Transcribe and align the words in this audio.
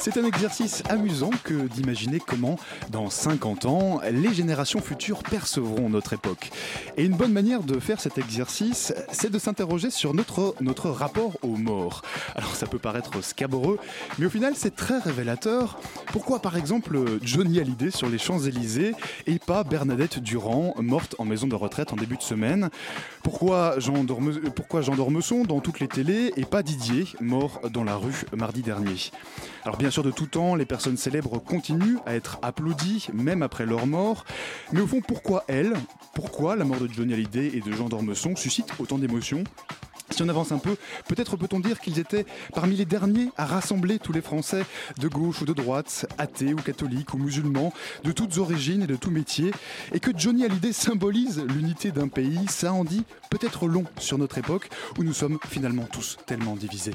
C'est 0.00 0.16
un 0.16 0.24
exercice 0.24 0.84
amusant 0.88 1.30
que 1.42 1.54
d'imaginer 1.54 2.20
comment, 2.24 2.56
dans 2.90 3.10
50 3.10 3.66
ans, 3.66 4.00
les 4.08 4.32
générations 4.32 4.80
futures 4.80 5.24
percevront 5.24 5.88
notre 5.88 6.12
époque. 6.12 6.50
Et 6.96 7.04
une 7.04 7.16
bonne 7.16 7.32
manière 7.32 7.64
de 7.64 7.80
faire 7.80 8.00
cet 8.00 8.16
exercice, 8.16 8.94
c'est 9.10 9.30
de 9.30 9.38
s'interroger 9.40 9.90
sur 9.90 10.14
notre, 10.14 10.54
rapport 10.88 11.36
aux 11.42 11.56
morts. 11.56 12.02
Alors 12.36 12.54
ça 12.54 12.66
peut 12.66 12.78
paraître 12.78 13.22
scabreux, 13.24 13.78
mais 14.20 14.26
au 14.26 14.30
final 14.30 14.52
c'est 14.54 14.76
très 14.76 14.98
révélateur. 14.98 15.80
Pourquoi 16.12 16.40
par 16.40 16.56
exemple 16.56 17.00
Johnny 17.22 17.58
Hallyday 17.58 17.90
sur 17.90 18.08
les 18.08 18.18
Champs-Élysées 18.18 18.94
et 19.26 19.40
pas 19.40 19.64
Bernadette 19.64 20.20
Durand, 20.20 20.74
morte 20.78 21.16
en 21.18 21.24
maison 21.24 21.48
de 21.48 21.56
retraite 21.56 21.92
en 21.92 21.96
début 21.96 22.16
de 22.16 22.22
semaine? 22.22 22.70
Pourquoi 23.24 23.80
Jean, 23.80 24.06
pourquoi 24.54 24.80
Jean 24.80 24.94
Dormesson 24.94 25.42
dans 25.42 25.58
toutes 25.58 25.80
les 25.80 25.88
télés 25.88 26.32
et 26.36 26.44
pas 26.44 26.62
Didier, 26.62 27.06
mort 27.20 27.60
dans 27.72 27.82
la 27.82 27.96
rue 27.96 28.24
mardi 28.32 28.62
dernier? 28.62 29.10
Alors 29.64 29.76
bien 29.76 29.90
sûr 29.90 30.02
de 30.02 30.10
tout 30.10 30.26
temps, 30.26 30.54
les 30.54 30.64
personnes 30.64 30.96
célèbres 30.96 31.38
continuent 31.38 31.98
à 32.06 32.14
être 32.14 32.38
applaudies, 32.42 33.08
même 33.12 33.42
après 33.42 33.66
leur 33.66 33.86
mort. 33.86 34.24
Mais 34.72 34.80
au 34.80 34.86
fond, 34.86 35.00
pourquoi 35.00 35.44
elles 35.48 35.74
Pourquoi 36.14 36.56
la 36.56 36.64
mort 36.64 36.80
de 36.80 36.88
Johnny 36.88 37.14
Hallyday 37.14 37.52
et 37.54 37.60
de 37.60 37.72
Jean 37.72 37.88
Dormesson 37.88 38.36
suscite 38.36 38.72
autant 38.78 38.98
d'émotions? 38.98 39.44
Si 40.10 40.22
on 40.22 40.28
avance 40.28 40.52
un 40.52 40.58
peu, 40.58 40.76
peut-être 41.06 41.36
peut-on 41.36 41.60
dire 41.60 41.80
qu'ils 41.80 41.98
étaient 41.98 42.24
parmi 42.54 42.76
les 42.76 42.86
derniers 42.86 43.28
à 43.36 43.44
rassembler 43.44 43.98
tous 43.98 44.12
les 44.12 44.22
Français 44.22 44.64
de 44.98 45.06
gauche 45.06 45.42
ou 45.42 45.44
de 45.44 45.52
droite, 45.52 46.06
athées 46.16 46.54
ou 46.54 46.56
catholiques 46.56 47.12
ou 47.12 47.18
musulmans, 47.18 47.72
de 48.04 48.12
toutes 48.12 48.38
origines 48.38 48.82
et 48.82 48.86
de 48.86 48.96
tout 48.96 49.10
métier, 49.10 49.52
et 49.92 50.00
que 50.00 50.10
Johnny 50.16 50.44
Hallyday 50.44 50.72
symbolise 50.72 51.42
l'unité 51.54 51.90
d'un 51.90 52.08
pays, 52.08 52.40
ça 52.48 52.72
en 52.72 52.84
dit 52.84 53.04
peut-être 53.30 53.66
long 53.66 53.84
sur 53.98 54.16
notre 54.18 54.38
époque 54.38 54.70
où 54.98 55.04
nous 55.04 55.12
sommes 55.12 55.38
finalement 55.46 55.84
tous 55.92 56.16
tellement 56.26 56.56
divisés. 56.56 56.94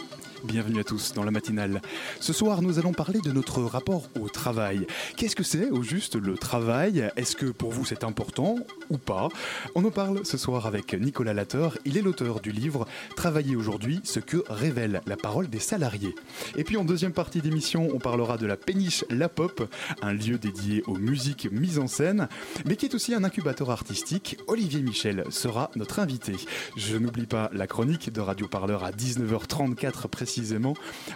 Bienvenue 0.43 0.79
à 0.79 0.83
tous 0.83 1.13
dans 1.13 1.23
la 1.23 1.29
matinale. 1.29 1.83
Ce 2.19 2.33
soir, 2.33 2.63
nous 2.63 2.79
allons 2.79 2.93
parler 2.93 3.19
de 3.19 3.31
notre 3.31 3.61
rapport 3.61 4.09
au 4.19 4.27
travail. 4.27 4.87
Qu'est-ce 5.15 5.35
que 5.35 5.43
c'est 5.43 5.69
au 5.69 5.83
juste 5.83 6.15
le 6.15 6.33
travail? 6.33 7.11
Est-ce 7.15 7.35
que 7.35 7.45
pour 7.45 7.71
vous 7.71 7.85
c'est 7.85 8.03
important 8.03 8.55
ou 8.89 8.97
pas? 8.97 9.29
On 9.75 9.85
en 9.85 9.91
parle 9.91 10.25
ce 10.25 10.39
soir 10.39 10.65
avec 10.65 10.95
Nicolas 10.95 11.33
Latteur. 11.33 11.77
Il 11.85 11.95
est 11.95 12.01
l'auteur 12.01 12.39
du 12.39 12.51
livre 12.51 12.87
Travailler 13.15 13.55
aujourd'hui, 13.55 14.01
ce 14.03 14.19
que 14.19 14.43
révèle 14.49 15.01
la 15.05 15.15
parole 15.15 15.47
des 15.47 15.59
salariés. 15.59 16.15
Et 16.55 16.63
puis 16.63 16.75
en 16.75 16.85
deuxième 16.85 17.13
partie 17.13 17.41
d'émission, 17.41 17.89
on 17.93 17.99
parlera 17.99 18.37
de 18.37 18.47
la 18.47 18.57
péniche 18.57 19.05
La 19.11 19.29
Pop, 19.29 19.71
un 20.01 20.13
lieu 20.13 20.39
dédié 20.39 20.81
aux 20.87 20.97
musiques 20.97 21.49
mises 21.51 21.77
en 21.77 21.87
scène, 21.87 22.27
mais 22.65 22.77
qui 22.77 22.87
est 22.87 22.95
aussi 22.95 23.13
un 23.13 23.23
incubateur 23.23 23.69
artistique. 23.69 24.37
Olivier 24.47 24.81
Michel 24.81 25.23
sera 25.29 25.69
notre 25.75 25.99
invité. 25.99 26.33
Je 26.77 26.97
n'oublie 26.97 27.27
pas 27.27 27.51
la 27.53 27.67
chronique 27.67 28.11
de 28.11 28.21
Radio 28.21 28.47
Parleur 28.47 28.83
à 28.83 28.91
19h34 28.91 30.07
précisément. 30.07 30.30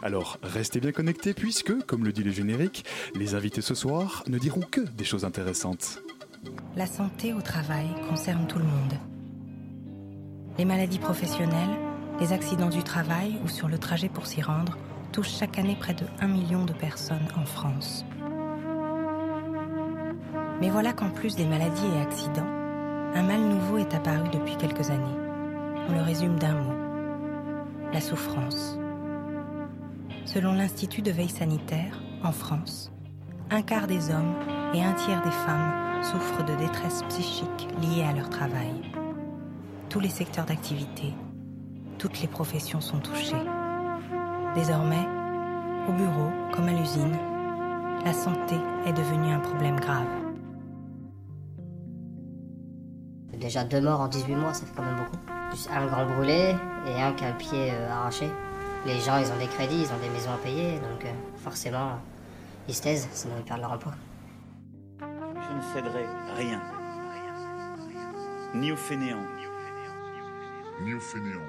Alors 0.02 0.38
restez 0.44 0.80
bien 0.80 0.92
connectés 0.92 1.34
puisque, 1.34 1.86
comme 1.86 2.04
le 2.04 2.12
dit 2.12 2.24
le 2.24 2.32
générique, 2.32 2.86
les 3.16 3.36
invités 3.36 3.62
ce 3.62 3.76
soir 3.76 4.24
ne 4.28 4.38
diront 4.38 4.62
que 4.70 4.82
des 4.82 5.04
choses 5.04 5.26
intéressantes. 5.26 6.02
La 6.76 6.86
santé 6.86 7.34
au 7.34 7.42
travail 7.42 7.88
concerne 8.10 8.48
tout 8.48 8.60
le 8.60 8.66
monde. 8.66 8.94
Les 10.58 10.66
maladies 10.66 11.00
professionnelles, 11.00 11.78
les 12.20 12.34
accidents 12.34 12.70
du 12.70 12.84
travail 12.84 13.38
ou 13.44 13.48
sur 13.48 13.68
le 13.68 13.78
trajet 13.78 14.10
pour 14.10 14.28
s'y 14.28 14.42
rendre 14.42 14.78
touchent 15.12 15.38
chaque 15.38 15.58
année 15.60 15.78
près 15.80 15.94
de 15.94 16.06
1 16.20 16.28
million 16.28 16.66
de 16.66 16.74
personnes 16.74 17.28
en 17.36 17.46
France. 17.46 18.06
Mais 20.62 20.70
voilà 20.70 20.94
qu'en 20.94 21.10
plus 21.10 21.36
des 21.36 21.46
maladies 21.46 21.88
et 21.96 22.02
accidents, 22.02 22.48
un 23.14 23.24
mal 23.24 23.42
nouveau 23.42 23.78
est 23.78 23.94
apparu 23.94 24.30
depuis 24.32 24.56
quelques 24.58 24.90
années. 24.90 25.20
On 25.90 25.94
le 25.94 26.02
résume 26.02 26.40
d'un 26.40 26.56
mot. 26.56 26.74
La 27.94 28.02
souffrance. 28.02 28.78
Selon 30.26 30.54
l'Institut 30.54 31.04
de 31.04 31.12
veille 31.12 31.30
sanitaire, 31.30 32.02
en 32.24 32.32
France, 32.32 32.92
un 33.52 33.62
quart 33.62 33.86
des 33.86 34.10
hommes 34.10 34.34
et 34.74 34.84
un 34.84 34.94
tiers 34.94 35.22
des 35.22 35.32
femmes 35.32 36.04
souffrent 36.04 36.44
de 36.44 36.56
détresse 36.56 37.04
psychique 37.10 37.68
liée 37.82 38.04
à 38.04 38.12
leur 38.12 38.30
travail. 38.30 38.74
Tous 39.90 40.00
les 40.00 40.10
secteurs 40.10 40.46
d'activité, 40.46 41.14
toutes 42.00 42.22
les 42.22 42.28
professions 42.28 42.82
sont 42.82 43.00
touchées. 43.00 43.36
Désormais, 44.56 45.08
au 45.88 45.94
bureau 45.94 46.32
comme 46.54 46.70
à 46.70 46.74
l'usine, 46.74 47.18
la 48.04 48.14
santé 48.14 48.56
est 48.88 48.94
devenue 48.94 49.32
un 49.32 49.40
problème 49.40 49.80
grave. 49.80 50.08
Déjà 53.38 53.64
deux 53.64 53.82
morts 53.82 54.02
en 54.02 54.08
18 54.08 54.36
mois, 54.36 54.54
ça 54.54 54.66
fait 54.66 54.74
quand 54.76 54.84
même 54.84 54.96
beaucoup. 54.96 55.18
Un 55.72 55.86
grand 55.86 56.06
brûlé 56.06 56.56
et 56.88 57.02
un 57.02 57.14
qui 57.14 57.24
a 57.24 57.32
le 57.32 57.38
pied 57.38 57.72
euh, 57.72 57.92
arraché. 57.92 58.30
Les 58.86 59.00
gens, 59.00 59.18
ils 59.18 59.32
ont 59.32 59.38
des 59.38 59.48
crédits, 59.48 59.82
ils 59.82 59.92
ont 59.92 59.98
des 59.98 60.10
maisons 60.10 60.32
à 60.32 60.38
payer, 60.38 60.74
donc 60.80 61.04
euh, 61.06 61.12
forcément, 61.38 62.00
ils 62.68 62.76
se 62.76 62.84
taisent, 62.84 63.08
sinon 63.12 63.34
ils 63.40 63.44
perdent 63.44 63.62
leur 63.62 63.72
emploi. 63.72 63.94
Je 65.00 65.56
ne 65.56 65.62
céderai 65.74 66.06
rien. 66.36 66.62
Ni 68.54 68.72
aux 68.72 68.78
fainéants. 68.78 69.26
Ni 70.82 70.94
aux 70.94 71.00
fainéants. 71.00 71.40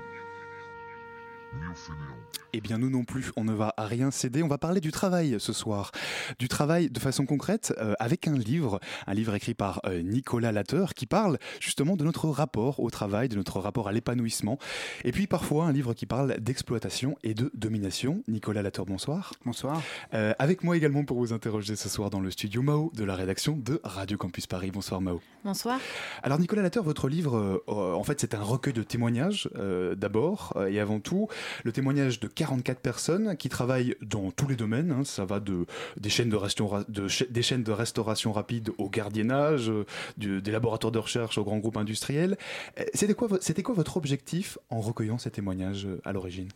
Ni 1.55 1.67
aux 1.67 1.75
fainéants. 1.75 2.17
Eh 2.53 2.61
bien 2.61 2.79
nous 2.79 2.91
non 2.91 3.05
plus, 3.05 3.33
on 3.37 3.45
ne 3.45 3.53
va 3.53 3.75
à 3.77 3.87
rien 3.87 4.11
céder, 4.11 4.43
on 4.43 4.49
va 4.49 4.59
parler 4.59 4.81
du 4.81 4.91
travail 4.91 5.37
ce 5.39 5.53
soir. 5.53 5.91
Du 6.39 6.49
travail 6.49 6.89
de 6.89 6.99
façon 6.99 7.27
concrète 7.27 7.75
euh, 7.79 7.95
avec 7.99 8.29
un 8.29 8.37
livre, 8.37 8.81
un 9.07 9.15
livre 9.15 9.35
écrit 9.35 9.55
par 9.55 9.81
euh, 9.87 10.03
Nicolas 10.03 10.53
Latteur 10.53 10.95
qui 10.95 11.07
parle 11.07 11.39
justement 11.61 11.97
de 11.97 12.05
notre 12.05 12.29
rapport 12.29 12.81
au 12.81 12.91
travail, 12.91 13.29
de 13.29 13.37
notre 13.37 13.61
rapport 13.61 13.89
à 13.89 13.93
l'épanouissement. 13.93 14.59
Et 15.05 15.13
puis 15.13 15.27
parfois 15.27 15.67
un 15.67 15.73
livre 15.73 15.95
qui 15.95 16.07
parle 16.07 16.39
d'exploitation 16.41 17.17
et 17.23 17.35
de 17.35 17.51
domination. 17.55 18.23
Nicolas 18.29 18.63
Latteur, 18.63 18.87
bonsoir. 18.87 19.33
Bonsoir. 19.45 19.83
Euh, 20.15 20.33
avec 20.39 20.65
moi 20.65 20.77
également 20.77 21.05
pour 21.05 21.19
vous 21.19 21.33
interroger 21.33 21.77
ce 21.77 21.89
soir 21.89 22.11
dans 22.11 22.21
le 22.21 22.31
studio 22.31 22.63
Mao 22.63 22.91
de 22.95 23.05
la 23.05 23.15
rédaction 23.15 23.57
de 23.57 23.81
Radio 23.85 24.17
Campus 24.17 24.47
Paris. 24.47 24.71
Bonsoir 24.73 25.01
Mao. 25.01 25.21
Bonsoir. 25.45 25.79
Alors 26.23 26.39
Nicolas 26.39 26.63
Latteur, 26.63 26.85
votre 26.85 27.09
livre, 27.09 27.63
en 27.67 28.03
fait, 28.05 28.21
c'est 28.21 28.35
un 28.35 28.43
recueil 28.43 28.73
de 28.73 28.83
témoignages 28.83 29.49
euh, 29.57 29.95
d'abord 29.95 30.53
euh, 30.57 30.67
et 30.67 30.81
avant 30.81 31.01
tout, 31.01 31.29
le 31.65 31.73
témoignage 31.73 32.21
de 32.21 32.29
44 32.47 32.79
personnes 32.81 33.37
qui 33.37 33.49
travaillent 33.49 33.97
dans 34.03 34.31
tous 34.31 34.47
les 34.47 34.57
domaines. 34.57 34.93
hein. 34.93 35.05
ça 35.05 35.25
va 35.25 35.41
de 35.41 35.67
des 35.97 36.09
chaînes 36.11 36.29
de, 36.31 36.37
restaura- 36.37 36.85
de 36.89 37.09
cha- 37.09 37.25
des 37.29 37.43
chaînes 37.43 37.63
de 37.65 37.73
restauration 37.73 38.33
rapide 38.33 38.71
au 38.79 38.89
gardiennage, 38.89 39.69
euh, 39.71 39.85
des 40.17 40.51
laboratoires 40.53 40.93
de 40.93 40.99
recherche 40.99 41.39
aux 41.39 41.45
grands 41.45 41.59
groupes 41.59 41.77
industriels. 41.77 42.37
Euh, 42.79 42.85
C'était 42.95 43.15
quoi, 43.15 43.29
vo- 43.29 43.39
c'était 43.41 43.63
quoi 43.63 43.75
votre 43.75 43.97
objectif 43.97 44.59
en 44.71 44.81
recueillant 44.81 45.19
ces 45.19 45.31
témoignages 45.31 45.87
euh, 45.87 46.01
à 46.05 46.13
l'origine? 46.13 46.49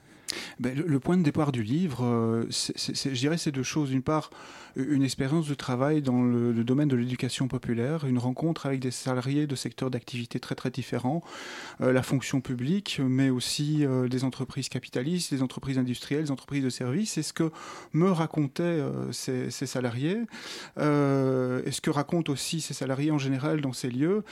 Ben, 0.58 0.74
le, 0.76 1.00
point 1.00 1.16
de 1.16 1.22
départ 1.22 1.52
du 1.52 1.62
livre, 1.62 2.04
euh, 2.04 2.44
c'est- 2.50 2.76
c'est- 2.76 2.94
c'est- 2.94 3.14
je 3.14 3.20
dirais, 3.20 3.38
c'est 3.38 3.50
deux 3.52 3.62
choses. 3.62 3.90
D'une 3.90 4.02
part, 4.02 4.30
une 4.76 5.02
expérience 5.02 5.48
de 5.48 5.54
travail 5.54 6.02
dans 6.02 6.22
le, 6.22 6.52
domaine 6.64 6.88
de 6.88 6.96
l'éducation 6.96 7.48
populaire, 7.48 8.04
une 8.04 8.18
rencontre 8.18 8.66
avec 8.66 8.80
des 8.80 8.90
salariés 8.90 9.46
de 9.46 9.56
secteurs 9.56 9.90
d'activité 9.90 10.38
très 10.38 10.54
très 10.54 10.70
différents, 10.70 11.22
euh, 11.80 11.92
la 11.92 12.02
fonction 12.02 12.40
publique, 12.40 13.00
mais 13.02 13.30
aussi 13.30 13.84
euh, 13.84 14.08
des 14.08 14.22
entreprises 14.24 14.68
capitalistes, 14.68 15.32
des 15.34 15.42
entreprises 15.42 15.78
industrielles, 15.78 16.24
des 16.24 16.30
entreprises 16.30 16.62
de 16.62 16.70
services. 16.70 17.18
Et 17.18 17.22
ce 17.22 17.32
que 17.32 17.50
me 17.92 18.10
racontaient 18.10 18.80
ces, 19.10 19.50
ces 19.50 19.66
salariés, 19.66 20.18
et 20.76 21.70
ce 21.70 21.80
que 21.80 21.90
racontent 21.90 22.32
aussi 22.32 22.60
ces 22.60 22.74
salariés 22.74 23.10
en 23.10 23.18
général 23.18 23.60
dans 23.60 23.72
ces 23.72 23.90
lieux, 23.90 24.22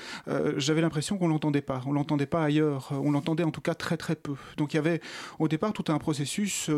j'avais 0.56 0.80
l'impression 0.80 1.18
qu'on 1.18 1.28
l'entendait 1.28 1.62
pas. 1.62 1.82
On 1.86 1.92
l'entendait 1.92 2.26
pas 2.26 2.44
ailleurs. 2.44 2.90
On 2.92 3.10
l'entendait 3.10 3.44
en 3.44 3.50
tout 3.50 3.60
cas 3.60 3.74
très 3.74 3.96
très 3.96 4.16
peu. 4.16 4.34
Donc 4.56 4.74
il 4.74 4.76
y 4.76 4.80
avait 4.80 5.00
au 5.38 5.48
départ 5.48 5.72
tout 5.72 5.84
un 5.90 5.98
processus 5.98 6.70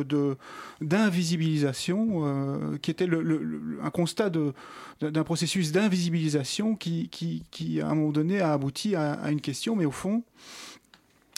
d'invisibilisation 0.80 2.78
qui 2.82 2.90
était 2.90 3.06
le, 3.06 3.78
un 3.82 3.90
constat 3.90 4.30
d'un 5.00 5.24
processus 5.24 5.72
d'invisibilisation 5.72 6.76
qui, 6.76 7.80
à 7.82 7.88
un 7.88 7.94
moment 7.94 8.12
donné 8.12 8.40
a 8.40 8.52
abouti 8.52 8.94
à 8.94 9.30
une 9.30 9.40
question, 9.40 9.76
mais 9.76 9.84
au 9.84 9.90
fond 9.90 10.22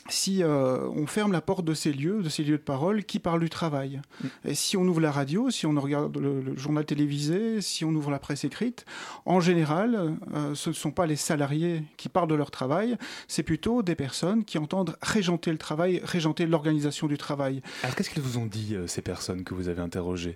si 0.08 0.43
euh, 0.43 0.88
on 0.88 1.06
ferme 1.06 1.32
la 1.32 1.40
porte 1.40 1.64
de 1.64 1.75
ces 1.75 1.93
lieux, 1.93 2.22
de 2.22 2.28
ces 2.28 2.43
lieux 2.43 2.58
de 2.58 2.62
parole 2.62 3.04
qui 3.04 3.19
parlent 3.19 3.40
du 3.40 3.50
travail. 3.50 4.00
Mm. 4.22 4.26
Et 4.49 4.54
si 4.54 4.76
on 4.76 4.82
ouvre 4.82 5.00
la 5.00 5.12
radio, 5.12 5.50
si 5.50 5.66
on 5.66 5.81
regarde 5.81 6.16
le, 6.16 6.56
journal 6.56 6.84
télévisé, 6.84 7.60
si 7.60 7.84
on 7.84 7.90
ouvre 7.90 8.10
la 8.10 8.19
presse 8.19 8.44
écrite, 8.44 8.84
en 9.26 9.40
général, 9.40 10.16
euh, 10.34 10.54
ce 10.54 10.70
ne 10.70 10.75
sont 10.75 10.90
pas 10.90 11.06
les 11.06 11.16
salariés 11.16 11.84
qui 11.96 12.08
parlent 12.08 12.28
de 12.28 12.34
leur 12.34 12.50
travail, 12.50 12.96
c'est 13.28 13.43
plutôt 13.43 13.82
des 13.82 13.94
personnes 13.94 14.44
qui 14.44 14.58
entendent 14.58 14.96
régenter 15.02 15.52
le 15.52 15.58
travail, 15.58 16.00
régenter 16.04 16.46
l'organisation 16.46 17.06
du 17.06 17.16
travail. 17.16 17.62
Alors 17.82 17.94
qu'est-ce 17.94 18.10
qu'elles 18.10 18.22
vous 18.22 18.38
ont 18.38 18.46
dit, 18.46 18.75
euh, 18.75 18.87
ces 18.87 19.02
personnes 19.02 19.44
que 19.44 19.54
vous 19.54 19.69
avez 19.69 19.82
interrogées? 19.82 20.34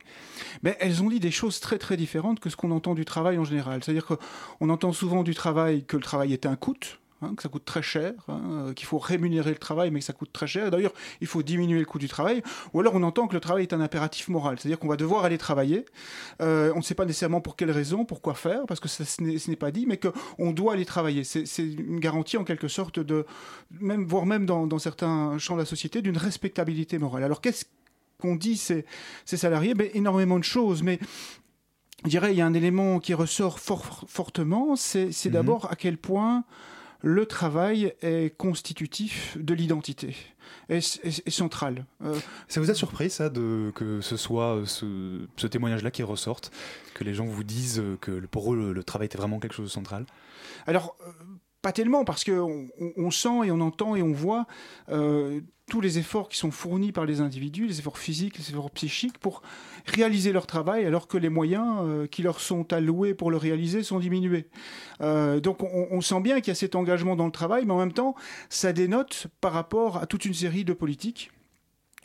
Ben, 0.62 0.74
Elles 0.78 1.02
ont 1.02 1.08
dit 1.08 1.20
des 1.20 1.30
choses 1.30 1.60
très 1.60 1.78
très 1.78 1.96
différentes 1.96 2.40
que 2.40 2.50
ce 2.50 2.56
qu'on 2.56 2.70
entend 2.70 2.94
du 2.94 3.04
travail 3.04 3.38
en 3.38 3.44
général. 3.44 3.82
C'est-à-dire 3.82 4.06
qu'on 4.06 4.70
entend 4.70 4.92
souvent 4.92 5.22
du 5.22 5.34
travail 5.34 5.84
que 5.84 5.96
le 5.96 6.02
travail 6.02 6.32
est 6.32 6.46
un 6.46 6.56
coût, 6.56 6.76
Hein, 7.22 7.34
que 7.34 7.42
ça 7.42 7.48
coûte 7.48 7.64
très 7.64 7.80
cher, 7.80 8.12
hein, 8.28 8.40
euh, 8.44 8.72
qu'il 8.74 8.86
faut 8.86 8.98
rémunérer 8.98 9.48
le 9.48 9.56
travail, 9.56 9.90
mais 9.90 10.00
que 10.00 10.04
ça 10.04 10.12
coûte 10.12 10.34
très 10.34 10.46
cher. 10.46 10.70
D'ailleurs, 10.70 10.92
il 11.22 11.26
faut 11.26 11.42
diminuer 11.42 11.78
le 11.78 11.86
coût 11.86 11.98
du 11.98 12.08
travail. 12.08 12.42
Ou 12.74 12.80
alors, 12.80 12.94
on 12.94 13.02
entend 13.02 13.26
que 13.26 13.32
le 13.32 13.40
travail 13.40 13.62
est 13.62 13.72
un 13.72 13.80
impératif 13.80 14.28
moral, 14.28 14.58
c'est-à-dire 14.58 14.78
qu'on 14.78 14.88
va 14.88 14.98
devoir 14.98 15.24
aller 15.24 15.38
travailler. 15.38 15.86
Euh, 16.42 16.72
on 16.74 16.78
ne 16.78 16.82
sait 16.82 16.94
pas 16.94 17.06
nécessairement 17.06 17.40
pour 17.40 17.56
quelle 17.56 17.70
raison, 17.70 18.04
pourquoi 18.04 18.34
faire, 18.34 18.66
parce 18.66 18.80
que 18.80 18.88
ça, 18.88 19.06
ce 19.06 19.22
n'est 19.22 19.56
pas 19.56 19.70
dit, 19.70 19.86
mais 19.86 19.98
qu'on 19.98 20.52
doit 20.52 20.74
aller 20.74 20.84
travailler. 20.84 21.24
C'est 21.24 21.46
une 21.58 22.00
garantie 22.00 22.36
en 22.36 22.44
quelque 22.44 22.68
sorte 22.68 23.00
de, 23.00 23.24
même, 23.70 24.04
voire 24.04 24.26
même 24.26 24.44
dans, 24.44 24.78
certains 24.78 25.38
champs 25.38 25.54
de 25.54 25.60
la 25.60 25.66
société, 25.66 26.02
d'une 26.02 26.18
respectabilité 26.18 26.98
morale. 26.98 27.24
Alors, 27.24 27.40
qu'est-ce 27.40 27.64
qu'on 28.20 28.36
dit 28.36 28.58
ces, 28.58 28.84
ces 29.24 29.38
salariés? 29.38 29.72
Ben, 29.72 29.88
Énormément 29.94 30.38
de 30.38 30.44
choses, 30.44 30.82
mais 30.82 30.98
je 32.04 32.10
dirais, 32.10 32.34
il 32.34 32.36
y 32.36 32.42
a 32.42 32.46
un 32.46 32.52
élément 32.52 33.00
qui 33.00 33.14
ressort 33.14 33.58
fortement, 33.58 34.76
c'est 34.76 35.08
mhm. 35.24 35.32
d'abord 35.32 35.72
à 35.72 35.76
quel 35.76 35.96
point 35.96 36.44
le 37.06 37.24
travail 37.24 37.94
est 38.02 38.36
constitutif 38.36 39.38
de 39.38 39.54
l'identité, 39.54 40.16
est, 40.68 41.30
central. 41.30 41.86
Euh, 42.04 42.18
ça 42.48 42.60
vous 42.60 42.68
a 42.68 42.74
surpris 42.74 43.10
ça 43.10 43.28
de 43.28 43.70
que 43.76 44.00
ce 44.00 44.16
soit 44.16 44.64
ce, 44.66 45.46
témoignage-là 45.46 45.92
qui 45.92 46.02
ressorte, 46.02 46.50
que 46.94 47.04
les 47.04 47.14
gens 47.14 47.24
vous 47.24 47.44
disent 47.44 47.80
que 48.00 48.18
pour 48.26 48.52
eux 48.52 48.72
le, 48.72 48.82
travail 48.82 49.06
était 49.06 49.18
vraiment 49.18 49.38
quelque 49.38 49.54
chose 49.54 49.66
de 49.66 49.70
central? 49.70 50.04
Alors 50.66 50.96
euh, 51.06 51.12
pas 51.66 51.72
tellement 51.72 52.04
parce 52.04 52.22
que 52.22 52.30
on, 52.96 53.10
sent 53.10 53.46
et 53.46 53.50
on 53.50 53.60
entend 53.60 53.96
et 53.96 54.02
on 54.02 54.12
voit 54.12 54.46
euh, 54.88 55.40
tous 55.68 55.80
les 55.80 55.98
efforts 55.98 56.28
qui 56.28 56.36
sont 56.36 56.52
fournis 56.52 56.92
par 56.92 57.06
les 57.06 57.20
individus, 57.20 57.66
les 57.66 57.80
efforts 57.80 57.98
physiques, 57.98 58.38
les 58.38 58.50
efforts 58.50 58.70
psychiques, 58.70 59.18
pour 59.18 59.42
réaliser 59.84 60.30
leur 60.30 60.46
travail, 60.46 60.84
alors 60.84 61.08
que 61.08 61.18
les 61.18 61.28
moyens 61.28 61.78
euh, 61.80 62.06
qui 62.06 62.22
leur 62.22 62.38
sont 62.38 62.72
alloués 62.72 63.14
pour 63.14 63.32
le 63.32 63.36
réaliser 63.36 63.82
sont 63.82 63.98
diminués. 63.98 64.46
Euh, 65.00 65.40
donc 65.40 65.64
on, 65.64 66.00
sent 66.00 66.20
bien 66.20 66.36
qu'il 66.36 66.48
y 66.48 66.52
a 66.52 66.54
cet 66.54 66.76
engagement 66.76 67.16
dans 67.16 67.26
le 67.26 67.32
travail, 67.32 67.64
mais 67.66 67.72
en 67.72 67.80
même 67.80 67.92
temps, 67.92 68.14
ça 68.48 68.72
dénote 68.72 69.26
par 69.40 69.52
rapport 69.52 69.96
à 69.96 70.06
toute 70.06 70.24
une 70.24 70.34
série 70.34 70.64
de 70.64 70.72
politiques 70.72 71.32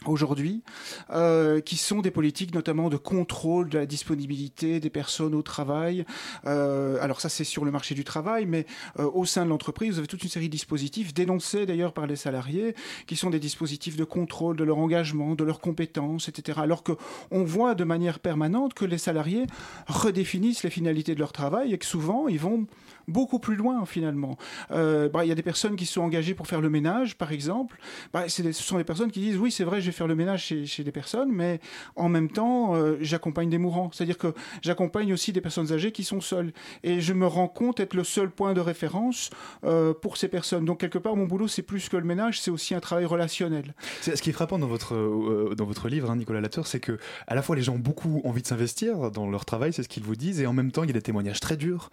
aujourd'hui, 0.05 0.63
euh, 1.11 1.61
qui 1.61 1.77
sont 1.77 2.01
des 2.01 2.11
politiques 2.11 2.53
notamment 2.55 2.89
de 2.89 2.97
contrôle 2.97 3.69
de 3.69 3.77
la 3.77 3.85
disponibilité 3.85 4.79
des 4.79 4.89
personnes 4.89 5.35
au 5.35 5.43
travail. 5.43 6.05
Euh, 6.45 6.97
alors 7.01 7.21
ça 7.21 7.29
c'est 7.29 7.43
sur 7.43 7.65
le 7.65 7.71
marché 7.71 7.93
du 7.93 8.03
travail, 8.03 8.45
mais 8.45 8.65
euh, 8.99 9.09
au 9.13 9.25
sein 9.25 9.45
de 9.45 9.49
l'entreprise, 9.49 9.93
vous 9.93 9.99
avez 9.99 10.07
toute 10.07 10.23
une 10.23 10.29
série 10.29 10.47
de 10.47 10.51
dispositifs 10.51 11.13
dénoncés 11.13 11.65
d'ailleurs 11.65 11.93
par 11.93 12.07
les 12.07 12.15
salariés, 12.15 12.75
qui 13.05 13.15
sont 13.15 13.29
des 13.29 13.39
dispositifs 13.39 13.95
de 13.95 14.03
contrôle 14.03 14.57
de 14.57 14.63
leur 14.63 14.79
engagement, 14.79 15.35
de 15.35 15.43
leurs 15.43 15.59
compétences, 15.59 16.29
etc. 16.29 16.59
Alors 16.63 16.83
que 16.83 16.93
on 17.29 17.43
voit 17.43 17.75
de 17.75 17.83
manière 17.83 18.19
permanente 18.19 18.73
que 18.73 18.85
les 18.85 18.97
salariés 18.97 19.45
redéfinissent 19.87 20.63
les 20.63 20.69
finalités 20.71 21.13
de 21.13 21.19
leur 21.19 21.31
travail 21.31 21.73
et 21.73 21.77
que 21.77 21.85
souvent 21.85 22.27
ils 22.27 22.39
vont 22.39 22.65
beaucoup 23.07 23.39
plus 23.39 23.55
loin 23.55 23.85
finalement. 23.85 24.37
Euh, 24.71 25.09
bah, 25.09 25.25
il 25.25 25.27
y 25.27 25.31
a 25.31 25.35
des 25.35 25.43
personnes 25.43 25.75
qui 25.75 25.85
sont 25.85 26.01
engagées 26.01 26.33
pour 26.33 26.47
faire 26.47 26.61
le 26.61 26.69
ménage, 26.69 27.17
par 27.17 27.31
exemple. 27.31 27.77
Bah, 28.13 28.27
ce 28.27 28.51
sont 28.51 28.77
des 28.77 28.83
personnes 28.83 29.11
qui 29.11 29.19
disent 29.19 29.37
oui, 29.37 29.51
c'est 29.51 29.63
vrai, 29.63 29.81
je 29.81 29.87
vais 29.87 29.91
faire 29.91 30.07
le 30.07 30.15
ménage 30.15 30.53
chez, 30.65 30.83
des 30.83 30.91
personnes, 30.91 31.31
mais 31.31 31.59
en 31.95 32.09
même 32.09 32.29
temps, 32.29 32.75
euh, 32.75 32.97
j'accompagne 33.01 33.49
des 33.49 33.57
mourants. 33.57 33.89
C'est-à-dire 33.93 34.17
que 34.17 34.33
j'accompagne 34.61 35.13
aussi 35.13 35.31
des 35.31 35.41
personnes 35.41 35.71
âgées 35.71 35.91
qui 35.91 36.03
sont 36.03 36.21
seules. 36.21 36.53
Et 36.83 37.01
je 37.01 37.13
me 37.13 37.27
rends 37.27 37.47
compte 37.47 37.79
être 37.79 37.93
le 37.93 38.03
seul 38.03 38.29
point 38.29 38.53
de 38.53 38.61
référence 38.61 39.29
euh, 39.63 39.93
pour 39.93 40.17
ces 40.17 40.27
personnes. 40.27 40.65
Donc 40.65 40.79
quelque 40.79 40.97
part, 40.97 41.15
mon 41.15 41.25
boulot, 41.25 41.47
c'est 41.47 41.61
plus 41.61 41.89
que 41.89 41.97
le 41.97 42.05
ménage, 42.05 42.41
c'est 42.41 42.51
aussi 42.51 42.73
un 42.75 42.79
travail 42.79 43.05
relationnel. 43.05 43.73
Ce 44.01 44.11
qui 44.21 44.29
est 44.29 44.33
frappant 44.33 44.59
dans 44.59 44.67
votre, 44.67 45.55
dans 45.55 45.65
votre 45.65 45.87
livre, 45.89 46.09
hein, 46.09 46.15
Nicolas 46.15 46.41
Latour, 46.41 46.67
c'est 46.67 46.79
que 46.79 46.97
à 47.27 47.35
la 47.35 47.41
fois 47.41 47.55
les 47.55 47.61
gens 47.61 47.75
ont 47.75 47.79
beaucoup 47.79 48.21
envie 48.23 48.41
de 48.41 48.47
s'investir 48.47 49.11
dans 49.11 49.29
leur 49.29 49.45
travail, 49.45 49.73
c'est 49.73 49.83
ce 49.83 49.89
qu'ils 49.89 50.03
vous 50.03 50.15
disent, 50.15 50.41
et 50.41 50.47
en 50.47 50.53
même 50.53 50.71
temps, 50.71 50.83
il 50.83 50.87
y 50.87 50.91
a 50.91 50.93
des 50.93 51.01
témoignages 51.01 51.39
très 51.39 51.57
durs 51.57 51.89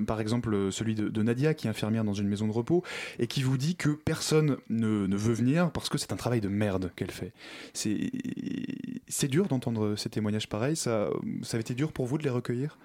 par 0.00 0.20
exemple 0.20 0.70
celui 0.70 0.94
de, 0.94 1.22
Nadia, 1.22 1.54
qui 1.54 1.66
est 1.66 1.70
infirmière 1.70 2.04
dans 2.04 2.14
une 2.14 2.28
maison 2.28 2.46
de 2.46 2.52
repos, 2.52 2.82
et 3.18 3.26
qui 3.26 3.42
vous 3.42 3.56
dit 3.56 3.76
que 3.76 3.90
personne 3.90 4.56
ne, 4.68 5.16
veut 5.16 5.34
venir 5.34 5.70
parce 5.70 5.88
que 5.88 5.98
c'est 5.98 6.12
un 6.12 6.16
travail 6.16 6.40
de 6.40 6.48
merde 6.48 6.92
qu'elle 6.96 7.10
fait. 7.10 7.32
C'est 7.74 9.28
dur 9.28 9.46
d'entendre 9.46 9.96
ces 9.96 10.10
témoignages 10.10 10.48
pareils, 10.48 10.76
ça, 10.76 11.08
ça 11.42 11.56
avait 11.56 11.62
été 11.62 11.74
dur 11.74 11.92
pour 11.92 12.06
vous 12.06 12.18
de 12.18 12.22
les 12.22 12.30
recueillir? 12.30 12.78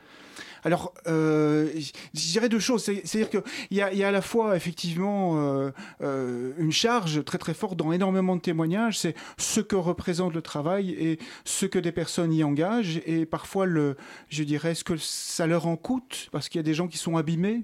Alors, 0.63 0.93
euh, 1.07 1.69
je 2.13 2.31
dirais 2.31 2.49
deux 2.49 2.59
choses. 2.59 2.83
C'est-à-dire 2.83 3.29
qu'il 3.29 3.41
y 3.71 3.81
a, 3.81 3.93
y 3.93 4.03
a 4.03 4.09
à 4.09 4.11
la 4.11 4.21
fois, 4.21 4.55
effectivement, 4.55 5.37
euh, 5.37 5.71
euh, 6.01 6.53
une 6.57 6.71
charge 6.71 7.23
très 7.23 7.37
très 7.37 7.53
forte 7.53 7.77
dans 7.77 7.91
énormément 7.91 8.35
de 8.35 8.41
témoignages. 8.41 8.99
C'est 8.99 9.15
ce 9.37 9.59
que 9.59 9.75
représente 9.75 10.33
le 10.33 10.41
travail 10.41 10.91
et 10.91 11.19
ce 11.45 11.65
que 11.65 11.79
des 11.79 11.91
personnes 11.91 12.31
y 12.31 12.43
engagent. 12.43 13.01
Et 13.05 13.25
parfois, 13.25 13.65
le, 13.65 13.97
je 14.29 14.43
dirais, 14.43 14.75
ce 14.75 14.83
que 14.83 14.97
ça 14.97 15.47
leur 15.47 15.67
en 15.67 15.77
coûte, 15.77 16.29
parce 16.31 16.49
qu'il 16.49 16.59
y 16.59 16.63
a 16.63 16.63
des 16.63 16.73
gens 16.73 16.87
qui 16.87 16.97
sont 16.97 17.17
abîmés 17.17 17.63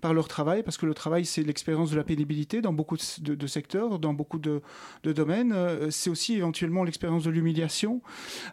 par 0.00 0.14
leur 0.14 0.28
travail, 0.28 0.62
parce 0.62 0.78
que 0.78 0.86
le 0.86 0.94
travail, 0.94 1.26
c'est 1.26 1.42
l'expérience 1.42 1.90
de 1.90 1.96
la 1.96 2.04
pénibilité 2.04 2.62
dans 2.62 2.72
beaucoup 2.72 2.96
de, 2.96 3.46
secteurs, 3.46 3.98
dans 3.98 4.14
beaucoup 4.14 4.38
de, 4.38 4.62
de 5.02 5.12
domaines. 5.12 5.54
C'est 5.90 6.10
aussi 6.10 6.36
éventuellement 6.36 6.84
l'expérience 6.84 7.24
de 7.24 7.30
l'humiliation. 7.30 8.00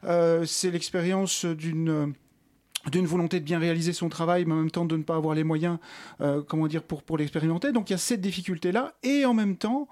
c'est 0.04 0.72
l'expérience 0.72 1.46
d'une 1.46 2.14
d'une 2.92 3.06
volonté 3.06 3.40
de 3.40 3.46
bien 3.46 3.60
réaliser 3.60 3.94
son 3.94 4.10
travail, 4.10 4.46
mais 4.46 4.54
en 4.54 4.58
même 4.58 4.72
temps 4.72 4.86
de 4.86 4.96
ne 4.96 5.04
pas 5.04 5.16
avoir 5.16 5.36
les 5.36 5.44
moyens, 5.44 5.78
euh, 6.22 6.42
comment 6.48 6.68
dire, 6.68 6.84
pour, 6.84 7.04
pour 7.04 7.18
l'expérimenter. 7.18 7.72
Donc 7.72 7.90
il 7.90 7.94
y 7.94 7.96
a 7.96 8.00
cette 8.00 8.22
difficulté-là, 8.22 8.94
et 9.04 9.26
en 9.26 9.34
même 9.34 9.56
temps, 9.56 9.88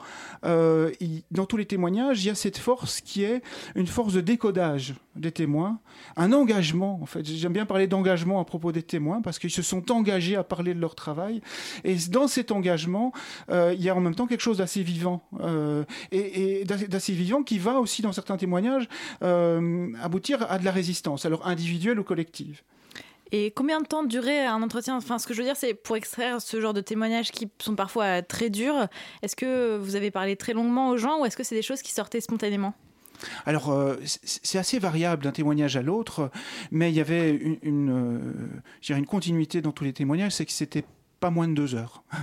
euh, 0.46 0.92
dans 1.32 1.46
tous 1.46 1.58
les 1.58 1.66
témoignages, 1.66 2.24
il 2.24 2.28
y 2.28 2.30
a 2.30 2.36
cette 2.36 2.58
force 2.58 3.02
qui 3.02 3.24
est 3.24 3.42
une 3.76 3.88
force 3.88 4.14
de 4.14 4.22
décodage 4.22 4.96
des 5.16 5.32
témoins, 5.32 5.80
un 6.18 6.34
engagement, 6.34 7.00
en 7.02 7.06
fait. 7.06 7.26
J'aime 7.26 7.54
bien 7.54 7.66
parler 7.66 7.88
d'engagement 7.88 8.40
à 8.40 8.46
propos 8.46 8.72
des 8.72 8.84
témoins, 8.84 9.22
parce 9.22 9.40
qu'ils 9.40 9.52
se 9.52 9.62
sont 9.62 9.92
engagés 9.92 10.36
à 10.36 10.44
parler 10.44 10.74
de 10.74 10.80
leur 10.80 10.96
travail, 10.96 11.42
et 11.84 11.96
dans 12.10 12.28
cet 12.28 12.52
engagement, 12.52 13.12
euh, 13.50 13.74
il 13.76 13.84
y 13.84 13.90
a 13.90 13.96
en 13.96 14.02
même 14.02 14.16
temps 14.16 14.28
quelque 14.28 14.42
chose 14.42 14.58
d'assez 14.58 14.84
vivant, 14.84 15.24
et, 16.12 16.62
et 16.62 16.66
d'assez 16.66 17.14
vivant 17.14 17.44
qui 17.44 17.58
va 17.58 17.80
aussi, 17.80 18.02
dans 18.02 18.12
certains 18.12 18.38
témoignages, 18.38 18.88
aboutir 19.22 20.46
à 20.50 20.60
de 20.60 20.66
la 20.66 20.72
résistance, 20.72 21.26
alors 21.26 21.48
individuelle 21.48 22.00
ou 22.00 22.04
collective. 22.04 22.62
Et 23.36 23.50
combien 23.50 23.82
de 23.82 23.88
temps 23.88 24.04
durait 24.04 24.46
un 24.46 24.62
entretien? 24.62 24.96
Enfin, 24.96 25.18
ce 25.18 25.26
que 25.26 25.34
je 25.34 25.40
veux 25.40 25.46
dire, 25.46 25.58
c'est 25.58 25.74
pour 25.74 25.96
extraire 25.96 26.40
ce 26.40 26.62
genre 26.62 26.76
de 26.76 26.82
témoignages 26.82 27.32
qui 27.32 27.50
sont 27.58 27.76
parfois 27.76 28.22
très 28.22 28.52
durs. 28.52 28.88
Est-ce 29.24 29.36
que 29.36 29.76
vous 29.76 29.96
avez 29.96 30.12
parlé 30.12 30.36
très 30.36 30.54
longuement 30.54 30.92
aux 30.92 30.98
gens 30.98 31.20
ou 31.20 31.26
est-ce 31.26 31.36
que 31.36 31.44
c'est 31.44 31.56
des 31.56 31.64
choses 31.64 31.82
qui 31.82 31.92
sortaient 31.92 32.22
spontanément? 32.22 32.76
Alors, 33.48 33.72
euh, 33.72 33.96
c'est 34.04 34.60
assez 34.60 34.78
variable 34.78 35.24
d'un 35.24 35.32
témoignage 35.32 35.76
à 35.78 35.82
l'autre, 35.82 36.30
mais 36.70 36.92
il 36.92 36.96
y 36.96 37.02
avait 37.02 37.32
une, 37.32 37.58
une, 37.64 38.28
euh, 38.92 39.02
continuité 39.08 39.62
dans 39.62 39.72
tous 39.72 39.84
les 39.84 39.94
témoignages, 39.94 40.34
c'est 40.34 40.46
que 40.46 40.52
c'était 40.52 40.84
pas 41.24 41.30
moins 41.30 41.48
de 41.48 41.54
deux 41.54 41.74
heures. 41.74 42.04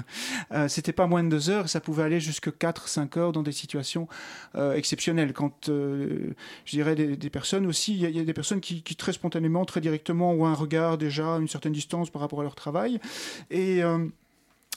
Euh, 0.52 0.66
c'était 0.66 0.92
pas 0.92 1.06
moins 1.06 1.22
de 1.22 1.28
deux 1.28 1.48
heures, 1.48 1.68
ça 1.68 1.80
pouvait 1.80 2.02
aller 2.02 2.18
jusque 2.18 2.48
4-5 2.48 3.18
heures 3.20 3.32
dans 3.32 3.44
des 3.44 3.52
situations 3.52 4.08
euh, 4.56 4.74
exceptionnelles. 4.74 5.32
Quand 5.32 5.68
euh, 5.68 6.34
je 6.64 6.72
dirais 6.72 6.96
des, 6.96 7.30
personnes 7.30 7.66
aussi, 7.66 7.94
il 7.94 8.10
y, 8.10 8.18
a 8.18 8.24
des 8.24 8.32
personnes 8.32 8.60
qui, 8.60 8.82
très 8.82 9.12
spontanément, 9.12 9.64
très 9.64 9.80
directement 9.80 10.32
ont 10.32 10.46
un 10.46 10.54
regard 10.54 10.98
déjà 10.98 11.36
à 11.36 11.38
une 11.38 11.46
certaine 11.46 11.72
distance 11.72 12.10
par 12.10 12.20
rapport 12.20 12.40
à 12.40 12.42
leur 12.42 12.56
travail. 12.56 12.98
Et 13.52 13.80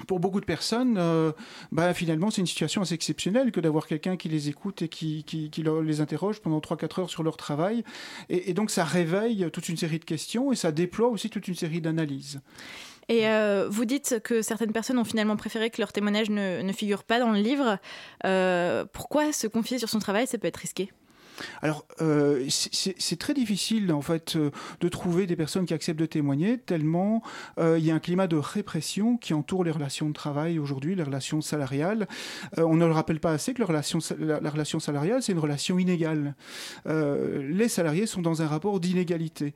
pour 0.06 0.20
beaucoup 0.20 0.39
de 0.42 0.46
personnes, 0.46 1.00
bah, 1.72 1.94
finalement, 1.96 2.30
c'est 2.30 2.42
une 2.42 2.48
situation 2.48 2.84
assez 2.84 2.94
exceptionnelle 2.94 3.51
que 3.51 3.60
d'avoir 3.60 3.88
quelqu'un 3.88 4.15
qui 4.15 4.30
les 4.30 4.50
écoute 4.50 4.84
et 4.84 4.89
qui, 4.89 5.25
les 5.58 6.01
interroge 6.01 6.39
pendant 6.39 6.60
3-4 6.60 7.01
heures 7.01 7.10
sur 7.10 7.24
leur 7.24 7.38
travail. 7.38 7.84
Et, 8.30 8.53
donc, 8.53 8.70
ça 8.70 8.84
réveille 8.84 9.50
toute 9.51 9.70
une 9.70 9.77
série 9.77 9.98
de 9.98 10.06
questions 10.06 10.51
et 10.51 10.56
ça 10.56 10.72
déploie 10.72 11.08
aussi 11.08 11.32
toute 11.32 11.48
une 11.48 11.56
série 11.56 11.82
d'analyses. 11.82 12.42
Et 13.10 13.27
euh, 13.27 13.67
vous 13.69 13.86
dites 13.86 14.19
que 14.24 14.41
certaines 14.41 14.72
personnes 14.72 14.98
ont 14.98 15.03
finalement 15.03 15.36
préféré 15.36 15.69
que 15.69 15.81
leur 15.81 15.91
témoignage 15.91 16.29
ne, 16.29 16.72
figure 16.74 17.03
pas 17.03 17.19
dans 17.19 17.31
le 17.31 17.39
livre. 17.39 17.77
Euh, 18.25 18.86
pourquoi 18.91 19.31
se 19.31 19.48
confier 19.48 19.77
sur 19.77 19.89
son 19.89 20.00
travail 20.00 20.27
Ça 20.27 20.38
peut 20.38 20.48
être 20.48 20.57
risqué? 20.57 20.91
Alors, 21.63 21.88
euh, 22.00 22.48
c'est 22.50 23.17
très 23.17 23.33
difficile 23.33 23.91
en 23.91 24.01
fait 24.01 24.38
de 24.38 24.88
trouver 24.89 25.25
des 25.25 25.36
personnes 25.36 25.65
qui 25.65 25.74
acceptent 25.74 26.00
de 26.00 26.05
témoigner, 26.05 26.60
tellement 26.60 27.24
il 27.57 27.83
y 27.83 27.89
a 27.89 27.95
un 27.95 28.00
climat 28.00 28.27
de 28.27 28.36
répression 28.36 29.17
qui 29.17 29.33
entoure 29.33 29.63
les 29.63 29.72
relations 29.72 30.07
de 30.07 30.13
travail 30.13 30.60
aujourd'hui, 30.60 30.93
les 30.93 31.01
relations 31.01 31.41
salariales. 31.41 32.07
on 32.57 32.75
ne 32.75 32.86
le 32.86 32.91
rappelle 32.91 33.19
pas 33.19 33.31
assez 33.31 33.55
que 33.55 33.62
la 33.62 33.65
relation 33.65 34.79
salariale, 34.79 35.24
c'est 35.24 35.31
une 35.31 35.39
relation 35.39 35.79
inégale. 35.79 36.36
les 36.86 37.67
salariés 37.67 38.05
sont 38.05 38.22
dans 38.22 38.43
un 38.43 38.48
rapport 38.48 38.79
d'inégalité. 38.79 39.55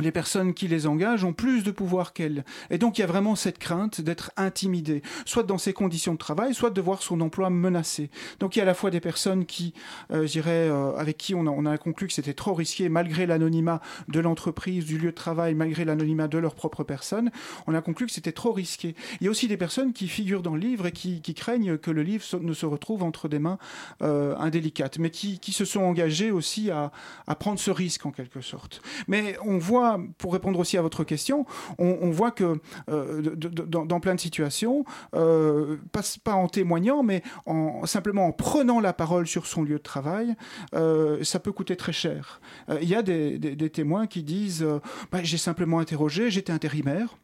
Les 0.00 0.12
personnes 0.12 0.54
qui 0.54 0.68
les 0.68 0.86
engagent 0.86 1.24
ont 1.24 1.32
plus 1.32 1.62
de 1.62 1.70
pouvoir 1.70 2.12
qu'elles. 2.12 2.44
Et 2.70 2.78
donc 2.78 2.98
il 2.98 3.02
y 3.02 3.04
a 3.04 3.06
vraiment 3.06 3.36
cette 3.36 3.58
crainte 3.58 4.00
d'être 4.00 4.30
intimidé, 4.36 5.02
soit 5.24 5.42
dans 5.42 5.58
ses 5.58 5.72
conditions 5.72 6.12
de 6.12 6.18
travail, 6.18 6.54
soit 6.54 6.70
de 6.70 6.80
voir 6.80 7.02
son 7.02 7.20
emploi 7.20 7.50
menacé. 7.50 8.10
Donc 8.38 8.56
il 8.56 8.58
y 8.58 8.62
a 8.62 8.64
à 8.64 8.66
la 8.66 8.74
fois 8.74 8.90
des 8.90 9.00
personnes 9.00 9.46
qui, 9.46 9.74
euh, 10.12 10.26
je 10.26 10.40
euh, 10.46 10.96
avec 10.96 11.18
qui 11.18 11.34
on 11.34 11.46
a, 11.46 11.50
on 11.50 11.66
a 11.66 11.76
conclu 11.78 12.06
que 12.06 12.12
c'était 12.12 12.34
trop 12.34 12.54
risqué, 12.54 12.88
malgré 12.88 13.26
l'anonymat 13.26 13.80
de 14.08 14.20
l'entreprise, 14.20 14.86
du 14.86 14.98
lieu 14.98 15.10
de 15.10 15.14
travail, 15.14 15.54
malgré 15.54 15.84
l'anonymat 15.84 16.28
de 16.28 16.38
leur 16.38 16.54
propre 16.54 16.84
personne, 16.84 17.30
on 17.66 17.74
a 17.74 17.82
conclu 17.82 18.06
que 18.06 18.12
c'était 18.12 18.32
trop 18.32 18.52
risqué. 18.52 18.94
Il 19.20 19.24
y 19.24 19.28
a 19.28 19.30
aussi 19.30 19.48
des 19.48 19.56
personnes 19.56 19.92
qui 19.92 20.08
figurent 20.08 20.42
dans 20.42 20.54
le 20.54 20.60
livre 20.60 20.86
et 20.86 20.92
qui, 20.92 21.20
craignent 21.34 21.78
que 21.78 21.90
le 21.90 22.02
livre 22.02 22.24
ne 22.40 22.52
se 22.52 22.66
retrouve 22.66 23.02
entre 23.02 23.28
des 23.28 23.38
mains 23.38 23.58
euh, 24.02 24.36
indélicates, 24.36 24.98
mais 24.98 25.10
qui, 25.10 25.38
se 25.50 25.64
sont 25.64 25.82
engagées 25.82 26.30
aussi 26.30 26.70
à 26.70 26.90
prendre 27.38 27.58
ce 27.58 27.70
risque 27.70 28.06
en 28.06 28.12
quelque 28.12 28.40
sorte. 28.40 28.82
Mais 29.08 29.36
on 29.44 29.58
voit 29.58 29.89
pour 30.18 30.32
répondre 30.32 30.58
aussi 30.58 30.76
à 30.76 30.82
votre 30.82 31.04
question, 31.04 31.46
on, 31.78 32.10
voit 32.10 32.30
que 32.30 32.60
euh, 32.88 33.34
dans, 33.34 34.00
plein 34.00 34.14
de 34.14 34.20
situations, 34.20 34.84
euh, 35.14 35.76
pas, 35.92 36.32
en 36.32 36.48
témoignant, 36.48 37.02
mais 37.02 37.22
en, 37.46 37.86
simplement 37.86 38.26
en 38.26 38.32
prenant 38.32 38.80
la 38.80 38.92
parole 38.92 39.26
sur 39.26 39.46
son 39.46 39.62
lieu 39.62 39.78
de 39.78 39.82
travail, 39.82 40.34
euh, 40.74 41.22
ça 41.24 41.40
peut 41.40 41.52
coûter 41.52 41.76
très 41.76 41.92
cher. 41.92 42.40
Il 42.80 42.88
y 42.88 42.94
a 42.94 43.02
des, 43.02 43.70
témoins 43.70 44.06
qui 44.06 44.22
disent 44.22 44.66
bah, 45.12 45.20
J'ai 45.22 45.38
simplement 45.38 45.78
interrogé, 45.78 46.30
j'étais 46.30 46.52
intérimaire. 46.52 47.16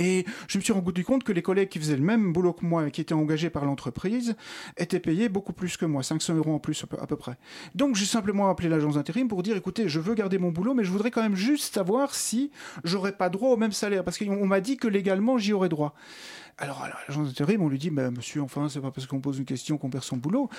Et 0.00 0.24
je 0.48 0.58
me 0.58 0.62
suis 0.62 0.72
rendu 0.72 1.04
compte 1.04 1.24
que 1.24 1.30
les 1.30 1.42
collègues 1.42 1.68
qui 1.68 1.78
faisaient 1.78 1.96
le 1.96 2.02
même 2.02 2.32
boulot 2.32 2.54
que 2.54 2.64
moi 2.64 2.88
et 2.88 2.90
qui 2.90 3.02
étaient 3.02 3.14
engagés 3.14 3.50
par 3.50 3.66
l'entreprise 3.66 4.34
étaient 4.78 4.98
payés 4.98 5.28
beaucoup 5.28 5.52
plus 5.52 5.76
que 5.76 5.84
moi, 5.84 6.02
500 6.02 6.34
euros 6.36 6.54
en 6.54 6.58
plus 6.58 6.84
à 7.00 7.06
peu 7.06 7.16
près. 7.16 7.36
Donc 7.74 7.96
j'ai 7.96 8.06
simplement 8.06 8.48
appelé 8.48 8.70
l'agence 8.70 8.94
d'intérim 8.94 9.28
pour 9.28 9.42
dire 9.42 9.56
écoutez, 9.56 9.88
je 9.88 10.00
veux 10.00 10.14
garder 10.14 10.38
mon 10.38 10.50
boulot, 10.50 10.72
mais 10.72 10.84
je 10.84 10.90
voudrais 10.90 11.10
quand 11.10 11.22
même 11.22 11.36
juste 11.36 11.74
savoir 11.74 12.14
si 12.14 12.50
j'aurais 12.82 13.12
pas 13.12 13.28
droit 13.28 13.50
au 13.50 13.58
même 13.58 13.72
salaire, 13.72 14.02
parce 14.02 14.18
qu'on 14.18 14.46
m'a 14.46 14.60
dit 14.60 14.78
que 14.78 14.88
légalement 14.88 15.36
j'y 15.36 15.52
aurais 15.52 15.68
droit. 15.68 15.94
Alors, 16.62 16.82
à 16.82 16.90
l'agence 17.08 17.28
d'intérim, 17.28 17.62
on 17.62 17.70
lui 17.70 17.78
dit, 17.78 17.88
bah, 17.88 18.10
monsieur, 18.10 18.42
enfin, 18.42 18.68
c'est 18.68 18.82
pas 18.82 18.90
parce 18.90 19.06
qu'on 19.06 19.20
pose 19.20 19.38
une 19.38 19.46
question 19.46 19.78
qu'on 19.78 19.88
perd 19.88 20.04
son 20.04 20.18
boulot. 20.18 20.50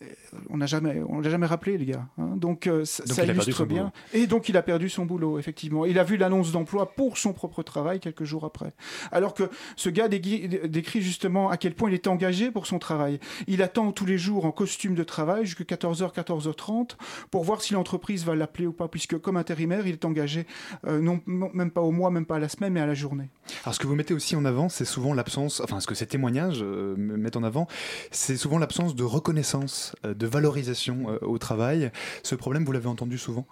Euh, 0.00 0.06
on 0.48 0.56
n'a 0.56 0.64
jamais, 0.64 1.02
on 1.06 1.20
l'a 1.20 1.28
jamais 1.28 1.44
rappelé, 1.44 1.76
les 1.76 1.84
gars. 1.84 2.06
Hein. 2.16 2.36
Donc, 2.36 2.66
euh, 2.66 2.86
ça 2.86 3.26
illustre 3.26 3.66
bien. 3.66 3.92
Et 4.14 4.26
donc, 4.26 4.48
il 4.48 4.56
a 4.56 4.62
perdu 4.62 4.88
son 4.88 5.04
boulot, 5.04 5.38
effectivement. 5.38 5.84
Il 5.84 5.98
a 5.98 6.04
vu 6.04 6.16
l'annonce 6.16 6.50
d'emploi 6.50 6.94
pour 6.94 7.18
son 7.18 7.34
propre 7.34 7.62
travail 7.62 8.00
quelques 8.00 8.24
jours 8.24 8.46
après. 8.46 8.72
Alors 9.12 9.34
que 9.34 9.50
ce 9.76 9.90
gars 9.90 10.08
décrit 10.08 11.02
justement 11.02 11.50
à 11.50 11.58
quel 11.58 11.74
point 11.74 11.90
il 11.90 11.94
est 11.94 12.06
engagé 12.06 12.50
pour 12.50 12.66
son 12.66 12.78
travail. 12.78 13.20
Il 13.46 13.62
attend 13.62 13.92
tous 13.92 14.06
les 14.06 14.16
jours 14.16 14.46
en 14.46 14.52
costume 14.52 14.94
de 14.94 15.04
travail 15.04 15.44
jusqu'à 15.44 15.64
14h, 15.64 16.14
14h30 16.14 16.92
pour 17.30 17.44
voir 17.44 17.60
si 17.60 17.74
l'entreprise 17.74 18.24
va 18.24 18.34
l'appeler 18.34 18.66
ou 18.66 18.72
pas, 18.72 18.88
puisque 18.88 19.18
comme 19.18 19.36
intérimaire, 19.36 19.86
il 19.86 19.92
est 19.92 20.04
engagé 20.06 20.46
euh, 20.86 21.00
non, 21.00 21.20
même 21.26 21.70
pas 21.70 21.82
au 21.82 21.90
mois, 21.90 22.10
même 22.10 22.24
pas 22.24 22.36
à 22.36 22.38
la 22.38 22.48
semaine, 22.48 22.72
mais 22.72 22.80
à 22.80 22.86
la 22.86 22.94
journée. 22.94 23.28
Alors, 23.64 23.74
ce 23.74 23.80
que 23.80 23.86
vous 23.86 23.94
mettez 23.94 24.14
aussi 24.14 24.36
en 24.36 24.46
avant, 24.46 24.70
c'est 24.70 24.86
souvent 24.86 25.12
l'absence 25.12 25.49
enfin 25.58 25.80
ce 25.80 25.86
que 25.86 25.94
ces 25.94 26.06
témoignages 26.06 26.60
euh, 26.62 26.94
mettent 26.96 27.36
en 27.36 27.42
avant, 27.42 27.66
c'est 28.10 28.36
souvent 28.36 28.58
l'absence 28.58 28.94
de 28.94 29.02
reconnaissance, 29.02 29.96
euh, 30.04 30.14
de 30.14 30.26
valorisation 30.26 31.10
euh, 31.10 31.18
au 31.22 31.38
travail. 31.38 31.90
Ce 32.22 32.34
problème, 32.34 32.64
vous 32.64 32.72
l'avez 32.72 32.88
entendu 32.88 33.18
souvent? 33.18 33.46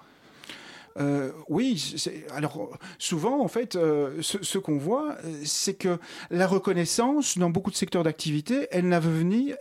Oui, 1.49 1.95
alors 2.35 2.76
souvent 2.99 3.40
en 3.40 3.47
fait, 3.47 3.75
ce, 3.75 4.59
qu'on 4.59 4.78
voit, 4.78 5.17
c'est 5.45 5.75
que 5.75 6.00
la 6.33 6.49
reconnaissance 6.49 7.38
dans 7.38 7.50
beaucoup 7.50 7.71
de 7.71 7.76
secteurs 7.76 8.02
d'activité, 8.02 8.67
elle, 8.73 8.93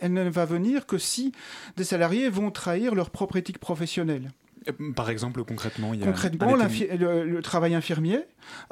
elle 0.00 0.12
ne 0.14 0.30
va 0.30 0.44
venir 0.46 0.84
que 0.84 0.98
si 0.98 1.30
des 1.76 1.84
salariés 1.84 2.28
vont 2.28 2.50
trahir 2.50 2.96
leur 2.96 3.10
propre 3.10 3.36
éthique 3.36 3.58
professionnelle. 3.58 4.32
Par 4.94 5.10
exemple, 5.10 5.44
concrètement, 5.44 5.94
il 5.94 6.00
y 6.00 6.02
a 6.02 6.06
concrètement 6.06 6.54
le, 6.54 7.40
travail 7.40 7.74
infirmier, 7.74 8.20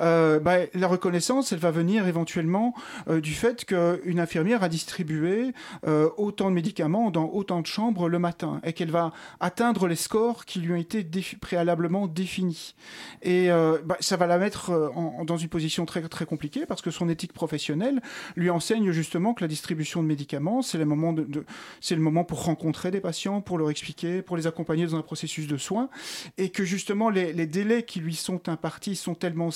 euh, 0.00 0.38
bah, 0.38 0.58
la 0.74 0.88
reconnaissance, 0.88 1.52
elle 1.52 1.58
va 1.58 1.70
venir 1.70 2.06
éventuellement 2.06 2.74
euh, 3.08 3.20
du 3.20 3.32
fait 3.32 3.64
qu'une 3.64 4.20
infirmière 4.20 4.62
a 4.62 4.68
distribué 4.68 5.52
euh, 5.86 6.08
autant 6.16 6.50
de 6.50 6.54
médicaments 6.54 7.10
dans 7.10 7.26
autant 7.26 7.60
de 7.60 7.66
chambres 7.66 8.08
le 8.08 8.18
matin 8.18 8.60
et 8.64 8.72
qu'elle 8.72 8.90
va 8.90 9.12
atteindre 9.40 9.86
les 9.88 9.96
scores 9.96 10.44
qui 10.44 10.60
lui 10.60 10.72
ont 10.72 10.76
été 10.76 11.06
préalablement 11.40 12.06
définis. 12.06 12.74
Et 13.22 13.48
bah, 13.84 13.96
ça 14.00 14.16
va 14.16 14.26
la 14.26 14.38
mettre 14.38 14.92
dans 15.24 15.36
une 15.36 15.48
position 15.48 15.86
très, 15.86 16.02
très 16.02 16.26
compliquée 16.26 16.66
parce 16.66 16.82
que 16.82 16.90
son 16.90 17.08
éthique 17.08 17.32
professionnelle 17.32 18.00
lui 18.36 18.50
enseigne 18.50 18.90
justement 18.90 19.34
que 19.34 19.42
la 19.42 19.48
distribution 19.48 20.02
de 20.02 20.08
médicaments, 20.08 20.62
c'est 20.62 20.78
le 20.78 20.84
moment, 20.84 21.12
de, 21.12 21.44
c'est 21.80 21.94
le 21.94 22.00
moment 22.00 22.24
pour 22.24 22.44
rencontrer 22.44 22.90
des 22.90 23.00
patients, 23.00 23.40
pour 23.40 23.58
leur 23.58 23.70
expliquer, 23.70 24.22
pour 24.22 24.36
les 24.36 24.46
accompagner 24.46 24.86
dans 24.86 24.96
un 24.96 25.02
processus 25.02 25.46
de 25.46 25.56
soins 25.56 25.85
et 26.38 26.50
que 26.50 26.64
justement 26.64 27.10
les, 27.10 27.46
délais 27.46 27.82
qui 27.84 28.00
lui 28.00 28.14
sont 28.14 28.48
impartis 28.48 28.96
sont 28.96 29.14
tellement 29.14 29.50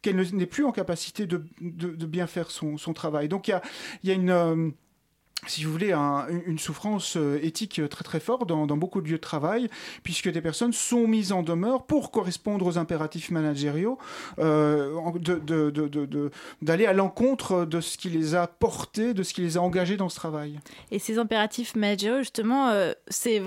qu'elle 0.00 0.16
n'est 0.16 0.46
plus 0.46 0.64
en 0.64 0.72
capacité 0.72 1.26
de, 1.26 1.42
bien 1.60 2.26
faire 2.26 2.50
son, 2.50 2.76
travail. 2.94 3.28
Donc 3.28 3.48
il 3.48 3.60
y 4.04 4.10
a, 4.10 4.14
une... 4.14 4.72
Euh, 5.42 5.48
si 5.48 5.64
vous 5.64 5.72
voulez, 5.72 5.92
une 5.92 6.58
souffrance 6.58 7.16
euh, 7.16 7.38
éthique 7.42 7.80
très 7.90 8.04
très 8.04 8.20
forte 8.20 8.48
dans, 8.48 8.66
beaucoup 8.76 9.00
de 9.00 9.08
lieux 9.08 9.16
de 9.16 9.20
travail, 9.20 9.68
puisque 10.02 10.30
des 10.30 10.40
personnes 10.40 10.72
sont 10.72 11.06
mises 11.06 11.32
en 11.32 11.42
demeure 11.42 11.84
pour 11.84 12.10
correspondre 12.10 12.66
aux 12.66 12.78
impératifs 12.78 13.30
managériaux, 13.30 13.98
euh, 14.38 14.94
d'aller 16.62 16.86
à 16.86 16.92
l'encontre 16.92 17.64
de 17.64 17.80
ce 17.80 17.98
qui 17.98 18.08
les 18.08 18.34
a 18.34 18.46
portés, 18.46 19.14
de 19.14 19.22
ce 19.22 19.34
qui 19.34 19.42
les 19.42 19.56
a 19.56 19.62
engagés 19.62 19.96
dans 19.96 20.08
ce 20.08 20.16
travail. 20.16 20.58
Et 20.90 20.98
ces 20.98 21.18
impératifs 21.18 21.74
managériaux, 21.74 22.18
justement, 22.18 22.68
euh, 22.68 22.92
c'est 23.08 23.42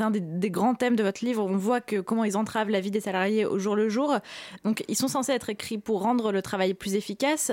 un 0.00 0.10
des, 0.10 0.50
grands 0.50 0.74
thèmes 0.74 0.96
de 0.96 1.02
votre 1.02 1.24
livre. 1.24 1.44
On 1.44 1.56
voit 1.56 1.80
que 1.80 2.00
comment 2.00 2.24
ils 2.24 2.36
entravent 2.36 2.70
la 2.70 2.80
vie 2.80 2.90
des 2.90 3.00
salariés 3.00 3.44
au 3.44 3.58
jour 3.58 3.74
le 3.74 3.88
jour. 3.88 4.14
Donc, 4.64 4.84
ils 4.88 4.96
sont 4.96 5.08
censés 5.08 5.32
être 5.32 5.50
écrits 5.50 5.78
pour 5.78 6.02
rendre 6.02 6.32
le 6.32 6.42
travail 6.42 6.74
plus 6.74 6.94
efficace, 6.94 7.52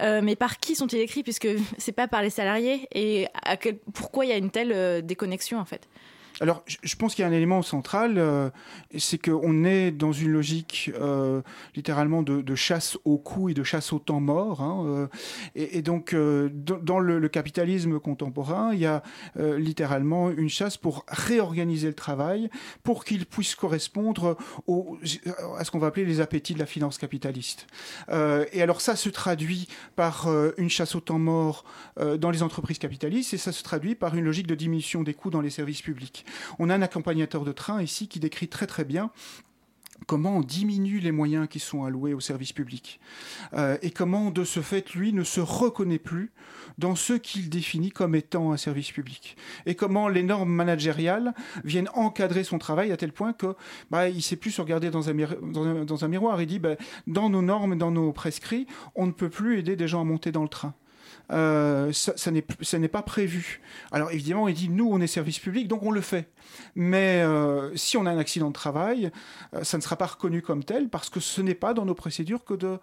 mais 0.00 0.36
par 0.36 0.58
qui 0.58 0.74
sont-ils 0.74 0.98
écrits? 0.98 1.22
Puisque 1.22 1.48
c'est 1.78 1.92
pas 1.92 2.08
par 2.08 2.22
les 2.22 2.30
salariés 2.30 2.88
et 2.92 3.26
pourquoi 3.92 4.24
il 4.24 4.28
y 4.28 4.32
a 4.32 4.36
une 4.36 4.50
telle 4.50 4.72
euh, 4.72 5.00
déconnexion 5.00 5.58
en 5.58 5.64
fait? 5.64 5.88
Alors, 6.40 6.64
je 6.66 6.96
pense 6.96 7.14
qu'il 7.14 7.22
y 7.22 7.24
a 7.24 7.28
un 7.28 7.32
élément 7.32 7.62
central, 7.62 8.14
euh, 8.18 8.50
c'est 8.98 9.18
qu'on 9.18 9.64
est 9.64 9.92
dans 9.92 10.12
une 10.12 10.32
logique 10.32 10.90
euh, 11.00 11.42
littéralement 11.76 12.22
de, 12.22 12.54
chasse 12.56 12.98
au 13.04 13.18
coût 13.18 13.48
et 13.48 13.54
de 13.54 13.62
chasse 13.62 13.92
au 13.92 14.00
temps 14.00 14.20
mort. 14.20 14.60
Hein, 14.60 14.84
euh, 14.86 15.06
et, 15.54 15.80
donc, 15.82 16.14
dans 16.14 16.98
le, 16.98 17.28
capitalisme 17.28 17.98
contemporain, 18.00 18.72
il 18.72 18.80
y 18.80 18.86
a 18.86 19.02
littéralement 19.36 20.30
une 20.30 20.48
chasse 20.48 20.76
pour 20.76 21.04
réorganiser 21.08 21.88
le 21.88 21.94
travail, 21.94 22.50
pour 22.82 23.04
qu'il 23.04 23.26
puisse 23.26 23.54
correspondre 23.54 24.36
au, 24.66 24.98
à 25.58 25.64
ce 25.64 25.70
qu'on 25.70 25.78
va 25.78 25.88
appeler 25.88 26.04
les 26.04 26.20
appétits 26.20 26.54
de 26.54 26.58
la 26.58 26.66
finance 26.66 26.98
capitaliste. 26.98 27.66
et 28.10 28.62
alors, 28.62 28.80
ça 28.80 28.96
se 28.96 29.08
traduit 29.08 29.68
par 29.96 30.28
une 30.58 30.70
chasse 30.70 30.94
au 30.94 31.00
temps 31.00 31.18
mort 31.18 31.64
dans 32.18 32.30
les 32.30 32.42
entreprises 32.42 32.78
capitalistes, 32.78 33.34
et 33.34 33.38
ça 33.38 33.52
se 33.52 33.62
traduit 33.62 33.94
par 33.94 34.14
une 34.16 34.24
logique 34.24 34.46
de 34.46 34.54
diminution 34.54 35.02
des 35.02 35.14
coûts 35.14 35.30
dans 35.30 35.40
les 35.40 35.50
services 35.50 35.82
publics. 35.82 36.23
On 36.58 36.70
a 36.70 36.74
un 36.74 36.82
accompagnateur 36.82 37.44
de 37.44 37.52
train 37.52 37.82
ici 37.82 38.08
qui 38.08 38.20
décrit 38.20 38.48
très 38.48 38.66
très 38.66 38.84
bien 38.84 39.10
comment 40.06 40.36
on 40.36 40.40
diminue 40.40 40.98
les 40.98 41.12
moyens 41.12 41.48
qui 41.48 41.58
sont 41.58 41.84
alloués 41.84 42.14
au 42.14 42.20
service 42.20 42.52
public. 42.52 43.00
Euh, 43.54 43.78
et 43.82 43.90
comment 43.90 44.30
de 44.30 44.44
ce 44.44 44.60
fait 44.60 44.92
lui 44.94 45.12
ne 45.12 45.24
se 45.24 45.40
reconnaît 45.40 45.98
plus 45.98 46.32
dans 46.78 46.94
ce 46.94 47.12
qu'il 47.12 47.48
définit 47.48 47.90
comme 47.90 48.14
étant 48.14 48.52
un 48.52 48.56
service 48.56 48.90
public. 48.90 49.36
Et 49.66 49.74
comment 49.74 50.08
les 50.08 50.22
normes 50.22 50.52
managériales 50.52 51.34
viennent 51.64 51.88
encadrer 51.94 52.44
son 52.44 52.58
travail 52.58 52.92
à 52.92 52.96
tel 52.96 53.12
point 53.12 53.32
que 53.32 53.54
bah, 53.90 54.08
il 54.08 54.22
sait 54.22 54.36
plus 54.36 54.50
se 54.50 54.60
regarder 54.60 54.90
dans 54.90 55.08
un, 55.08 56.08
miroir 56.08 56.40
il 56.42 56.46
dit 56.46 56.58
bah, 56.58 56.76
dans 57.06 57.30
nos 57.30 57.42
normes 57.42 57.78
dans 57.78 57.90
nos 57.90 58.12
prescrits 58.12 58.66
on 58.94 59.06
ne 59.06 59.12
peut 59.12 59.30
plus 59.30 59.58
aider 59.58 59.76
des 59.76 59.88
gens 59.88 60.00
à 60.00 60.04
monter 60.04 60.32
dans 60.32 60.42
le 60.42 60.48
train 60.48 60.74
ça, 61.30 62.14
ça 62.16 62.30
n'est 62.78 62.88
pas 62.88 63.02
prévu. 63.02 63.60
Alors 63.92 64.10
évidemment, 64.10 64.48
il 64.48 64.54
dit 64.54 64.68
nous, 64.68 64.88
on 64.90 65.00
est 65.00 65.06
service 65.06 65.38
public, 65.38 65.68
donc 65.68 65.82
on 65.82 65.90
le 65.90 66.00
fait. 66.00 66.28
Mais 66.74 67.22
euh, 67.22 67.74
si 67.76 67.96
on 67.96 68.06
a 68.06 68.10
un 68.10 68.18
accident 68.18 68.48
de 68.48 68.52
travail, 68.52 69.10
euh, 69.54 69.64
ça 69.64 69.76
ne 69.76 69.82
sera 69.82 69.96
pas 69.96 70.06
reconnu 70.06 70.42
comme 70.42 70.64
tel 70.64 70.88
parce 70.88 71.10
que 71.10 71.20
ce 71.20 71.40
n'est 71.40 71.54
pas 71.54 71.74
dans 71.74 71.84
nos 71.84 71.94
procédures 71.94 72.44
que 72.44 72.54
de, 72.54 72.78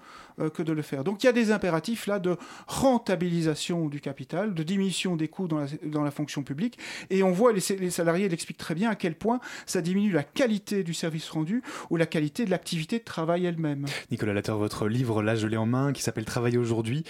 que 0.53 0.63
de 0.63 0.73
le 0.73 0.81
faire. 0.81 1.03
Donc 1.03 1.23
il 1.23 1.25
y 1.25 1.29
a 1.29 1.33
des 1.33 1.51
impératifs 1.51 2.07
là 2.07 2.19
de 2.19 2.37
rentabilisation 2.67 3.87
du 3.87 4.01
capital, 4.01 4.53
de 4.53 4.63
diminution 4.63 5.15
des 5.15 5.27
coûts 5.27 5.47
dans 5.47 5.59
la, 5.59 5.67
dans 5.85 6.03
la 6.03 6.11
fonction 6.11 6.43
publique. 6.43 6.77
Et 7.09 7.23
on 7.23 7.31
voit, 7.31 7.53
les, 7.53 7.61
les 7.77 7.91
salariés 7.91 8.29
l'expliquent 8.29 8.57
très 8.57 8.75
bien, 8.75 8.89
à 8.89 8.95
quel 8.95 9.15
point 9.15 9.39
ça 9.65 9.81
diminue 9.81 10.11
la 10.11 10.23
qualité 10.23 10.83
du 10.83 10.93
service 10.93 11.29
rendu 11.29 11.63
ou 11.89 11.97
la 11.97 12.05
qualité 12.05 12.45
de 12.45 12.49
l'activité 12.49 12.99
de 12.99 13.03
travail 13.03 13.45
elle-même. 13.45 13.85
Nicolas 14.09 14.33
Latter, 14.33 14.53
votre 14.53 14.87
livre, 14.87 15.21
là 15.21 15.35
je 15.35 15.47
l'ai 15.47 15.57
en 15.57 15.65
main, 15.65 15.93
qui 15.93 16.01
s'appelle 16.01 16.25
Travailler 16.25 16.57
aujourd'hui, 16.57 17.03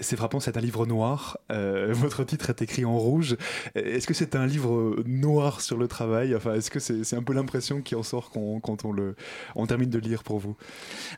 c'est 0.00 0.16
frappant, 0.16 0.40
c'est 0.40 0.56
un 0.56 0.60
livre 0.60 0.86
noir. 0.86 1.38
Euh, 1.50 1.92
votre 1.92 2.24
titre 2.24 2.50
est 2.50 2.62
écrit 2.62 2.84
en 2.84 2.96
rouge. 2.96 3.36
Est-ce 3.74 4.06
que 4.06 4.14
c'est 4.14 4.36
un 4.36 4.46
livre 4.46 5.02
noir 5.06 5.60
sur 5.60 5.76
le 5.76 5.88
travail 5.88 5.97
Enfin, 6.04 6.54
est-ce 6.54 6.70
que 6.70 6.78
c'est 6.80 7.16
un 7.16 7.22
peu 7.22 7.32
l'impression 7.32 7.82
qui 7.82 7.94
en 7.94 8.02
sort 8.02 8.30
quand, 8.30 8.84
on, 8.84 8.92
le, 8.92 9.16
on 9.54 9.66
termine 9.66 9.90
de 9.90 9.98
lire 9.98 10.22
pour 10.22 10.38
vous 10.38 10.56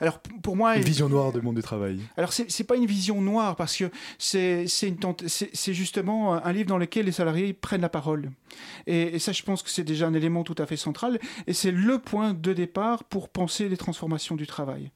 Alors, 0.01 0.21
pour 0.43 0.57
moi. 0.57 0.77
Une 0.77 0.83
vision 0.83 1.09
noire 1.09 1.33
du 1.33 1.41
monde 1.41 1.57
du 1.57 1.63
travail. 1.63 2.01
Alors, 2.17 2.33
c'est 2.33 2.65
pas 2.65 2.77
une 2.77 2.87
vision 2.87 3.21
noire 3.21 3.57
parce 3.57 3.77
que 3.77 3.91
c'est 4.19 5.75
justement 5.75 6.45
un 6.45 6.53
livre 6.53 6.69
dans 6.69 6.79
lequel 6.79 7.07
les 7.07 7.13
salariés 7.13 7.53
prennent 7.53 7.81
la 7.83 7.89
parole. 7.89 8.31
Et, 8.87 9.15
et 9.15 9.19
ça, 9.19 9.33
je 9.33 9.43
pense 9.43 9.63
que 9.63 9.71
c'est 9.71 9.85
déjà 9.85 10.07
un 10.07 10.15
élément 10.15 10.45
tout 10.45 10.57
à 10.59 10.67
fait 10.67 10.77
central. 10.77 11.19
Et 11.47 11.53
c'est 11.53 11.73
le 11.73 11.99
point 11.99 12.35
de 12.35 12.53
départ 12.53 13.05
pour 13.05 13.29
penser 13.29 13.69
les 13.69 13.77
transformations 13.77 14.37
du 14.37 14.47
travail. 14.47 14.91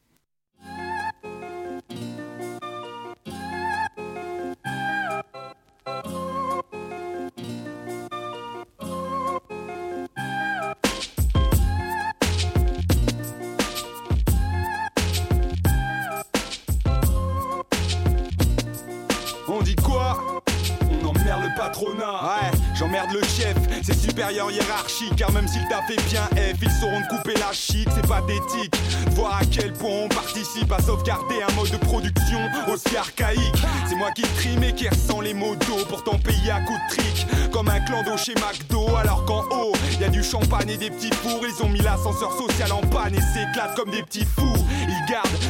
C'est 24.15 24.21
supérieur 24.21 24.51
hiérarchique. 24.51 25.17
Car 25.17 25.33
même 25.33 25.49
s'il 25.49 25.67
t'a 25.69 25.83
fait 25.83 26.01
bien 26.09 26.25
F, 26.37 26.57
ils 26.63 26.71
sauront 26.71 27.01
de 27.01 27.07
couper 27.07 27.35
la 27.35 27.53
chic. 27.53 27.89
C'est 27.95 28.07
pathétique, 28.07 28.75
voir 29.11 29.39
à 29.41 29.45
quel 29.45 29.73
point 29.73 30.05
on 30.05 30.09
participe 30.09 30.71
à 30.73 30.81
sauvegarder 30.81 31.37
un 31.49 31.53
mode 31.55 31.71
de 31.71 31.77
production 31.77 32.39
aussi 32.73 32.97
archaïque. 32.97 33.63
C'est 33.89 33.97
moi 33.97 34.11
qui 34.13 34.23
trime 34.23 34.63
et 34.65 34.73
qui 34.73 34.89
ressens 34.89 35.21
les 35.21 35.35
mots 35.35 35.57
d'eau, 35.57 35.85
pourtant 35.89 36.19
payé 36.19 36.51
à 36.51 36.61
coups 36.61 36.79
de 36.79 36.97
trick. 36.97 37.27
Comme 37.53 37.69
un 37.69 37.81
clan 37.81 38.03
chez 38.17 38.35
McDo, 38.35 38.97
alors 38.97 39.25
qu'en 39.25 39.43
haut, 39.51 39.73
y 40.01 40.05
a 40.05 40.09
du 40.09 40.23
champagne 40.23 40.71
et 40.71 40.77
des 40.77 40.91
petits 40.91 41.15
fours. 41.15 41.41
Ils 41.43 41.65
ont 41.65 41.69
mis 41.69 41.81
l'ascenseur 41.81 42.33
social 42.33 42.73
en 42.73 42.81
panne 42.81 43.15
et 43.15 43.21
s'éclatent 43.21 43.77
comme 43.77 43.91
des 43.91 44.03
petits 44.03 44.27
fous. 44.27 44.64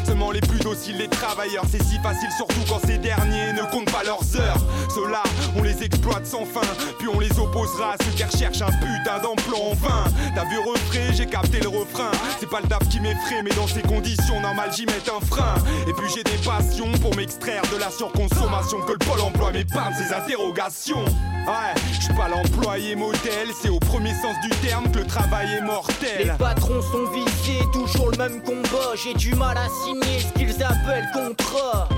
Seulement 0.04 0.30
les 0.30 0.40
plus 0.40 0.59
dociles, 0.59 0.97
les 0.99 1.09
travailleurs. 1.09 1.64
C'est 1.71 1.83
si 1.83 1.99
facile, 1.99 2.30
surtout 2.37 2.61
quand 2.68 2.80
ces 2.87 2.99
derniers 2.99 3.52
ne 3.52 3.62
comptent 3.71 3.90
pas 3.90 4.04
leurs 4.04 4.37
heures. 4.37 4.61
Ceux-là, 4.94 5.23
on 5.56 5.62
les 5.62 5.83
exploite 5.83 6.26
sans 6.26 6.44
fin, 6.44 6.66
puis 6.99 7.09
on 7.09 7.18
les 7.18 7.38
opposera 7.38 7.92
à 7.92 7.97
ceux 8.04 8.11
qui 8.11 8.25
recherchent 8.25 8.62
un 8.62 8.73
putain 8.73 9.18
d'emploi 9.23 9.59
en 9.59 9.75
vain. 9.75 10.04
T'as 10.35 10.44
vu 10.44 10.59
refrain, 10.59 11.12
j'ai 11.12 11.26
capté 11.26 11.61
le 11.61 11.68
refrain. 11.68 12.11
C'est 12.38 12.49
pas 12.49 12.61
le 12.61 12.68
taf 12.68 12.88
qui 12.88 13.00
m'effraie, 13.00 13.42
mais 13.42 13.50
dans 13.50 13.66
ces 13.66 13.83
conditions 13.83 14.40
normales, 14.40 14.71
j'y 14.75 14.87
mets 14.87 14.92
un 15.09 15.25
frein. 15.25 15.54
Et 15.88 15.92
puis 15.92 16.09
j'ai 16.14 16.25
des 16.25 16.38
passions 16.44 16.92
pour 17.00 17.14
m'extraire 17.16 17.62
de 17.73 17.78
la 17.78 17.90
surconsommation 17.90 18.80
que 18.83 18.92
le 18.92 18.99
pôle 18.99 19.21
emploi 19.21 19.52
m'épargne 19.52 19.94
ces 19.94 20.14
interrogations. 20.14 21.04
Ouais, 21.47 21.75
je 21.93 22.01
suis 22.01 22.15
pas 22.15 22.29
l'employé 22.29 22.97
modèle, 22.97 23.49
c'est 23.61 23.69
au 23.69 23.79
premier 23.79 24.15
sens 24.15 24.35
du 24.43 24.49
terme 24.67 24.91
que 24.91 25.01
le 25.01 25.07
travail 25.07 25.47
est 25.59 25.61
mortel. 25.61 26.19
Les 26.19 26.31
patrons 26.39 26.81
sont 26.81 27.05
visés, 27.13 27.61
toujours 27.71 28.11
le 28.11 28.17
même 28.17 28.41
combat. 28.43 28.95
J'ai 28.95 29.13
du 29.13 29.35
mal 29.35 29.59
à 29.59 29.69
signer 29.85 30.21
ce 30.21 30.33
qu'ils 30.39 30.63
appellent 30.63 31.11
contrat. 31.13 31.89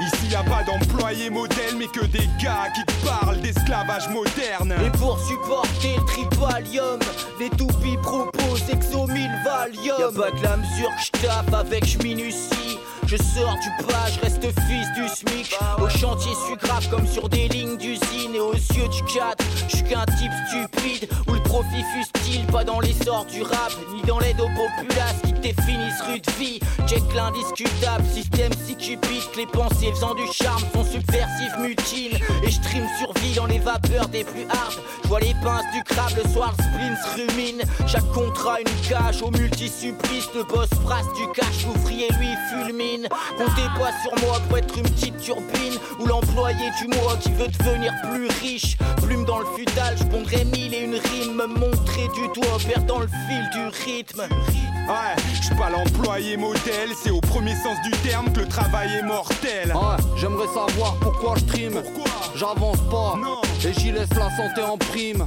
Ici 0.00 0.28
y 0.30 0.34
a 0.34 0.42
pas 0.42 0.62
d'employé 0.64 1.28
modèle, 1.28 1.76
mais 1.78 1.88
que 1.88 2.06
des 2.06 2.26
gars 2.42 2.68
qui 2.74 2.82
te 2.86 3.06
parlent 3.06 3.40
d'esclavage 3.40 4.08
moderne. 4.08 4.74
Et 4.82 4.90
pour 4.96 5.20
supporter 5.20 5.96
le 5.96 6.04
tripalium, 6.06 6.98
les 7.38 7.50
toupies 7.50 7.98
proposent 8.02 8.70
exomil 8.72 9.30
valium. 9.44 9.98
Y'a 9.98 10.22
pas 10.22 10.30
que 10.30 10.42
la 10.42 10.56
mesure 10.56 10.90
que 10.96 11.18
je 11.18 11.54
avec 11.54 11.84
j'minutie. 11.84 12.69
Je 13.10 13.16
sors 13.16 13.58
du 13.58 13.70
pas, 13.88 14.06
je 14.14 14.20
reste 14.20 14.40
fils 14.68 14.86
du 14.94 15.08
SMIC. 15.08 15.58
Au 15.82 15.88
chantier, 15.88 16.30
je 16.30 16.46
suis 16.46 16.56
grave 16.56 16.88
comme 16.90 17.04
sur 17.08 17.28
des 17.28 17.48
lignes 17.48 17.76
d'usine. 17.76 18.36
Et 18.36 18.38
aux 18.38 18.54
yeux 18.54 18.86
du 18.86 19.02
cadre, 19.12 19.42
je 19.66 19.78
suis 19.78 19.84
qu'un 19.84 20.04
type 20.16 20.30
stupide. 20.46 21.08
Où 21.26 21.32
le 21.32 21.42
profit 21.42 21.82
fustile, 21.92 22.46
pas 22.46 22.62
dans 22.62 22.78
l'essor 22.78 23.26
du 23.26 23.42
rap, 23.42 23.72
ni 23.92 24.02
dans 24.02 24.20
l'aide 24.20 24.40
aux 24.40 24.46
populaces 24.46 25.22
qui 25.24 25.32
définissent 25.32 26.00
rue 26.06 26.20
de 26.20 26.30
vie. 26.38 26.60
Check 26.86 27.02
l'indiscutable, 27.12 28.04
système 28.14 28.52
si 28.64 28.76
cupide. 28.76 29.22
Les 29.36 29.46
pensées 29.46 29.90
faisant 29.92 30.14
du 30.14 30.26
charme 30.32 30.62
sont 30.72 30.84
subversives, 30.84 31.58
mutinent. 31.58 32.20
Et 32.44 32.50
je 32.50 32.60
trime 32.60 32.86
survie 33.00 33.34
dans 33.34 33.46
les 33.46 33.58
vapeurs 33.58 34.06
des 34.06 34.22
plus 34.22 34.44
hard. 34.44 34.74
Je 35.02 35.08
vois 35.08 35.18
les 35.18 35.34
pinces 35.42 35.66
du 35.74 35.82
crabe, 35.82 36.12
le 36.16 36.30
soir 36.30 36.54
le 36.56 36.62
spleen 36.62 36.96
se 36.96 37.32
rumine. 37.32 37.62
Chaque 37.88 38.08
contrat, 38.12 38.60
une 38.60 38.88
cage 38.88 39.20
au 39.20 39.32
multi-supplice. 39.32 40.28
Le 40.32 40.44
boss 40.44 40.68
brasse 40.84 41.12
du 41.16 41.26
cash, 41.34 41.66
l'ouvrier 41.66 42.06
lui 42.20 42.28
fulmine. 42.50 42.99
Comptez 43.36 43.68
pas 43.78 43.92
sur 44.02 44.26
moi 44.26 44.38
pour 44.48 44.58
être 44.58 44.76
une 44.76 44.82
petite 44.84 45.18
turbine 45.18 45.78
ou 45.98 46.06
l'employé 46.06 46.70
du 46.80 46.88
mois 46.88 47.16
qui 47.20 47.30
veut 47.32 47.48
devenir 47.48 47.92
plus 48.10 48.28
riche. 48.40 48.76
Plume 49.02 49.24
dans 49.24 49.38
le 49.38 49.46
futal, 49.56 49.96
je 49.98 50.04
pondrai 50.04 50.44
mille 50.44 50.74
et 50.74 50.84
une 50.84 50.94
rime, 50.94 51.34
me 51.34 51.46
montrer 51.46 52.08
du 52.14 52.40
doigt, 52.40 52.58
perdant 52.66 53.00
le 53.00 53.06
fil 53.06 53.50
du 53.52 53.66
rythme. 53.84 54.20
Ouais, 54.20 55.22
je 55.34 55.46
suis 55.46 55.54
pas 55.54 55.70
l'employé 55.70 56.36
modèle, 56.36 56.90
c'est 57.00 57.10
au 57.10 57.20
premier 57.20 57.54
sens 57.54 57.80
du 57.84 57.90
terme 58.08 58.32
que 58.32 58.40
le 58.40 58.48
travail 58.48 58.96
est 58.96 59.02
mortel. 59.02 59.72
Ouais, 59.72 59.96
j'aimerais 60.16 60.48
savoir 60.48 60.96
pourquoi 61.00 61.34
je 61.36 61.44
trime. 61.44 61.80
Pourquoi? 61.82 62.10
J'avance 62.34 62.80
pas 62.90 63.16
et 63.64 63.72
j'y 63.74 63.92
laisse 63.92 64.08
la 64.16 64.30
santé 64.36 64.62
en 64.62 64.78
prime. 64.78 65.26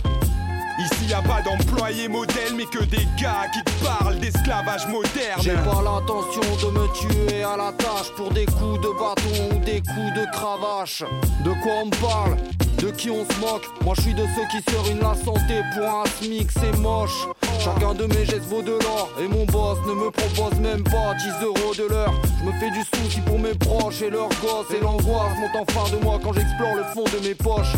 Ici 0.79 1.05
y 1.07 1.13
a 1.13 1.21
pas 1.21 1.41
d'employé 1.41 2.07
modèle, 2.07 2.55
mais 2.55 2.65
que 2.65 2.83
des 2.83 3.07
gars 3.21 3.45
qui 3.53 3.63
te 3.63 3.83
parlent 3.83 4.17
d'esclavage 4.19 4.87
moderne. 4.87 5.39
J'ai 5.41 5.53
pas 5.53 5.81
l'intention 5.83 6.41
de 6.41 6.71
me 6.71 6.87
tuer 6.93 7.43
à 7.43 7.55
la 7.55 7.71
tâche 7.73 8.11
pour 8.17 8.31
des 8.31 8.45
coups 8.45 8.81
de 8.81 8.89
bâton 8.97 9.55
ou 9.55 9.59
des 9.59 9.81
coups 9.81 10.13
de 10.15 10.25
cravache. 10.31 11.03
De 11.45 11.51
quoi 11.61 11.73
on 11.83 11.85
me 11.85 12.01
parle? 12.01 12.37
De 12.79 12.89
qui 12.89 13.11
on 13.11 13.23
se 13.23 13.39
moque? 13.39 13.65
Moi 13.85 13.93
je 13.97 14.01
suis 14.01 14.13
de 14.15 14.25
ceux 14.35 14.47
qui 14.49 14.71
se 14.71 14.75
ruinent 14.77 14.99
la 14.99 15.13
santé 15.13 15.61
pour 15.75 15.87
un 15.87 16.05
SMIC, 16.17 16.49
c'est 16.51 16.77
moche. 16.79 17.27
Chacun 17.59 17.93
de 17.93 18.05
mes 18.05 18.25
gestes 18.25 18.49
vaut 18.49 18.63
de 18.63 18.71
l'or 18.71 19.09
et 19.19 19.27
mon 19.27 19.45
boss 19.45 19.77
ne 19.87 19.93
me 19.93 20.09
propose 20.09 20.59
même 20.59 20.83
pas 20.83 21.13
10 21.13 21.45
euros 21.45 21.75
de 21.77 21.87
l'heure. 21.87 22.13
Je 22.39 22.45
me 22.45 22.51
fais 22.59 22.71
du 22.71 22.81
souci 22.81 23.21
pour 23.21 23.37
mes 23.37 23.53
proches 23.53 24.01
et 24.01 24.09
leurs 24.09 24.29
gosses 24.41 24.71
et 24.75 24.81
l'angoisse 24.81 25.37
monte 25.39 25.67
en 25.67 25.71
fin 25.71 25.95
de 25.95 26.03
moi 26.03 26.19
quand 26.21 26.33
j'explore 26.33 26.75
le 26.75 26.83
fond 26.95 27.05
de 27.05 27.25
mes 27.25 27.35
poches. 27.35 27.75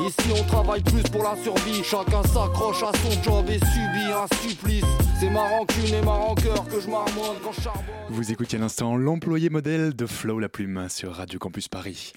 Ici 0.00 0.30
on 0.32 0.44
travaille 0.44 0.82
plus 0.82 1.02
pour 1.02 1.22
la 1.24 1.36
survie, 1.42 1.82
chacun 1.82 2.22
s'accroche 2.22 2.82
à 2.82 2.92
son 2.98 3.22
job 3.22 3.46
et 3.48 3.58
subit 3.58 4.12
un 4.12 4.26
supplice. 4.42 4.84
C'est 5.18 5.30
ma 5.30 5.48
rancune 5.48 5.94
et 5.94 6.02
ma 6.02 6.12
rancœur 6.12 6.64
que 6.68 6.80
je 6.80 6.88
marmonne 6.88 7.36
quand 7.42 7.52
je 7.52 7.60
charbonne. 7.62 7.84
Vous 8.08 8.30
écoutez 8.30 8.56
à 8.56 8.60
l'instant 8.60 8.96
l'employé 8.96 9.50
modèle 9.50 9.94
de 9.94 10.06
Flow 10.06 10.38
La 10.38 10.48
Plume 10.48 10.88
sur 10.88 11.12
Radio 11.14 11.38
Campus 11.38 11.68
Paris 11.68 12.12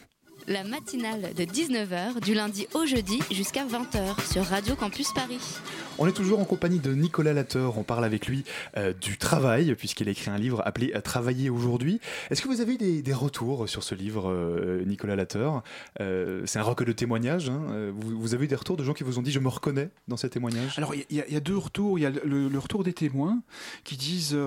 la 0.52 0.66
matinale 0.66 1.34
de 1.34 1.44
19h 1.46 2.20
du 2.20 2.34
lundi 2.34 2.68
au 2.74 2.86
jeudi 2.86 3.22
jusqu'à 3.32 3.66
20h 3.66 4.32
sur 4.34 4.44
Radio 4.44 4.76
Campus 4.76 5.14
Paris. 5.14 5.40
On 5.98 6.08
est 6.08 6.14
toujours 6.14 6.40
en 6.40 6.46
compagnie 6.46 6.80
de 6.80 6.94
Nicolas 6.94 7.32
Lateur. 7.32 7.78
On 7.78 7.84
parle 7.84 8.04
avec 8.04 8.28
lui 8.28 8.44
euh, 8.76 8.92
du 8.92 9.18
travail, 9.18 9.76
puisqu'il 9.76 10.08
a 10.08 10.12
écrit 10.12 10.30
un 10.30 10.38
livre 10.38 10.62
appelé 10.66 10.92
euh, 10.96 11.00
Travailler 11.00 11.50
aujourd'hui. 11.50 12.02
Est-ce 12.30 12.42
que 12.42 12.48
vous 12.48 12.60
avez 12.60 12.74
eu 12.74 13.02
des, 13.02 13.14
retours 13.14 13.70
sur 13.70 13.84
ce 13.84 13.94
livre, 13.96 14.30
euh, 14.30 14.84
Nicolas 14.86 15.16
Lateur 15.16 15.64
C'est 16.00 16.60
un 16.60 16.64
recueil 16.64 16.88
de 16.88 16.92
témoignages. 16.92 17.50
Hein. 17.50 17.92
vous, 17.96 18.34
avez 18.34 18.46
eu 18.46 18.48
des 18.48 18.56
retours 18.56 18.78
de 18.78 18.84
gens 18.84 18.94
qui 18.94 19.04
vous 19.04 19.20
ont 19.20 19.22
dit 19.22 19.32
Je 19.32 19.40
me 19.40 19.48
reconnais 19.48 19.90
dans 20.08 20.18
ces 20.18 20.30
témoignages? 20.30 20.78
Alors, 20.78 20.96
il 20.96 21.06
y, 21.10 21.36
a 21.36 21.40
deux 21.40 21.58
retours. 21.58 22.00
Il 22.00 22.02
y 22.02 22.06
a 22.06 22.10
le, 22.10 22.58
retour 22.58 22.84
des 22.84 22.94
témoins 22.94 23.42
qui 23.84 23.96
disent, 23.96 24.38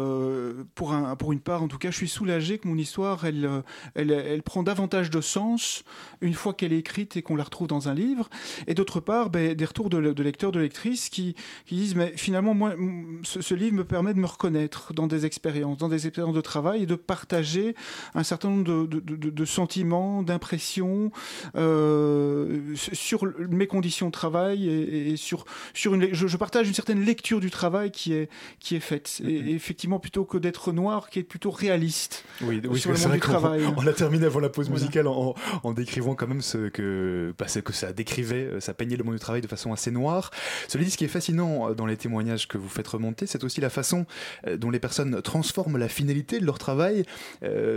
pour, 0.74 0.92
un, 0.92 1.16
pour 1.16 1.32
une 1.32 1.40
part 1.40 1.62
en 1.62 1.68
tout 1.68 1.78
cas, 1.78 1.90
je 1.90 1.96
suis 1.96 2.08
soulagé 2.08 2.58
que 2.58 2.68
mon 2.68 2.76
histoire, 2.76 3.24
elle, 3.24 3.48
elle, 3.94 4.10
elle 4.10 4.42
prend 4.42 4.62
davantage 4.62 5.10
de 5.10 5.20
sens 5.20 5.84
une 6.20 6.34
fois 6.34 6.54
qu'elle 6.54 6.72
est 6.72 6.78
écrite 6.78 7.16
et 7.16 7.22
qu'on 7.22 7.36
la 7.36 7.44
retrouve 7.44 7.68
dans 7.68 7.88
un 7.88 7.94
livre. 7.94 8.28
Et 8.66 8.74
d'autre 8.74 9.00
part, 9.00 9.30
ben, 9.30 9.54
des 9.54 9.64
retours 9.64 9.90
de, 9.90 9.98
lecteurs, 10.22 10.52
de 10.52 10.60
lectrices 10.60 11.08
qui, 11.08 11.34
disent, 11.68 11.94
mais 11.94 12.12
finalement, 12.16 12.54
moi, 12.54 12.74
ce, 13.22 13.54
livre 13.54 13.76
me 13.76 13.84
permet 13.84 14.14
de 14.14 14.18
me 14.18 14.26
reconnaître 14.26 14.92
dans 14.92 15.06
des 15.06 15.26
expériences, 15.26 15.78
dans 15.78 15.88
des 15.88 16.06
expériences 16.06 16.34
de 16.34 16.40
travail 16.40 16.82
et 16.82 16.86
de 16.86 16.94
partager 16.94 17.74
un 18.14 18.22
certain 18.22 18.48
nombre 18.50 18.86
de, 18.86 19.44
sentiments, 19.44 20.22
d'impressions 20.22 21.10
euh, 21.56 22.74
sur 22.74 23.26
mes 23.50 23.66
conditions 23.66 24.06
de 24.06 24.12
travail 24.12 24.68
et, 24.68 25.16
sur, 25.16 25.44
sur 25.74 25.94
une, 25.94 26.12
je, 26.12 26.36
partage 26.36 26.66
une 26.66 26.74
certaine 26.74 27.04
lecture 27.04 27.40
du 27.40 27.50
travail 27.50 27.90
qui 27.90 28.12
est, 28.12 28.28
qui 28.58 28.76
est 28.76 28.80
faite. 28.80 29.20
Et, 29.22 29.26
mm-hmm. 29.26 29.54
effectivement, 29.54 29.98
plutôt 29.98 30.24
que 30.24 30.38
d'être 30.38 30.72
noir, 30.72 31.10
qui 31.10 31.18
est 31.18 31.24
plutôt 31.24 31.50
réaliste 31.50 32.24
oui, 32.42 32.60
oui, 32.68 32.78
sur 32.78 32.92
le 32.92 32.98
monde 32.98 33.12
du 33.12 33.20
travail. 33.20 33.62
On, 33.76 33.86
a 33.86 33.92
terminé 33.92 34.26
avant 34.26 34.40
la 34.40 34.48
pause 34.48 34.70
musicale 34.70 35.06
en, 35.06 35.34
en 35.62 35.73
décrivant 35.74 36.14
quand 36.14 36.26
même 36.26 36.40
ce 36.40 36.68
que, 36.68 37.34
parce 37.36 37.60
que 37.60 37.72
ça 37.72 37.92
décrivait, 37.92 38.44
euh, 38.44 38.60
ça 38.60 38.74
peignait 38.74 38.96
le 38.96 39.04
monde 39.04 39.14
du 39.14 39.20
travail 39.20 39.40
de 39.40 39.46
façon 39.46 39.72
assez 39.72 39.90
noire. 39.90 40.30
Cela 40.68 40.84
dit, 40.84 40.90
ce 40.90 40.96
qui 40.96 41.04
est 41.04 41.08
fascinant 41.08 41.70
euh, 41.70 41.74
dans 41.74 41.86
les 41.86 41.96
témoignages 41.96 42.48
que 42.48 42.58
vous 42.58 42.68
faites 42.68 42.88
remonter, 42.88 43.26
c'est 43.26 43.44
aussi 43.44 43.60
la 43.60 43.70
façon 43.70 44.06
euh, 44.46 44.56
dont 44.56 44.70
les 44.70 44.78
personnes 44.78 45.20
transforment 45.22 45.76
la 45.76 45.88
finalité 45.88 46.40
de 46.40 46.46
leur 46.46 46.58
travail. 46.58 47.04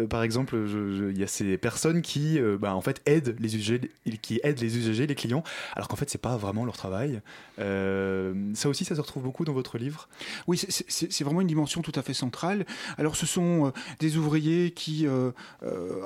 par 0.10 0.24
exemple, 0.24 0.56
il 0.56 1.18
y 1.18 1.24
a 1.24 1.28
ces 1.28 1.58
personnes 1.58 2.02
qui, 2.02 2.40
bah, 2.60 2.76
en 2.76 2.82
fait, 2.82 3.02
aident 3.06 3.36
les 3.40 3.56
usagers, 3.56 3.92
qui 4.22 4.40
aident 4.44 4.60
les 4.60 4.78
usagers, 4.78 5.08
les 5.08 5.16
clients, 5.16 5.44
alors 5.76 5.88
qu'en 5.88 5.96
fait, 5.96 6.10
c'est 6.10 6.22
pas 6.22 6.38
vraiment 6.38 6.66
leur 6.66 6.78
travail. 6.78 7.22
ça 7.58 8.70
aussi, 8.70 8.86
ça 8.86 8.96
se 8.96 9.02
retrouve 9.02 9.24
beaucoup 9.24 9.46
dans 9.46 9.54
votre 9.54 9.78
livre? 9.78 10.08
Oui, 10.48 10.58
c'est 10.68 11.24
vraiment 11.24 11.42
une 11.42 11.48
dimension 11.48 11.82
tout 11.82 11.92
à 11.96 12.02
fait 12.02 12.14
centrale. 12.14 12.66
Alors, 12.98 13.16
ce 13.16 13.26
sont 13.26 13.72
des 14.00 14.18
ouvriers 14.18 14.72
qui, 14.72 15.08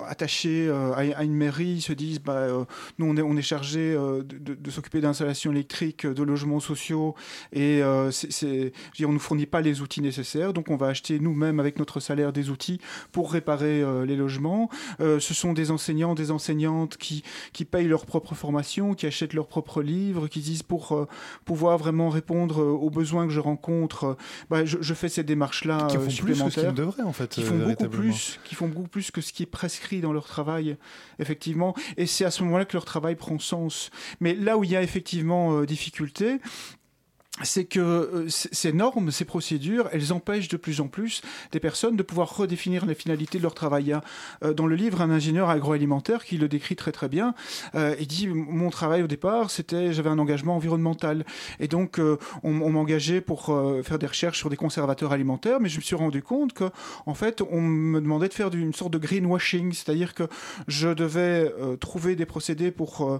attachés 0.07 0.69
à, 0.69 1.23
une 1.23 1.35
mairie, 1.35 1.80
se 1.81 1.93
disent 1.93 2.19
bah, 2.19 2.33
euh, 2.33 2.65
nous, 2.99 3.05
on 3.05 3.17
est, 3.17 3.21
on 3.21 3.35
est 3.37 3.41
chargé 3.41 3.93
euh, 3.93 4.23
de, 4.23 4.55
de, 4.55 4.71
s'occuper 4.71 5.01
d'installations 5.01 5.51
électriques, 5.51 6.05
de 6.05 6.23
logements 6.23 6.59
sociaux, 6.59 7.15
et 7.53 7.81
c'est, 8.11 8.71
on 9.01 9.07
ne 9.07 9.13
nous 9.13 9.19
fournit 9.19 9.45
pas 9.45 9.61
les 9.61 9.81
outils 9.81 10.01
nécessaires, 10.01 10.53
donc 10.53 10.69
on 10.69 10.77
va 10.77 10.87
acheter 10.87 11.19
nous-mêmes 11.19 11.59
avec 11.59 11.77
notre 11.79 11.99
salaire 11.99 12.31
des 12.31 12.49
outils 12.49 12.79
pour 13.11 13.31
réparer 13.31 13.83
les 14.05 14.15
logements. 14.15 14.69
ce 14.99 15.19
sont 15.33 15.53
des 15.53 15.71
enseignants, 15.71 16.15
des 16.15 16.31
enseignantes 16.31 16.97
qui, 16.97 17.23
qui 17.53 17.65
payent 17.65 17.87
leur 17.87 18.05
propre 18.05 18.35
formation, 18.35 18.93
qui 18.93 19.05
achètent 19.05 19.33
leurs 19.33 19.47
propres 19.47 19.81
livres, 19.81 20.27
qui 20.27 20.39
disent 20.39 20.63
pour 20.63 21.07
pouvoir 21.45 21.77
vraiment 21.77 22.09
répondre 22.09 22.59
aux 22.59 22.89
besoins 22.89 23.27
que 23.27 23.33
je 23.33 23.39
rencontre, 23.39 24.17
bah, 24.49 24.65
je, 24.65 24.77
je, 24.81 24.93
fais 24.93 25.09
ces 25.09 25.23
démarches-là 25.23 25.87
qui 25.89 25.97
font 25.97 26.09
supplémentaires. 26.09 26.63
Plus 26.63 26.71
que 26.71 26.77
devraient, 26.77 27.03
en 27.03 27.13
fait, 27.13 27.29
qui 27.29 27.43
font 27.43 27.57
beaucoup 27.57 27.89
plus, 27.89 28.39
qui 28.43 28.55
font 28.55 28.67
beaucoup 28.67 28.87
plus 28.87 29.11
que 29.11 29.21
ce 29.21 29.33
qui 29.33 29.43
est 29.43 29.47
prescrit 29.47 30.01
dans 30.01 30.13
leur 30.13 30.25
travail, 30.25 30.77
effectivement. 31.19 31.70
Et 31.97 32.05
c'est 32.05 32.25
à 32.25 32.31
ce 32.31 32.43
moment-là 32.43 32.65
que 32.65 32.73
leur 32.73 32.85
travail 32.85 33.15
prend 33.15 33.39
sens. 33.39 33.89
Mais 34.19 34.33
là 34.33 34.57
où 34.57 34.63
il 34.63 34.71
y 34.71 34.75
a 34.75 34.83
effectivement 34.83 35.57
euh, 35.57 35.65
difficulté, 35.65 36.39
c'est 37.43 37.65
que 37.65 37.79
euh, 37.79 38.25
ces 38.29 38.73
normes, 38.73 39.11
ces 39.11 39.25
procédures, 39.25 39.89
elles 39.91 40.13
empêchent 40.13 40.47
de 40.47 40.57
plus 40.57 40.81
en 40.81 40.87
plus 40.87 41.21
des 41.51 41.59
personnes 41.59 41.95
de 41.95 42.03
pouvoir 42.03 42.35
redéfinir 42.35 42.85
les 42.85 42.95
finalités 42.95 43.37
de 43.37 43.43
leur 43.43 43.53
travail. 43.53 43.95
Euh, 44.43 44.53
dans 44.53 44.67
le 44.67 44.75
livre 44.75 45.01
un 45.01 45.09
ingénieur 45.09 45.49
agroalimentaire 45.49 46.23
qui 46.25 46.37
le 46.37 46.47
décrit 46.47 46.75
très 46.75 46.91
très 46.91 47.09
bien. 47.09 47.33
Euh, 47.75 47.95
il 47.99 48.07
dit 48.07 48.27
mon 48.27 48.69
travail 48.69 49.03
au 49.03 49.07
départ, 49.07 49.49
c'était 49.49 49.93
j'avais 49.93 50.09
un 50.09 50.19
engagement 50.19 50.55
environnemental 50.55 51.25
et 51.59 51.67
donc 51.67 51.99
on, 52.43 52.51
m'engageait 52.51 53.21
pour 53.21 53.45
faire 53.83 53.99
des 53.99 54.07
recherches 54.07 54.37
sur 54.37 54.49
des 54.49 54.55
conservateurs 54.55 55.11
alimentaires, 55.11 55.59
mais 55.59 55.69
je 55.69 55.77
me 55.77 55.81
suis 55.81 55.95
rendu 55.95 56.21
compte 56.21 56.53
que 56.53 56.69
en 57.05 57.13
fait 57.13 57.41
on 57.49 57.61
me 57.61 57.99
demandait 57.99 58.27
de 58.27 58.33
faire 58.33 58.53
une 58.53 58.73
sorte 58.73 58.91
de 58.93 58.97
greenwashing, 58.97 59.73
c'est-à-dire 59.73 60.13
que 60.13 60.23
je 60.67 60.89
devais 60.89 61.51
trouver 61.79 62.15
des 62.15 62.25
procédés 62.25 62.71
pour 62.71 63.19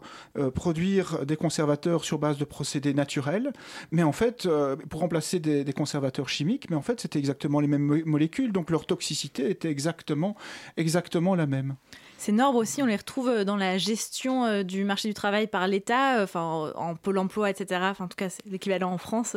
produire 0.55 1.25
des 1.25 1.35
conservateurs 1.35 2.03
sur 2.03 2.17
base 2.17 2.37
de 2.37 2.45
procédés 2.45 2.93
naturels, 2.93 3.51
mais 3.91 4.03
fait, 4.11 4.45
euh, 4.45 4.75
pour 4.75 5.01
remplacer 5.01 5.39
des, 5.39 5.73
conservateurs 5.73 6.29
chimiques, 6.29 6.69
mais 6.69 6.75
en 6.75 6.81
fait, 6.81 6.99
c'était 6.99 7.19
exactement 7.19 7.59
les 7.59 7.67
mêmes 7.67 8.03
molécules, 8.05 8.51
donc 8.51 8.69
leur 8.69 8.85
toxicité 8.85 9.49
était 9.49 9.69
exactement 9.69 11.35
la 11.35 11.47
même. 11.47 11.75
Ces 12.21 12.31
normes 12.31 12.57
aussi, 12.57 12.83
on 12.83 12.85
les 12.85 12.95
retrouve 12.95 13.29
euh, 13.29 13.43
dans 13.43 13.55
la 13.55 13.79
gestion 13.79 14.45
euh, 14.45 14.61
du 14.61 14.83
marché 14.83 15.07
du 15.07 15.15
travail 15.15 15.47
par 15.47 15.67
l'État, 15.67 16.19
euh, 16.19 16.27
en 16.35 16.93
Pôle 16.93 17.17
Emploi, 17.17 17.49
etc. 17.49 17.81
En 17.97 18.07
tout 18.07 18.15
cas, 18.15 18.29
c'est 18.29 18.45
l'équivalent 18.45 18.91
en 18.91 18.99
France. 18.99 19.35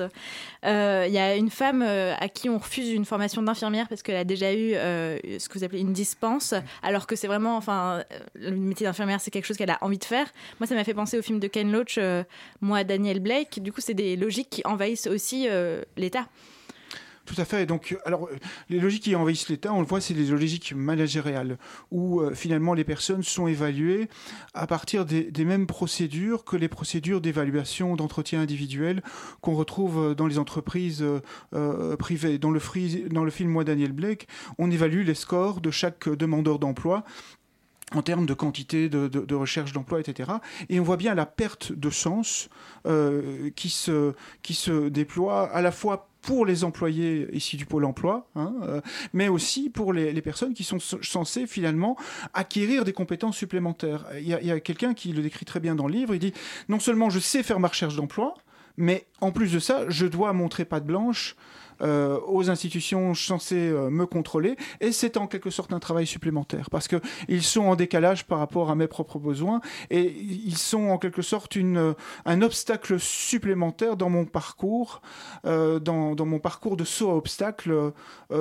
Il 0.64 0.68
y 0.68 1.18
a 1.18 1.34
une 1.34 1.48
femme 1.48 1.80
à 1.80 2.28
qui 2.28 2.50
on 2.50 2.58
refuse 2.58 2.90
une 2.90 3.06
formation 3.06 3.40
d'infirmière 3.40 3.88
parce 3.88 4.02
qu'elle 4.02 4.16
a 4.16 4.24
déjà 4.24 4.52
eu 4.52 4.72
ce 4.72 5.48
que 5.48 5.58
vous 5.58 5.64
appelez 5.64 5.80
une 5.80 5.94
dispense, 5.94 6.52
alors 6.82 7.06
que 7.06 7.16
c'est 7.16 7.26
vraiment, 7.26 7.56
enfin, 7.56 8.04
le 8.34 8.50
métier 8.50 8.86
d'infirmière, 8.86 9.20
c'est 9.20 9.30
quelque 9.30 9.46
chose 9.46 9.56
qu'elle 9.56 9.70
a 9.70 9.78
envie 9.80 9.98
de 9.98 10.04
faire. 10.04 10.26
Moi, 10.60 10.66
ça 10.66 10.74
m'a 10.74 10.84
fait 10.84 10.94
penser 10.94 11.18
au 11.18 11.22
film 11.22 11.40
de 11.40 11.48
Ken 11.48 11.72
Loach, 11.72 11.98
moi, 12.60 12.84
Daniel 12.84 13.20
Blake. 13.20 13.62
Du 13.62 13.72
coup, 13.72 13.80
c'est 13.80 13.94
des 13.94 14.16
logiques 14.16 14.50
qui 14.50 14.62
envahissent 14.66 15.06
aussi 15.06 15.48
l'État. 15.96 16.26
Tout 17.26 17.34
à 17.38 17.46
fait. 17.46 17.64
Donc, 17.64 17.96
alors, 18.04 18.28
les 18.68 18.78
logiques 18.78 19.04
qui 19.04 19.16
envahissent 19.16 19.48
l'État, 19.48 19.72
on 19.72 19.80
le 19.80 19.86
voit, 19.86 20.00
c'est 20.00 20.12
les 20.12 20.26
logiques 20.26 20.74
managériales, 20.74 21.56
où 21.90 22.20
euh, 22.20 22.34
finalement 22.34 22.74
les 22.74 22.84
personnes 22.84 23.22
sont 23.22 23.46
évaluées 23.46 24.08
à 24.52 24.66
partir 24.66 25.06
des, 25.06 25.44
mêmes 25.44 25.66
procédures 25.66 26.44
que 26.44 26.56
les 26.56 26.68
procédures 26.68 27.20
d'évaluation 27.22 27.96
d'entretien 27.96 28.40
individuel 28.40 29.02
qu'on 29.40 29.54
retrouve 29.54 29.98
euh, 29.98 30.14
dans 30.14 30.26
les 30.26 30.38
entreprises 30.38 31.04
euh, 31.54 31.96
privées. 31.96 32.38
Dans 32.38 32.50
le, 32.50 32.60
film 32.60 33.50
Moi 33.50 33.64
Daniel 33.64 33.92
Blake, 33.92 34.28
on 34.58 34.70
évalue 34.70 35.04
les 35.04 35.14
scores 35.14 35.60
de 35.62 35.70
chaque 35.70 36.08
demandeur 36.08 36.58
d'emploi 36.58 37.04
en 37.94 38.02
termes 38.02 38.26
de 38.26 38.34
quantité 38.34 38.88
de, 38.88 39.34
recherche 39.34 39.72
d'emploi, 39.72 40.00
etc. 40.00 40.32
Et 40.68 40.80
on 40.80 40.82
voit 40.82 40.96
bien 40.96 41.14
la 41.14 41.26
perte 41.26 41.72
de 41.72 41.90
sens 41.90 42.48
qui, 43.54 43.70
se, 43.70 44.14
qui 44.42 44.54
se 44.54 44.88
déploie 44.88 45.48
à 45.50 45.60
la 45.60 45.70
fois 45.70 46.08
pour 46.24 46.46
les 46.46 46.64
employés 46.64 47.28
ici 47.32 47.56
du 47.56 47.66
pôle 47.66 47.84
emploi, 47.84 48.26
hein, 48.34 48.54
euh, 48.62 48.80
mais 49.12 49.28
aussi 49.28 49.68
pour 49.68 49.92
les, 49.92 50.22
personnes 50.22 50.54
qui 50.54 50.64
sont 50.64 50.78
censées 50.78 51.46
finalement 51.46 51.96
acquérir 52.32 52.84
des 52.84 52.94
compétences 52.94 53.36
supplémentaires. 53.36 54.06
Il 54.18 54.26
y 54.26 54.50
a, 54.50 54.60
quelqu'un 54.60 54.94
qui 54.94 55.12
le 55.12 55.22
décrit 55.22 55.44
très 55.44 55.60
bien 55.60 55.74
dans 55.74 55.86
le 55.86 55.92
livre, 55.92 56.14
il 56.14 56.18
dit 56.18 56.32
non 56.68 56.80
seulement 56.80 57.10
je 57.10 57.18
sais 57.18 57.42
faire 57.42 57.60
ma 57.60 57.68
recherche 57.68 57.96
d'emploi, 57.96 58.34
mais 58.78 59.06
en 59.20 59.32
plus 59.32 59.52
de 59.52 59.58
ça, 59.58 59.84
je 59.88 60.06
dois 60.06 60.32
montrer 60.32 60.64
patte 60.64 60.86
blanche 60.86 61.36
euh, 61.82 62.18
aux 62.26 62.50
institutions 62.50 63.14
censées 63.14 63.68
euh, 63.68 63.90
me 63.90 64.06
contrôler, 64.06 64.56
et 64.80 64.92
c'est 64.92 65.16
en 65.16 65.26
quelque 65.26 65.50
sorte 65.50 65.72
un 65.72 65.80
travail 65.80 66.06
supplémentaire, 66.06 66.70
parce 66.70 66.88
qu'ils 66.88 67.42
sont 67.42 67.64
en 67.64 67.76
décalage 67.76 68.26
par 68.26 68.38
rapport 68.38 68.70
à 68.70 68.74
mes 68.74 68.86
propres 68.86 69.18
besoins, 69.18 69.60
et 69.90 70.04
ils 70.04 70.56
sont 70.56 70.88
en 70.90 70.98
quelque 70.98 71.22
sorte 71.22 71.56
une, 71.56 71.76
euh, 71.76 71.92
un 72.26 72.42
obstacle 72.42 73.00
supplémentaire 73.00 73.96
dans 73.96 74.10
mon 74.10 74.24
parcours, 74.24 75.02
dans, 75.44 76.14
dans, 76.14 76.26
mon 76.26 76.38
parcours 76.38 76.76
de 76.76 76.84
saut 76.84 77.10
à 77.10 77.16
obstacle 77.16 77.92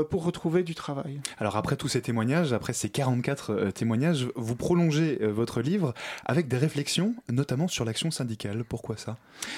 pour 0.10 0.24
retrouver 0.24 0.64
du 0.64 0.76
travail. 0.76 1.22
Alors 1.38 1.58
après 1.58 1.76
tous 1.76 1.88
ces 1.88 2.02
témoignages, 2.02 2.54
après 2.54 2.74
ces 2.74 2.90
44 2.90 3.72
témoignages, 3.72 4.28
vous 4.36 4.56
prolongez 4.56 5.20
votre 5.22 5.62
livre 5.62 5.94
avec 6.26 6.48
des 6.48 6.58
réflexions, 6.58 7.16
notamment 7.30 7.68
sur 7.68 7.86
l'action 7.86 8.12
syndicale. 8.12 8.64
Pourquoi 8.64 8.98
ça? 8.98 9.18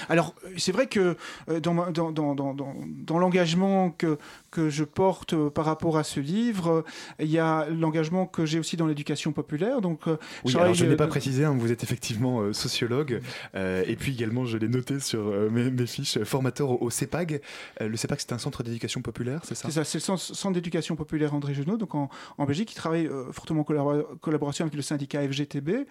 Alors 0.10 0.34
c'est 0.58 0.72
vrai 0.72 0.88
que 0.88 1.16
dans, 1.48 1.92
dans, 1.92 2.12
dans, 2.12 2.36
dans, 2.36 2.54
dans 2.54 3.20
l'engagement 3.65 3.91
que, 3.91 4.17
que 4.51 4.69
je 4.69 4.84
porte 4.84 5.34
euh, 5.34 5.49
par 5.49 5.65
rapport 5.65 5.97
à 5.97 6.04
ce 6.04 6.19
livre. 6.19 6.84
Il 7.19 7.30
y 7.30 7.39
a 7.39 7.67
l'engagement 7.69 8.25
que 8.25 8.45
j'ai 8.45 8.60
aussi 8.60 8.78
dans 8.78 8.88
l'éducation 8.88 9.32
populaire. 9.32 9.82
Donc, 9.82 10.08
euh, 10.08 10.17
oui, 10.45 10.56
alors 10.56 10.73
je 10.73 10.86
n'ai 10.86 10.95
pas 10.95 11.08
précisé, 11.08 11.43
hein, 11.45 11.56
vous 11.58 11.71
êtes 11.71 11.84
effectivement 11.84 12.41
euh, 12.41 12.54
sociologue, 12.54 13.21
et 13.56 13.95
puis 13.95 14.13
également, 14.13 14.45
je 14.45 14.58
l'ai 14.58 14.67
noté 14.67 14.99
sur 14.99 15.25
mes, 15.51 15.86
fiches, 15.86 16.23
formateur 16.23 16.82
au, 16.82 16.89
CEPAG. 16.89 17.41
le 17.80 17.95
CEPAG, 17.95 18.19
c'est 18.19 18.34
un 18.34 18.38
centre 18.38 18.63
d'éducation 18.63 19.01
populaire, 19.01 19.41
c'est 19.43 19.56
ça? 19.56 19.69
C'est 19.69 19.84
ça, 19.84 19.84
c'est 19.84 20.12
le 20.12 20.17
centre, 20.17 20.54
d'éducation 20.54 20.95
populaire 20.95 21.34
André 21.34 21.54
Genot, 21.54 21.78
donc 21.78 21.95
en, 21.95 22.10
en 22.38 22.45
Belgique, 22.45 22.69
qui 22.69 22.75
travaille 22.75 23.10
fortement 23.32 23.62
en 23.62 24.04
collaboration 24.21 24.65
avec 24.65 24.75
le 24.75 24.82
syndicat 24.82 25.28
FGTB. 25.28 25.86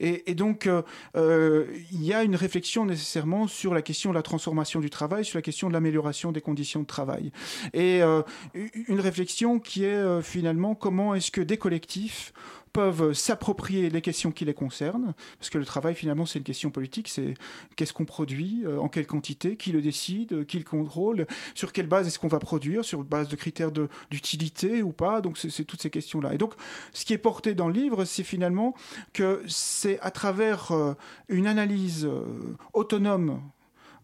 Et, 0.00 0.30
et 0.30 0.34
donc, 0.34 0.68
il 1.14 2.04
y 2.04 2.12
a 2.12 2.22
une 2.22 2.36
réflexion 2.36 2.84
nécessairement 2.84 3.46
sur 3.46 3.74
la 3.74 3.82
question 3.82 4.10
de 4.10 4.14
la 4.14 4.22
transformation 4.22 4.80
du 4.80 4.90
travail, 4.90 5.24
sur 5.24 5.38
la 5.38 5.42
question 5.42 5.68
de 5.68 5.72
l'amélioration 5.72 6.32
des 6.32 6.40
conditions 6.40 6.80
de 6.80 6.86
travail. 6.86 7.19
Et 7.72 8.02
euh, 8.02 8.22
une 8.54 9.00
réflexion 9.00 9.58
qui 9.58 9.84
est 9.84 9.94
euh, 9.94 10.22
finalement 10.22 10.74
comment 10.74 11.14
est-ce 11.14 11.30
que 11.30 11.40
des 11.40 11.56
collectifs 11.56 12.32
peuvent 12.72 13.14
s'approprier 13.14 13.90
les 13.90 14.00
questions 14.00 14.30
qui 14.30 14.44
les 14.44 14.54
concernent, 14.54 15.12
parce 15.38 15.50
que 15.50 15.58
le 15.58 15.64
travail 15.64 15.96
finalement 15.96 16.24
c'est 16.24 16.38
une 16.38 16.44
question 16.44 16.70
politique, 16.70 17.08
c'est 17.08 17.34
qu'est-ce 17.74 17.92
qu'on 17.92 18.04
produit, 18.04 18.62
euh, 18.64 18.78
en 18.78 18.88
quelle 18.88 19.08
quantité, 19.08 19.56
qui 19.56 19.72
le 19.72 19.82
décide, 19.82 20.46
qui 20.46 20.58
le 20.58 20.64
contrôle, 20.64 21.26
sur 21.54 21.72
quelle 21.72 21.88
base 21.88 22.06
est-ce 22.06 22.20
qu'on 22.20 22.28
va 22.28 22.38
produire, 22.38 22.84
sur 22.84 23.02
base 23.02 23.28
de 23.28 23.34
critères 23.34 23.72
d'utilité 23.72 24.82
ou 24.82 24.92
pas, 24.92 25.20
donc 25.20 25.36
c'est 25.36 25.64
toutes 25.64 25.82
ces 25.82 25.90
questions-là. 25.90 26.34
Et 26.34 26.38
donc 26.38 26.54
ce 26.92 27.04
qui 27.04 27.12
est 27.12 27.18
porté 27.18 27.54
dans 27.54 27.66
le 27.66 27.74
livre, 27.74 28.04
c'est 28.04 28.22
finalement 28.22 28.74
que 29.12 29.42
c'est 29.48 29.98
à 30.00 30.12
travers 30.12 30.70
une 31.28 31.48
analyse 31.48 32.08
autonome 32.72 33.40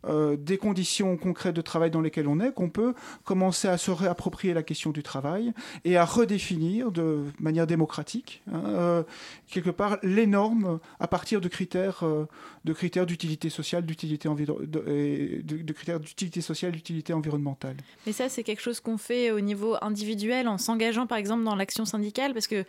euh, 0.09 0.37
des 0.37 0.59
conditions 0.59 1.16
concrètes 1.16 1.55
de 1.55 1.61
travail 1.61 1.90
dans 1.90 2.01
lesquelles 2.01 2.29
on 2.29 2.40
est, 2.40 2.53
qu'on 2.53 2.71
peut 2.71 2.95
commencer 3.25 3.69
à 3.69 3.79
se 3.79 3.90
réapproprier 3.90 4.55
la 4.55 4.62
question 4.62 4.90
du 4.90 5.03
travail 5.03 5.53
et 5.85 5.97
à 5.97 6.05
redéfinir 6.05 6.92
de 6.92 7.25
manière 7.40 7.66
démocratique, 7.66 8.42
hein, 8.53 8.62
euh, 8.66 9.03
quelque 9.49 9.71
part, 9.71 9.99
les 10.03 10.27
normes 10.27 10.79
à 11.01 11.09
partir 11.09 11.40
de 11.40 11.49
critères 11.49 12.01
euh, 12.03 12.27
de 12.66 12.72
critères 12.72 13.07
d'utilité 13.07 13.48
sociale, 13.48 13.87
d'utilité 13.87 14.29
de, 14.29 15.40
de, 15.40 15.72
critères 15.72 16.00
d'utilité 16.00 16.40
sociale, 16.40 16.72
d'utilité 16.72 17.12
environnementale. 17.12 17.76
Mais 18.07 18.12
ça, 18.12 18.29
c'est 18.29 18.42
quelque 18.42 18.61
chose 18.61 18.81
qu'on 18.81 18.98
fait 18.98 19.31
au 19.31 19.38
niveau 19.38 19.76
individuel 19.81 20.48
en 20.48 20.59
s'engageant, 20.59 21.07
par 21.07 21.16
exemple, 21.16 21.44
dans 21.44 21.55
l'action 21.55 21.85
syndicale, 21.85 22.35
parce 22.35 22.48
que 22.48 22.64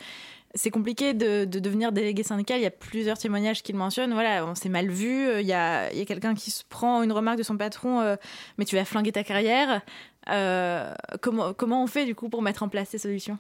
c'est 0.54 0.70
compliqué 0.70 1.16
de, 1.16 1.46
devenir 1.46 1.92
délégué 1.92 2.22
syndical. 2.22 2.60
Il 2.60 2.64
y 2.64 2.68
a 2.68 2.72
plusieurs 2.72 3.18
témoignages 3.18 3.64
qui 3.64 3.72
le 3.72 3.80
mentionnent. 3.80 4.14
Voilà, 4.14 4.46
on 4.46 4.54
s'est 4.54 4.70
mal 4.70 4.88
vu. 4.88 5.40
Il 5.40 5.48
y 5.48 5.54
a, 5.54 5.92
il 5.92 5.98
y 5.98 6.02
a 6.02 6.06
quelqu'un 6.06 6.36
qui 6.36 6.52
se 6.52 6.64
prend 6.64 7.02
une 7.02 7.12
remarque 7.12 7.40
de 7.40 7.44
son 7.44 7.58
patron, 7.58 8.00
euh, 8.00 8.16
mais 8.60 8.66
tu 8.66 8.76
vas 8.76 8.86
flinguer 8.86 9.12
ta 9.12 9.24
carrière. 9.24 9.82
Euh, 10.30 10.94
comment, 11.22 11.54
comment 11.56 11.84
on 11.84 11.88
fait 11.88 12.06
du 12.06 12.14
coup 12.14 12.30
pour 12.30 12.44
mettre 12.44 12.62
en 12.62 12.70
place 12.70 12.90
ces 12.90 13.00
solutions? 13.00 13.40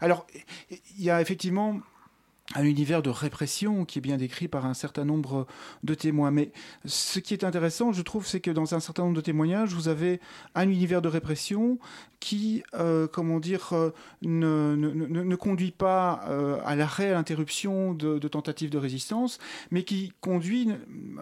Alors, 0.00 0.26
il 0.70 1.04
y 1.04 1.10
a 1.10 1.20
effectivement 1.20 1.80
un 2.54 2.64
univers 2.64 3.02
de 3.02 3.10
répression 3.10 3.84
qui 3.84 3.98
est 3.98 4.02
bien 4.02 4.16
décrit 4.16 4.46
par 4.46 4.66
un 4.66 4.74
certain 4.74 5.04
nombre 5.04 5.46
de 5.82 5.94
témoins. 5.94 6.30
Mais 6.30 6.52
ce 6.84 7.18
qui 7.18 7.34
est 7.34 7.44
intéressant, 7.44 7.92
je 7.92 8.02
trouve, 8.02 8.26
c'est 8.26 8.40
que 8.40 8.50
dans 8.50 8.74
un 8.74 8.80
certain 8.80 9.02
nombre 9.02 9.16
de 9.16 9.20
témoignages, 9.20 9.74
vous 9.74 9.88
avez 9.88 10.20
un 10.54 10.68
univers 10.68 11.02
de 11.02 11.08
répression 11.08 11.78
qui, 12.20 12.62
euh, 12.74 13.08
comment 13.08 13.40
dire, 13.40 13.70
euh, 13.72 13.90
ne, 14.22 15.34
conduit 15.36 15.72
pas 15.72 16.24
euh, 16.28 16.58
à 16.64 16.76
l'arrêt, 16.76 17.10
à 17.10 17.14
l'interruption 17.14 17.94
de, 17.94 18.18
tentatives 18.28 18.70
de 18.70 18.78
résistance, 18.78 19.38
mais 19.70 19.82
qui 19.82 20.12
conduit 20.20 20.68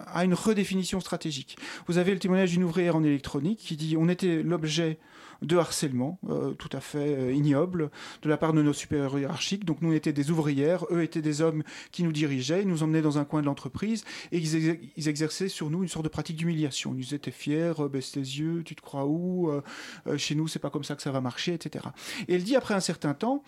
à 0.06 0.24
une 0.24 0.34
redéfinition 0.34 1.00
stratégique. 1.00 1.56
Vous 1.86 1.98
avez 1.98 2.12
le 2.12 2.18
témoignage 2.18 2.50
d'une 2.50 2.64
ouvrière 2.64 2.96
en 2.96 3.02
électronique 3.02 3.58
qui 3.58 3.76
dit 3.76 3.96
on 3.98 4.08
était 4.08 4.42
l'objet 4.42 4.98
de 5.42 5.56
harcèlement 5.56 6.18
tout 6.58 6.68
à 6.72 6.80
fait 6.80 7.34
ignoble 7.34 7.90
de 8.22 8.28
la 8.28 8.36
part 8.36 8.52
de 8.52 8.62
nos 8.62 8.72
supérieurs 8.72 9.18
hiérarchiques. 9.18 9.64
Donc 9.64 9.82
nous, 9.82 9.90
on 9.90 9.92
était 9.92 10.12
des 10.12 10.30
ouvrières, 10.30 10.84
eux 10.90 11.02
étaient 11.02 11.14
étaient 11.14 11.22
des 11.22 11.40
hommes 11.40 11.62
qui 11.92 12.02
nous 12.02 12.12
dirigeaient, 12.12 12.62
ils 12.62 12.68
nous 12.68 12.82
emmenaient 12.82 13.02
dans 13.02 13.18
un 13.18 13.24
coin 13.24 13.40
de 13.40 13.46
l'entreprise 13.46 14.04
et 14.32 14.38
ils, 14.38 15.08
exerçaient 15.08 15.48
sur 15.48 15.70
nous 15.70 15.82
une 15.82 15.88
sorte 15.88 16.04
de 16.04 16.10
pratique 16.10 16.36
d'humiliation. 16.36 16.90
Ils 16.90 16.96
nous 16.96 17.02
disaient 17.02 17.18
T'es 17.18 17.30
fier, 17.30 17.84
euh, 17.84 17.88
baisse 17.88 18.12
tes 18.12 18.20
yeux, 18.20 18.62
tu 18.64 18.74
te 18.74 18.82
crois 18.82 19.06
où 19.06 19.50
euh, 19.50 20.18
Chez 20.18 20.34
nous, 20.34 20.48
c'est 20.48 20.58
pas 20.58 20.70
comme 20.70 20.84
ça 20.84 20.96
que 20.96 21.02
ça 21.02 21.10
va 21.10 21.20
marcher, 21.20 21.54
etc. 21.54 21.86
Et 22.28 22.34
elle 22.34 22.44
dit 22.44 22.56
après 22.56 22.74
un 22.74 22.80
certain 22.80 23.14
temps 23.14 23.42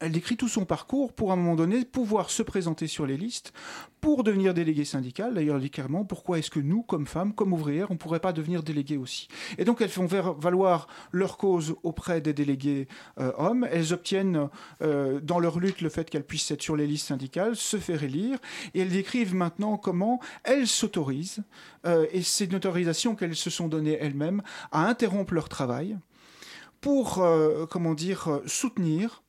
elle 0.00 0.12
décrit 0.12 0.36
tout 0.36 0.48
son 0.48 0.64
parcours 0.64 1.12
pour 1.12 1.30
à 1.30 1.34
un 1.34 1.36
moment 1.36 1.56
donné 1.56 1.84
pouvoir 1.84 2.30
se 2.30 2.42
présenter 2.42 2.86
sur 2.86 3.06
les 3.06 3.16
listes 3.16 3.52
pour 4.00 4.24
devenir 4.24 4.54
délégué 4.54 4.84
syndical. 4.84 5.34
D'ailleurs, 5.34 5.56
elle 5.56 5.62
dit 5.62 5.70
clairement 5.70 6.04
pourquoi 6.04 6.38
est-ce 6.38 6.50
que 6.50 6.60
nous, 6.60 6.82
comme 6.82 7.06
femmes, 7.06 7.34
comme 7.34 7.52
ouvrières, 7.52 7.90
on 7.90 7.94
ne 7.94 7.98
pourrait 7.98 8.20
pas 8.20 8.32
devenir 8.32 8.62
délégués 8.62 8.96
aussi? 8.96 9.28
Et 9.58 9.64
donc, 9.64 9.80
elles 9.80 9.90
font 9.90 10.06
valoir 10.06 10.86
leur 11.12 11.36
cause 11.36 11.74
auprès 11.82 12.20
des 12.20 12.32
délégués 12.32 12.88
euh, 13.18 13.32
hommes. 13.36 13.66
Elles 13.70 13.92
obtiennent 13.92 14.48
euh, 14.82 15.20
dans 15.20 15.38
leur 15.38 15.58
lutte 15.58 15.80
le 15.80 15.88
fait 15.88 16.08
qu'elles 16.08 16.26
puissent 16.26 16.50
être 16.50 16.62
sur 16.62 16.76
les 16.76 16.86
listes 16.86 17.08
syndicales, 17.08 17.56
se 17.56 17.78
faire 17.78 18.02
élire. 18.02 18.38
Et 18.74 18.80
elles 18.80 18.90
décrivent 18.90 19.34
maintenant 19.34 19.76
comment 19.76 20.20
elles 20.44 20.68
s'autorisent, 20.68 21.42
euh, 21.84 22.06
et 22.12 22.22
c'est 22.22 22.46
une 22.46 22.54
autorisation 22.54 23.14
qu'elles 23.14 23.36
se 23.36 23.50
sont 23.50 23.68
données 23.68 23.98
elles-mêmes, 24.00 24.42
à 24.72 24.86
interrompre 24.86 25.34
leur 25.34 25.48
travail 25.48 25.98
pour, 26.80 27.24
comment 27.68 27.94
dire, 27.94 28.40
soutenir 28.46 29.22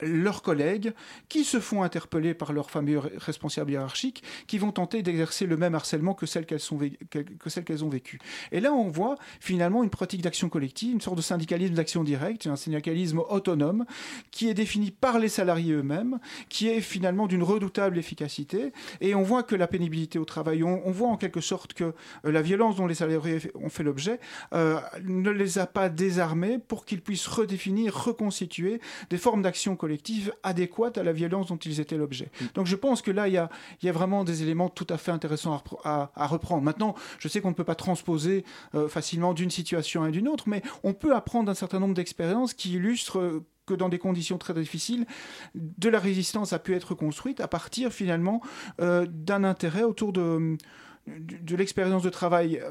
leurs 0.00 0.42
collègues 0.42 0.92
qui 1.28 1.44
se 1.44 1.60
font 1.60 1.82
interpeller 1.82 2.34
par 2.34 2.52
leurs 2.52 2.70
fameux 2.70 2.98
responsables 2.98 3.70
hiérarchiques 3.70 4.22
qui 4.46 4.58
vont 4.58 4.72
tenter 4.72 5.02
d'exercer 5.02 5.46
le 5.46 5.56
même 5.56 5.74
harcèlement 5.74 6.14
que 6.14 6.26
celles 6.26 6.46
qu'elles 6.46 6.60
qu 6.60 7.82
ont 7.82 7.88
vécu. 7.88 8.18
Et 8.52 8.60
là, 8.60 8.72
on 8.72 8.88
voit 8.88 9.16
finalement 9.40 9.82
une 9.82 9.90
pratique 9.90 10.22
d'action 10.22 10.48
collective, 10.48 10.92
une 10.92 11.00
sorte 11.00 11.16
de 11.16 11.22
syndicalisme 11.22 11.74
d'action 11.74 12.04
directe, 12.04 12.46
un 12.46 12.56
syndicalisme 12.56 13.20
autonome 13.28 13.86
qui 14.30 14.48
est 14.48 14.54
défini 14.54 14.90
par 14.90 15.18
les 15.18 15.28
salariés 15.28 15.72
eux-mêmes, 15.72 16.18
qui 16.48 16.68
est 16.68 16.80
finalement 16.80 17.26
d'une 17.26 17.42
redoutable 17.42 17.98
efficacité. 17.98 18.72
Et 19.00 19.14
on 19.14 19.22
voit 19.22 19.42
que 19.42 19.54
la 19.54 19.66
pénibilité 19.66 20.18
au 20.18 20.24
travail, 20.24 20.62
on, 20.62 20.90
voit 20.90 21.08
en 21.08 21.16
quelque 21.16 21.40
sorte 21.40 21.72
que 21.72 21.84
euh, 21.84 21.92
la 22.24 22.42
violence 22.42 22.76
dont 22.76 22.86
les 22.86 22.94
salariés 22.94 23.38
ont 23.54 23.68
fait 23.68 23.82
l'objet 23.82 24.20
euh, 24.52 24.78
ne 25.04 25.30
les 25.30 25.58
a 25.58 25.66
pas 25.66 25.88
désarmés 25.88 26.58
pour 26.58 26.84
qu'ils 26.84 27.02
puissent 27.02 27.26
redéfinir, 27.26 27.94
reconstituer 27.94 28.80
des 29.10 29.18
formes 29.18 29.42
d'action 29.42 29.76
collective 29.76 29.85
collective 29.86 30.32
adéquate 30.42 30.98
à 30.98 31.04
la 31.04 31.12
violence 31.12 31.46
dont 31.46 31.56
ils 31.56 31.78
étaient 31.78 31.96
l'objet. 31.96 32.28
Mm. 32.40 32.44
Donc 32.54 32.66
je 32.66 32.74
pense 32.74 33.02
que 33.02 33.12
là, 33.12 33.28
il 33.28 33.34
y 33.34 33.36
a, 33.36 33.48
y 33.84 33.88
a, 33.88 33.92
vraiment 33.92 34.24
des 34.24 34.42
éléments 34.42 34.68
tout 34.68 34.86
à 34.90 34.98
fait 34.98 35.12
intéressants 35.12 35.62
à, 35.84 36.10
à, 36.14 36.26
reprendre. 36.26 36.62
Maintenant, 36.62 36.96
je 37.20 37.28
sais 37.28 37.40
qu'on 37.40 37.50
ne 37.50 37.54
peut 37.54 37.64
pas 37.64 37.76
transposer 37.76 38.44
euh, 38.74 38.88
facilement 38.88 39.32
d'une 39.32 39.50
situation 39.50 40.02
à 40.02 40.08
une 40.08 40.26
autre, 40.26 40.48
mais 40.48 40.60
on 40.82 40.92
peut 40.92 41.14
apprendre 41.14 41.48
un 41.52 41.54
certain 41.54 41.78
nombre 41.78 41.94
d'expériences 41.94 42.52
qui 42.52 42.72
illustrent 42.72 43.20
euh, 43.20 43.46
que 43.64 43.74
dans 43.74 43.88
des 43.88 43.98
conditions 43.98 44.38
très 44.38 44.54
difficiles, 44.54 45.06
de 45.54 45.88
la 45.88 46.00
résistance 46.00 46.52
a 46.52 46.58
pu 46.58 46.74
être 46.74 46.94
construite 46.94 47.40
à 47.40 47.48
partir 47.48 47.92
finalement 47.92 48.40
euh, 48.80 49.06
d'un 49.08 49.44
intérêt 49.44 49.84
autour 49.84 50.12
de 50.12 50.56
de, 51.06 51.56
l'expérience 51.56 52.02
de 52.02 52.10
travail, 52.10 52.62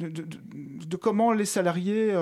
de, 0.00 0.08
de, 0.08 0.96
comment 0.96 1.32
les 1.32 1.44
salariés 1.44 2.14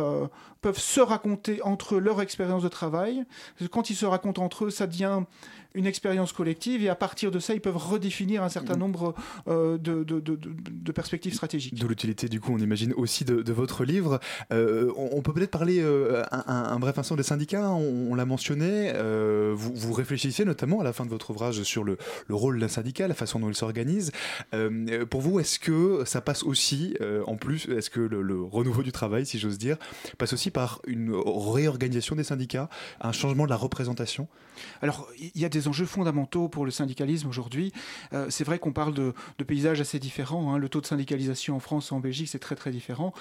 peuvent 0.61 0.79
se 0.79 1.01
raconter 1.01 1.63
entre 1.63 1.99
leur 1.99 2.21
expérience 2.21 2.63
de 2.63 2.69
travail. 2.69 3.25
Quand 3.71 3.91
ils 3.91 3.97
se 3.97 4.07
racontent 4.07 4.43
entre 4.43 4.67
eux, 4.67 4.71
ça 4.71 4.87
devient 4.87 5.23
une 5.77 5.87
expérience 5.87 6.33
collective 6.33 6.83
et 6.83 6.89
à 6.89 6.95
partir 6.95 7.31
de 7.31 7.39
ça, 7.39 7.55
ils 7.55 7.61
peuvent 7.61 7.77
redéfinir 7.77 8.43
un 8.43 8.49
certain 8.49 8.75
mm. 8.75 8.79
nombre 8.79 9.15
euh, 9.47 9.79
de, 9.79 10.03
de, 10.03 10.21
de, 10.21 10.93
perspectives 10.93 11.35
stratégiques. 11.35 11.79
De 11.79 11.87
l'utilité, 11.87 12.29
du 12.29 12.41
coup, 12.41 12.53
on 12.53 12.59
imagine 12.59 12.95
aussi 12.95 13.25
de, 13.25 13.53
votre 13.53 13.85
livre. 13.85 14.19
Euh, 14.53 14.91
on, 14.97 15.21
peut 15.21 15.33
peut-être 15.33 15.51
parler 15.51 15.81
euh, 15.81 16.23
un, 16.31 16.79
bref 16.79 16.99
instant 16.99 17.15
des 17.15 17.23
syndicats, 17.23 17.71
on, 17.71 18.15
l'a 18.15 18.25
mentionné. 18.25 18.93
Vous, 19.55 19.75
vous, 19.75 19.93
réfléchissez 19.93 20.45
notamment 20.45 20.81
à 20.81 20.85
la 20.85 20.95
fin 20.95 21.05
de 21.05 21.11
votre 21.11 21.31
ouvrage 21.31 21.63
sur 21.63 21.85
le, 21.85 21.99
le 22.27 22.35
rôle 22.35 22.59
d'un 22.59 22.69
syndicat, 22.69 23.07
la 23.07 23.15
façon 23.15 23.39
dont 23.39 23.49
il 23.49 23.55
s'organise. 23.55 24.13
pour 25.11 25.21
vous, 25.21 25.39
est-ce 25.39 25.59
que 25.59 26.03
ça 26.07 26.23
passe 26.23 26.43
aussi, 26.43 26.97
en 27.27 27.37
plus, 27.37 27.69
est-ce 27.69 27.91
que 27.91 28.01
le, 28.01 28.23
le, 28.23 28.43
renouveau 28.43 28.83
du 28.83 28.93
travail, 28.93 29.27
si 29.27 29.39
j'ose 29.39 29.59
dire, 29.59 29.77
passe 30.17 30.33
aussi 30.33 30.51
par 30.51 30.81
une 30.87 31.15
réorganisation 31.15 32.17
des 32.17 32.25
syndicats, 32.25 32.71
un 33.03 33.13
changement 33.13 33.45
de 33.45 33.51
la 33.51 33.57
représentation? 33.57 34.29
Alors, 34.81 35.09
il 35.19 35.41
y 35.41 35.45
a 35.45 35.49
des 35.49 35.66
enjeux 35.69 35.87
fondamentaux 35.87 36.49
pour 36.49 36.65
le 36.65 36.71
syndicalisme 36.71 37.29
aujourd'hui. 37.29 37.73
Euh, 38.13 38.27
c'est 38.31 38.45
vrai 38.45 38.59
qu'on 38.59 38.73
parle 38.73 38.95
de, 38.95 39.13
paysages 39.47 39.81
assez 39.81 39.99
différents. 39.99 40.55
Hein. 40.55 40.59
Le 40.59 40.69
taux 40.69 40.81
de 40.81 40.87
syndicalisation 40.87 41.57
en 41.57 41.61
France 41.61 41.93
et 41.93 41.95
en 41.95 42.01
Belgique, 42.01 42.29
c'est 42.29 42.39
très 42.39 42.57
très 42.57 42.71
différent. 42.71 43.13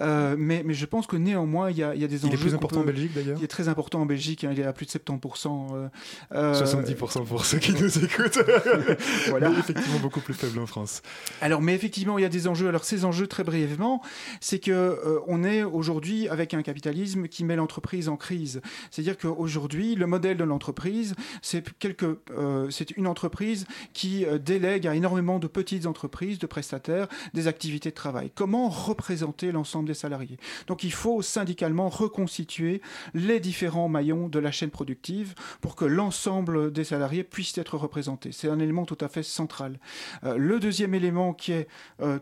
Euh, 0.00 0.36
mais, 0.38 0.62
mais, 0.64 0.74
je 0.74 0.86
pense 0.86 1.06
que 1.06 1.16
néanmoins, 1.16 1.70
il 1.70 1.76
y 1.76 1.82
a, 1.82 1.94
il 1.94 2.00
y 2.00 2.04
a 2.04 2.08
des 2.08 2.24
enjeux. 2.24 2.34
Il 2.34 2.40
est 2.40 2.42
plus 2.42 2.54
important 2.54 2.80
en 2.80 2.84
Belgique 2.84 3.12
d'ailleurs 3.14 3.38
Il 3.38 3.44
est 3.44 3.48
très 3.48 3.68
important 3.68 4.00
en 4.00 4.06
Belgique. 4.06 4.44
Hein. 4.44 4.50
il 4.52 4.60
est 4.60 4.64
à 4.64 4.72
plus 4.72 4.86
de 4.86 4.90
70%. 4.90 5.88
70% 6.32 7.20
euh, 7.20 7.24
pour 7.24 7.44
ceux 7.44 7.58
qui 7.58 7.72
nous 7.72 8.04
écoutent. 8.04 8.38
voilà. 9.28 9.50
Mais 9.50 9.58
effectivement, 9.58 9.98
beaucoup 10.00 10.20
plus 10.20 10.34
faible 10.34 10.58
en 10.58 10.66
France. 10.66 11.02
Alors, 11.40 11.62
mais 11.62 11.74
effectivement, 11.74 12.18
il 12.18 12.22
y 12.22 12.26
a 12.26 12.30
des 12.30 12.48
enjeux. 12.48 12.68
Alors, 12.68 12.84
ces 12.84 13.04
enjeux, 13.04 13.26
très 13.26 13.44
brièvement, 13.44 14.02
c'est 14.40 14.58
que 14.58 15.20
on 15.26 15.44
est 15.44 15.62
aujourd'hui 15.62 16.28
avec 16.28 16.54
un 16.54 16.62
capitalisme 16.62 17.28
qui 17.28 17.44
met 17.44 17.56
l'entreprise 17.56 18.08
en 18.08 18.16
crise. 18.16 18.60
C'est-à-dire 18.90 19.16
qu'aujourd'hui, 19.18 19.94
le 19.94 20.06
modèle 20.06 20.36
de 20.36 20.44
l'entreprise, 20.44 21.14
c'est 21.42 21.60
euh, 21.84 22.70
c'est 22.70 22.90
une 22.92 23.06
entreprise 23.06 23.66
qui 23.92 24.24
euh, 24.24 24.38
délègue 24.38 24.86
à 24.86 24.94
énormément 24.94 25.38
de 25.38 25.46
petites 25.46 25.86
entreprises, 25.86 26.38
de 26.38 26.46
prestataires, 26.46 27.08
des 27.34 27.46
activités 27.46 27.90
de 27.90 27.94
travail. 27.94 28.30
Comment 28.34 28.68
représenter 28.68 29.52
l'ensemble 29.52 29.86
des 29.86 29.94
salariés? 29.94 30.38
Donc 30.66 30.84
il 30.84 30.92
faut 30.92 31.22
syndicalement 31.22 31.88
reconstituer 31.88 32.82
les 33.14 33.40
différents 33.40 33.88
maillons 33.88 34.28
de 34.28 34.38
la 34.38 34.50
chaîne 34.50 34.70
productive 34.70 35.34
pour 35.60 35.76
que 35.76 35.84
l'ensemble 35.84 36.72
des 36.72 36.84
salariés 36.84 37.24
puissent 37.24 37.56
être 37.58 37.76
représentés. 37.76 38.32
C'est 38.32 38.48
un 38.48 38.58
élément 38.58 38.84
tout 38.84 38.98
à 39.00 39.08
fait 39.08 39.22
central. 39.22 39.78
Euh, 40.24 40.36
le 40.36 40.60
deuxième 40.60 40.94
élément 40.94 41.32
qui 41.32 41.52
est 41.52 41.68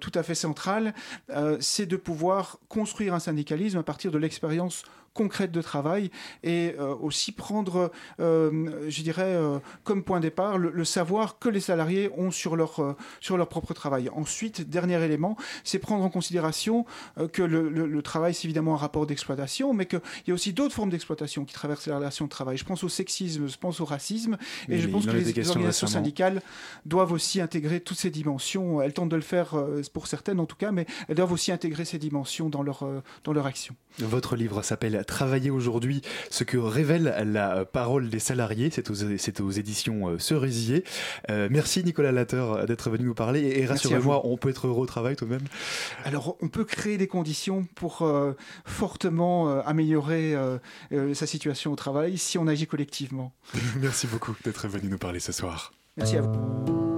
tout 0.00 0.12
à 0.14 0.22
fait 0.22 0.34
central, 0.34 0.94
c'est 1.60 1.86
de 1.86 1.96
pouvoir 1.96 2.58
construire 2.68 3.14
un 3.14 3.18
syndicalisme 3.18 3.78
à 3.78 3.82
partir 3.82 4.10
de 4.10 4.18
l'expérience 4.18 4.84
concrète 5.16 5.50
de 5.50 5.62
travail 5.62 6.10
et 6.44 6.74
euh, 6.78 6.94
aussi 6.94 7.32
prendre, 7.32 7.90
euh, 8.20 8.88
je 8.88 9.02
dirais, 9.02 9.22
euh, 9.34 9.58
comme 9.82 10.04
point 10.04 10.18
de 10.18 10.24
départ 10.24 10.58
le, 10.58 10.84
savoir 10.84 11.38
que 11.38 11.48
les 11.48 11.60
salariés 11.60 12.10
ont 12.16 12.30
sur 12.30 12.54
leur, 12.54 12.96
sur 13.20 13.36
leur 13.36 13.48
propre 13.48 13.74
travail. 13.74 14.08
Ensuite, 14.14 14.68
dernier 14.68 15.02
élément, 15.02 15.36
c'est 15.64 15.78
prendre 15.78 16.04
en 16.04 16.10
considération 16.10 16.84
que 17.32 17.42
le, 17.42 17.68
le, 17.68 18.02
travail, 18.02 18.34
c'est 18.34 18.44
évidemment 18.44 18.74
un 18.74 18.78
rapport 18.78 19.06
d'exploitation, 19.06 19.72
mais 19.72 19.86
qu'il 19.86 20.00
y 20.28 20.30
a 20.30 20.34
aussi 20.34 20.52
d'autres 20.52 20.74
formes 20.74 20.90
d'exploitation 20.90 21.44
qui 21.44 21.54
traversent 21.54 21.86
la 21.88 21.96
relation 21.96 22.26
de 22.26 22.30
travail. 22.30 22.56
Je 22.56 22.64
pense 22.64 22.84
au 22.84 22.88
sexisme, 22.88 23.48
je 23.48 23.56
pense 23.56 23.80
au 23.80 23.84
racisme, 23.84 24.36
et 24.68 24.78
je 24.78 24.88
pense 24.88 25.06
que 25.06 25.10
les, 25.10 25.48
organisations 25.48 25.86
syndicales 25.86 26.42
doivent 26.84 27.12
aussi 27.12 27.40
intégrer 27.40 27.80
toutes 27.80 27.98
ces 27.98 28.10
dimensions. 28.10 28.82
Elles 28.82 28.92
tentent 28.92 29.08
de 29.08 29.16
le 29.16 29.22
faire 29.22 29.56
pour 29.92 30.06
certaines 30.06 30.38
en 30.40 30.46
tout 30.46 30.56
cas, 30.56 30.72
mais 30.72 30.86
elles 31.08 31.16
doivent 31.16 31.32
aussi 31.32 31.52
intégrer 31.52 31.84
ces 31.84 31.98
dimensions 31.98 32.48
dans 32.48 32.62
leur, 32.62 32.86
dans 33.24 33.32
leur 33.32 33.46
action. 33.46 33.74
Votre 33.98 34.36
livre 34.36 34.62
s'appelle 34.62 34.94
Travailler 35.06 35.50
aujourd'hui, 35.50 36.02
ce 36.30 36.44
que 36.44 36.56
révèle 36.56 37.14
la 37.32 37.64
parole 37.64 38.10
des 38.10 38.18
salariés. 38.18 38.70
C'est 38.70 38.90
aux, 38.90 39.04
aux, 39.04 39.50
éditions 39.50 40.08
euh, 40.08 40.18
Cerisier. 40.18 40.84
Euh, 41.30 41.48
merci 41.50 41.82
Nicolas 41.84 42.12
Latter 42.12 42.44
d'être 42.66 42.90
venu 42.90 43.04
nous 43.04 43.14
parler. 43.14 43.54
Et, 43.56 43.66
rassurez-moi, 43.66 44.22
on 44.24 44.36
peut 44.36 44.50
être 44.50 44.66
heureux 44.66 44.82
au 44.82 44.86
travail 44.86 45.16
tout 45.16 45.24
de 45.24 45.30
même 45.30 45.44
Alors, 46.04 46.36
on 46.40 46.48
peut 46.48 46.64
créer 46.64 46.98
des 46.98 47.06
conditions 47.06 47.66
pour 47.74 48.02
euh, 48.02 48.32
fortement 48.64 49.60
améliorer 49.60 50.34
sa 51.14 51.26
situation 51.26 51.72
au 51.72 51.76
travail 51.76 52.18
si 52.18 52.38
on 52.38 52.46
agit 52.46 52.66
collectivement. 52.66 53.32
merci 53.80 54.06
beaucoup 54.06 54.34
d'être 54.44 54.68
venu 54.68 54.88
nous 54.88 54.98
parler 54.98 55.20
ce 55.20 55.32
soir. 55.32 55.72
Merci 55.96 56.16
à 56.16 56.22
vous. 56.22 56.95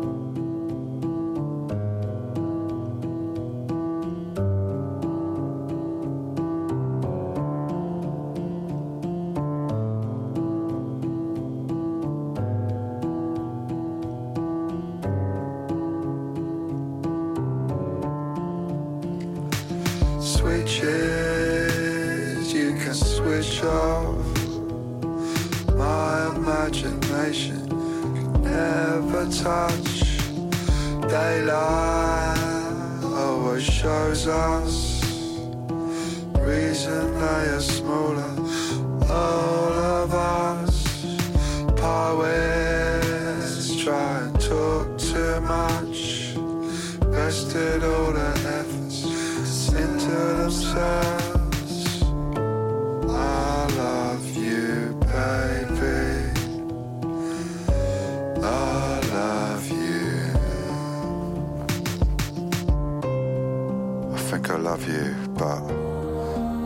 Love 64.37 64.87
you, 64.87 65.15
but 65.39 65.63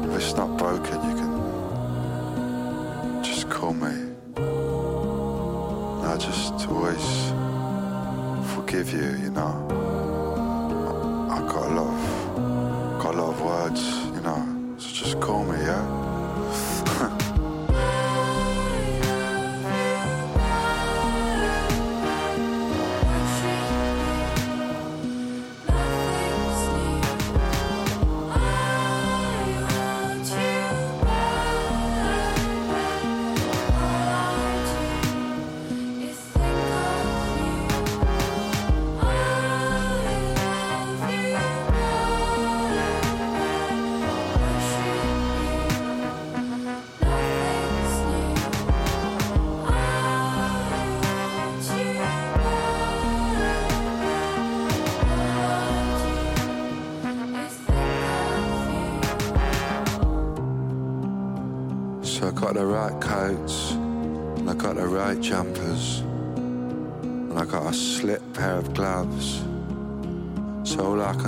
if 0.04 0.16
it's 0.16 0.34
not 0.34 0.58
broken, 0.58 0.94
you 1.08 1.14
can 1.16 1.32
just 3.22 3.48
call 3.48 3.72
me. 3.72 3.94
I 6.04 6.16
just 6.18 6.68
always 6.68 7.32
forgive 8.54 8.92
you, 8.92 9.08
you 9.22 9.30
know. 9.30 9.54
I, 11.30 11.36
I 11.36 11.38
got 11.52 11.70
a 11.70 11.74
lot 11.74 11.86
of, 11.86 13.00
got 13.00 13.14
a 13.14 13.22
lot 13.22 13.30
of 13.34 13.40
words, 13.42 13.82
you 14.16 14.20
know. 14.22 14.74
So 14.78 14.88
just 14.92 15.20
call 15.20 15.44
me, 15.44 15.58
yeah. 15.58 15.91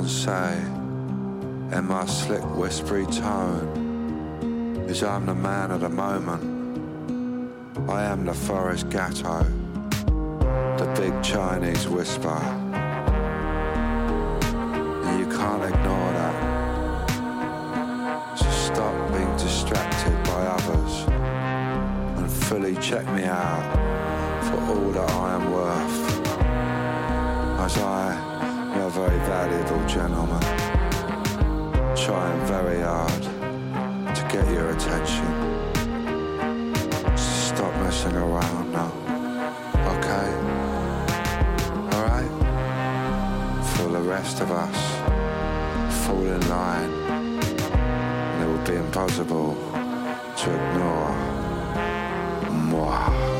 Say 0.06 0.60
in 1.72 1.86
my 1.88 2.04
slick 2.04 2.44
whispery 2.56 3.06
tone 3.06 4.84
is 4.86 5.02
I'm 5.02 5.24
the 5.24 5.34
man 5.34 5.70
of 5.70 5.80
the 5.80 5.88
moment. 5.88 6.42
I 7.88 8.04
am 8.04 8.26
the 8.26 8.34
Forest 8.34 8.90
Gatto, 8.90 9.44
the 10.76 10.94
big 11.00 11.22
Chinese 11.22 11.88
whisper. 11.88 12.28
And 15.06 15.20
you 15.20 15.26
can't 15.26 15.64
ignore 15.64 16.12
that. 16.12 16.36
So 18.38 18.50
stop 18.50 19.12
being 19.12 19.36
distracted 19.38 20.22
by 20.24 20.46
others 20.58 21.06
and 22.18 22.30
fully 22.30 22.76
check 22.76 23.06
me 23.12 23.24
out 23.24 23.62
for 24.44 24.60
all 24.70 24.90
that 24.92 25.10
I 25.10 25.34
am 25.34 25.50
worth. 25.50 26.28
As 27.58 27.78
I 27.78 28.23
very 28.94 29.18
valuable 29.26 29.84
gentleman, 29.88 30.40
trying 31.96 32.40
very 32.46 32.80
hard 32.80 33.22
to 34.14 34.22
get 34.30 34.48
your 34.52 34.70
attention. 34.70 35.26
Stop 37.16 37.74
messing 37.82 38.14
around 38.14 38.70
now, 38.70 38.92
okay? 39.96 40.28
Alright? 41.96 42.30
For 43.74 43.88
the 43.88 44.00
rest 44.00 44.40
of 44.40 44.52
us, 44.52 44.78
fall 46.06 46.22
in 46.22 46.48
line 46.48 46.92
and 47.10 48.42
it 48.44 48.46
will 48.46 48.64
be 48.64 48.76
impossible 48.76 49.56
to 50.36 50.54
ignore 50.54 51.10
moi. 52.70 53.33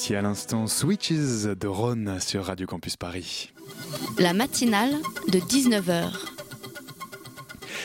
Écoutiez 0.00 0.16
à 0.16 0.22
l'instant 0.22 0.66
Switches 0.66 1.44
de 1.44 1.66
Ron 1.66 2.18
sur 2.20 2.46
Radio 2.46 2.66
Campus 2.66 2.96
Paris. 2.96 3.52
La 4.18 4.32
matinale 4.32 4.94
de 5.28 5.38
19h. 5.38 6.29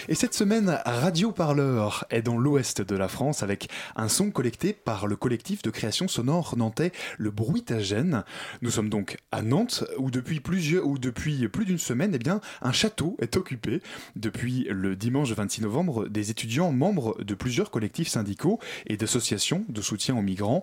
Et 0.07 0.13
cette 0.13 0.35
semaine, 0.35 0.79
Radio 0.85 1.31
Parleur 1.31 2.05
est 2.11 2.21
dans 2.21 2.37
l'ouest 2.37 2.79
de 2.83 2.95
la 2.95 3.07
France 3.07 3.41
avec 3.41 3.69
un 3.95 4.07
son 4.07 4.29
collecté 4.29 4.71
par 4.71 5.07
le 5.07 5.15
collectif 5.15 5.63
de 5.63 5.71
création 5.71 6.07
sonore 6.07 6.55
nantais 6.57 6.91
Le 7.17 7.31
Bruitagène. 7.31 8.23
Nous 8.61 8.69
sommes 8.69 8.89
donc 8.89 9.17
à 9.31 9.41
Nantes 9.41 9.83
où 9.97 10.11
depuis, 10.11 10.41
plusieurs, 10.41 10.85
où 10.85 10.99
depuis 10.99 11.47
plus 11.47 11.65
d'une 11.65 11.79
semaine, 11.79 12.11
eh 12.13 12.19
bien, 12.19 12.39
un 12.61 12.71
château 12.71 13.17
est 13.19 13.35
occupé. 13.35 13.81
Depuis 14.15 14.67
le 14.69 14.95
dimanche 14.95 15.31
26 15.31 15.63
novembre, 15.63 16.07
des 16.07 16.29
étudiants 16.29 16.71
membres 16.71 17.17
de 17.23 17.33
plusieurs 17.33 17.71
collectifs 17.71 18.09
syndicaux 18.09 18.59
et 18.85 18.97
d'associations 18.97 19.65
de 19.69 19.81
soutien 19.81 20.15
aux 20.15 20.21
migrants 20.21 20.61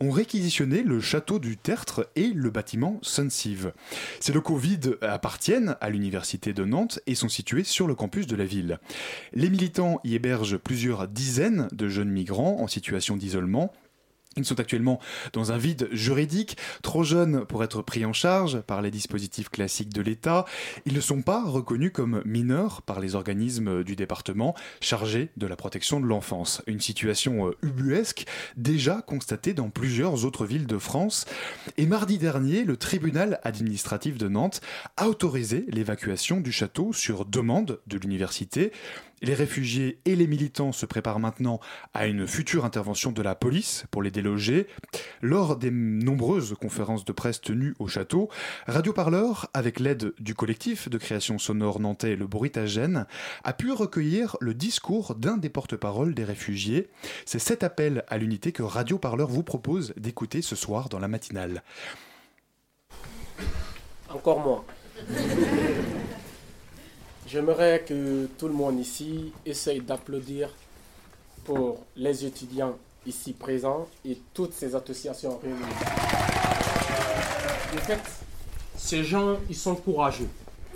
ont 0.00 0.10
réquisitionné 0.10 0.82
le 0.82 1.00
château 1.00 1.38
du 1.38 1.56
Tertre 1.56 2.10
et 2.14 2.28
le 2.28 2.50
bâtiment 2.50 2.98
Sunsive. 3.00 3.72
Ces 4.20 4.34
locaux 4.34 4.56
vides 4.56 4.98
appartiennent 5.00 5.76
à 5.80 5.88
l'université 5.88 6.52
de 6.52 6.66
Nantes 6.66 7.00
et 7.06 7.14
sont 7.14 7.30
situés 7.30 7.64
sur 7.64 7.86
le 7.86 7.94
campus 7.94 8.26
de 8.26 8.36
la 8.36 8.44
ville. 8.44 8.80
Les 9.32 9.50
militants 9.50 10.00
y 10.04 10.14
hébergent 10.14 10.58
plusieurs 10.58 11.08
dizaines 11.08 11.68
de 11.72 11.88
jeunes 11.88 12.10
migrants 12.10 12.60
en 12.60 12.66
situation 12.66 13.16
d'isolement. 13.16 13.72
Ils 14.36 14.44
sont 14.44 14.60
actuellement 14.60 14.98
dans 15.32 15.52
un 15.52 15.58
vide 15.58 15.88
juridique, 15.92 16.56
trop 16.82 17.04
jeunes 17.04 17.44
pour 17.44 17.62
être 17.64 17.82
pris 17.82 18.04
en 18.06 18.12
charge 18.12 18.60
par 18.62 18.80
les 18.80 18.90
dispositifs 18.90 19.50
classiques 19.50 19.92
de 19.92 20.00
l'État. 20.00 20.46
Ils 20.86 20.94
ne 20.94 21.00
sont 21.00 21.22
pas 21.22 21.44
reconnus 21.44 21.92
comme 21.92 22.22
mineurs 22.24 22.82
par 22.82 23.00
les 23.00 23.14
organismes 23.14 23.84
du 23.84 23.94
département 23.94 24.54
chargés 24.80 25.30
de 25.36 25.46
la 25.46 25.56
protection 25.56 26.00
de 26.00 26.06
l'enfance. 26.06 26.62
Une 26.66 26.80
situation 26.80 27.48
euh, 27.48 27.56
ubuesque 27.62 28.24
déjà 28.56 29.02
constatée 29.02 29.54
dans 29.54 29.70
plusieurs 29.70 30.24
autres 30.24 30.46
villes 30.46 30.66
de 30.66 30.78
France. 30.78 31.26
Et 31.76 31.86
mardi 31.86 32.18
dernier, 32.18 32.64
le 32.64 32.76
tribunal 32.76 33.40
administratif 33.44 34.16
de 34.16 34.28
Nantes 34.28 34.60
a 34.96 35.08
autorisé 35.08 35.66
l'évacuation 35.68 36.40
du 36.40 36.52
château 36.52 36.92
sur 36.92 37.24
demande 37.24 37.80
de 37.86 37.98
l'université. 37.98 38.72
Les 39.22 39.34
réfugiés 39.34 40.00
et 40.04 40.16
les 40.16 40.26
militants 40.26 40.72
se 40.72 40.84
préparent 40.84 41.20
maintenant 41.20 41.60
à 41.94 42.08
une 42.08 42.26
future 42.26 42.64
intervention 42.64 43.12
de 43.12 43.22
la 43.22 43.36
police 43.36 43.84
pour 43.92 44.02
les 44.02 44.10
déloger. 44.10 44.66
Lors 45.20 45.56
des 45.56 45.70
nombreuses 45.70 46.56
conférences 46.60 47.04
de 47.04 47.12
presse 47.12 47.40
tenues 47.40 47.74
au 47.78 47.86
château, 47.86 48.28
Radio 48.66 48.92
Parleur, 48.92 49.48
avec 49.54 49.78
l'aide 49.78 50.12
du 50.18 50.34
collectif 50.34 50.88
de 50.88 50.98
création 50.98 51.38
sonore 51.38 51.78
nantais 51.78 52.16
Le 52.16 52.26
Bruitagène, 52.26 53.06
a 53.44 53.52
pu 53.52 53.70
recueillir 53.70 54.36
le 54.40 54.54
discours 54.54 55.14
d'un 55.14 55.36
des 55.36 55.50
porte-parole 55.50 56.14
des 56.14 56.24
réfugiés. 56.24 56.88
C'est 57.24 57.38
cet 57.38 57.62
appel 57.62 58.04
à 58.08 58.18
l'unité 58.18 58.50
que 58.50 58.64
Radio 58.64 58.98
Parleur 58.98 59.28
vous 59.28 59.44
propose 59.44 59.94
d'écouter 59.96 60.42
ce 60.42 60.56
soir 60.56 60.88
dans 60.88 60.98
la 60.98 61.06
matinale. 61.06 61.62
Encore 64.10 64.40
moi. 64.40 64.64
J'aimerais 67.32 67.82
que 67.88 68.28
tout 68.36 68.46
le 68.46 68.52
monde 68.52 68.78
ici 68.78 69.32
essaye 69.46 69.80
d'applaudir 69.80 70.50
pour 71.44 71.82
les 71.96 72.26
étudiants 72.26 72.76
ici 73.06 73.32
présents 73.32 73.88
et 74.04 74.18
toutes 74.34 74.52
ces 74.52 74.74
associations 74.74 75.38
réunies. 75.38 75.56
En 77.72 77.78
fait, 77.78 78.02
ces 78.76 79.02
gens, 79.02 79.38
ils 79.48 79.56
sont 79.56 79.76
courageux. 79.76 80.28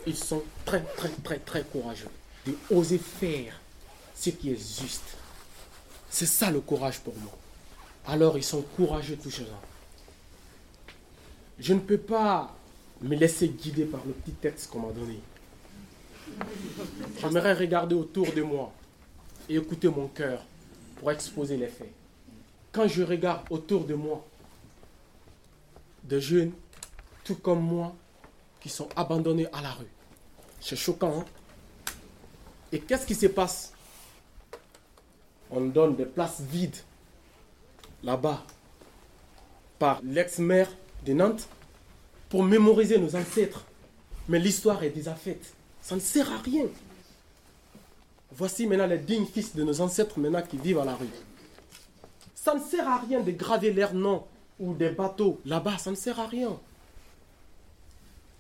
Ils 0.07 0.17
sont 0.17 0.43
très, 0.65 0.81
très, 0.81 1.11
très, 1.23 1.39
très 1.41 1.63
courageux 1.63 2.09
de 2.47 2.55
oser 2.71 2.97
faire 2.97 3.61
ce 4.15 4.31
qui 4.31 4.53
est 4.53 4.81
juste. 4.81 5.19
C'est 6.09 6.25
ça 6.25 6.51
le 6.51 6.61
courage 6.61 7.01
pour 7.01 7.15
moi. 7.17 7.37
Alors 8.07 8.39
ils 8.39 8.45
sont 8.45 8.63
courageux 8.63 9.19
tous 9.23 9.31
ces 9.31 9.45
gens. 9.45 9.61
Je 11.59 11.75
ne 11.75 11.81
peux 11.81 11.99
pas 11.99 12.57
me 13.03 13.15
laisser 13.15 13.47
guider 13.49 13.85
par 13.85 14.01
le 14.07 14.15
petit 14.15 14.33
texte 14.33 14.71
qu'on 14.71 14.81
m'a 14.81 14.93
donné. 14.95 15.21
J'aimerais 17.21 17.55
regarder 17.55 17.95
autour 17.95 18.33
de 18.33 18.43
moi 18.43 18.73
et 19.49 19.57
écouter 19.57 19.89
mon 19.89 20.09
cœur 20.09 20.45
pour 20.97 21.11
exposer 21.11 21.57
les 21.57 21.69
faits. 21.69 21.93
Quand 22.73 22.89
je 22.89 23.03
regarde 23.03 23.47
autour 23.51 23.85
de 23.85 23.95
moi 23.95 24.25
de 26.05 26.21
jeunes, 26.21 26.53
tout 27.25 27.37
comme 27.37 27.61
moi, 27.61 27.95
qui 28.61 28.69
sont 28.69 28.89
abandonnés 28.97 29.47
à 29.53 29.63
la 29.63 29.73
rue, 29.73 29.87
c'est 30.61 30.77
choquant. 30.77 31.21
Hein? 31.21 31.25
et 32.73 32.81
qu'est-ce 32.81 33.07
qui 33.07 33.15
se 33.15 33.27
passe? 33.27 33.73
On 35.51 35.61
donne 35.61 35.97
des 35.97 36.05
places 36.05 36.41
vides 36.41 36.77
là-bas 38.03 38.43
par 39.79 40.01
l'ex-maire 40.03 40.69
de 41.05 41.13
Nantes 41.13 41.49
pour 42.29 42.43
mémoriser 42.43 42.99
nos 42.99 43.15
ancêtres. 43.15 43.65
Mais 44.29 44.41
l'histoire 44.41 44.83
est 44.83 44.91
déjà 44.91 45.15
faite. 45.15 45.55
Ça 45.87 45.95
ne 45.95 46.01
sert 46.01 46.33
à 46.33 46.39
rien. 46.39 46.67
Voici 48.33 48.67
maintenant 48.67 48.89
les 48.89 48.99
dignes 48.99 49.25
fils 49.25 49.55
de 49.55 49.63
nos 49.63 49.81
ancêtres 49.81 50.19
maintenant 50.19 50.43
qui 50.43 50.57
vivent 50.57 50.81
à 50.81 50.85
la 50.85 50.97
rue. 50.97 51.07
Ça 52.35 52.57
ne 52.57 52.61
sert 52.61 52.89
à 52.89 52.99
rien 52.99 53.21
de 53.21 53.31
graver 53.31 53.73
leurs 53.73 53.95
noms 53.95 54.25
ou 54.59 54.75
des 54.75 54.91
bateaux 54.91 55.41
là-bas, 55.45 55.79
ça 55.79 55.93
ne 55.93 55.95
sert 55.95 56.19
à 56.19 56.27
rien. 56.27 56.59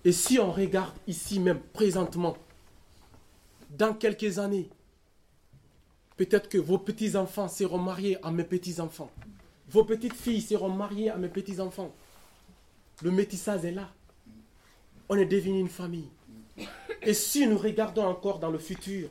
Et 0.04 0.10
si 0.10 0.40
on 0.40 0.50
regarde 0.50 0.92
ici 1.06 1.38
même 1.38 1.60
présentement, 1.72 2.36
dans 3.70 3.94
quelques 3.94 4.40
années, 4.40 4.68
peut-être 6.16 6.48
que 6.48 6.58
vos 6.58 6.78
petits-enfants 6.78 7.46
seront 7.46 7.78
mariés 7.78 8.18
à 8.24 8.32
mes 8.32 8.42
petits-enfants. 8.42 9.12
Vos 9.68 9.84
petites 9.84 10.14
filles 10.14 10.42
seront 10.42 10.70
mariées 10.70 11.10
à 11.10 11.16
mes 11.16 11.28
petits-enfants. 11.28 11.94
Le 13.02 13.12
métissage 13.12 13.64
est 13.64 13.70
là. 13.70 13.88
On 15.08 15.14
est 15.14 15.26
devenu 15.26 15.60
une 15.60 15.68
famille. 15.68 16.08
Et 17.06 17.14
si 17.14 17.46
nous 17.46 17.56
regardons 17.56 18.04
encore 18.04 18.40
dans 18.40 18.50
le 18.50 18.58
futur 18.58 19.08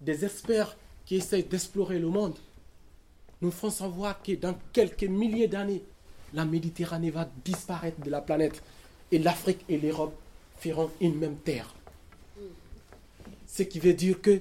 des 0.00 0.24
experts 0.24 0.76
qui 1.04 1.16
essayent 1.16 1.42
d'explorer 1.42 1.98
le 1.98 2.06
monde, 2.06 2.38
nous 3.42 3.50
ferons 3.50 3.72
savoir 3.72 4.22
que 4.22 4.32
dans 4.36 4.54
quelques 4.72 5.02
milliers 5.02 5.48
d'années, 5.48 5.82
la 6.32 6.44
Méditerranée 6.44 7.10
va 7.10 7.28
disparaître 7.44 8.00
de 8.00 8.08
la 8.08 8.20
planète 8.20 8.62
et 9.10 9.18
l'Afrique 9.18 9.64
et 9.68 9.78
l'Europe 9.78 10.14
feront 10.58 10.92
une 11.00 11.18
même 11.18 11.34
terre. 11.34 11.74
Ce 13.48 13.64
qui 13.64 13.80
veut 13.80 13.94
dire 13.94 14.22
que 14.22 14.40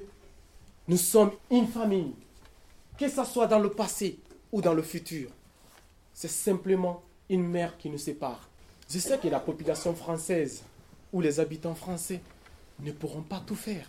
nous 0.88 0.98
sommes 0.98 1.32
une 1.50 1.68
famille, 1.68 2.14
que 3.00 3.10
ce 3.10 3.24
soit 3.24 3.48
dans 3.48 3.60
le 3.60 3.72
passé 3.72 4.20
ou 4.52 4.62
dans 4.62 4.76
le 4.76 4.84
futur. 4.84 5.32
C'est 6.14 6.30
simplement 6.30 7.02
une 7.28 7.48
mer 7.48 7.76
qui 7.80 7.90
nous 7.90 7.98
sépare. 7.98 8.48
Je 8.88 9.00
sais 9.00 9.18
que 9.18 9.30
la 9.30 9.40
population 9.40 9.96
française 9.96 10.62
ou 11.12 11.22
les 11.22 11.40
habitants 11.40 11.74
français 11.74 12.22
ne 12.80 12.92
pourront 12.92 13.22
pas 13.22 13.40
tout 13.40 13.56
faire. 13.56 13.88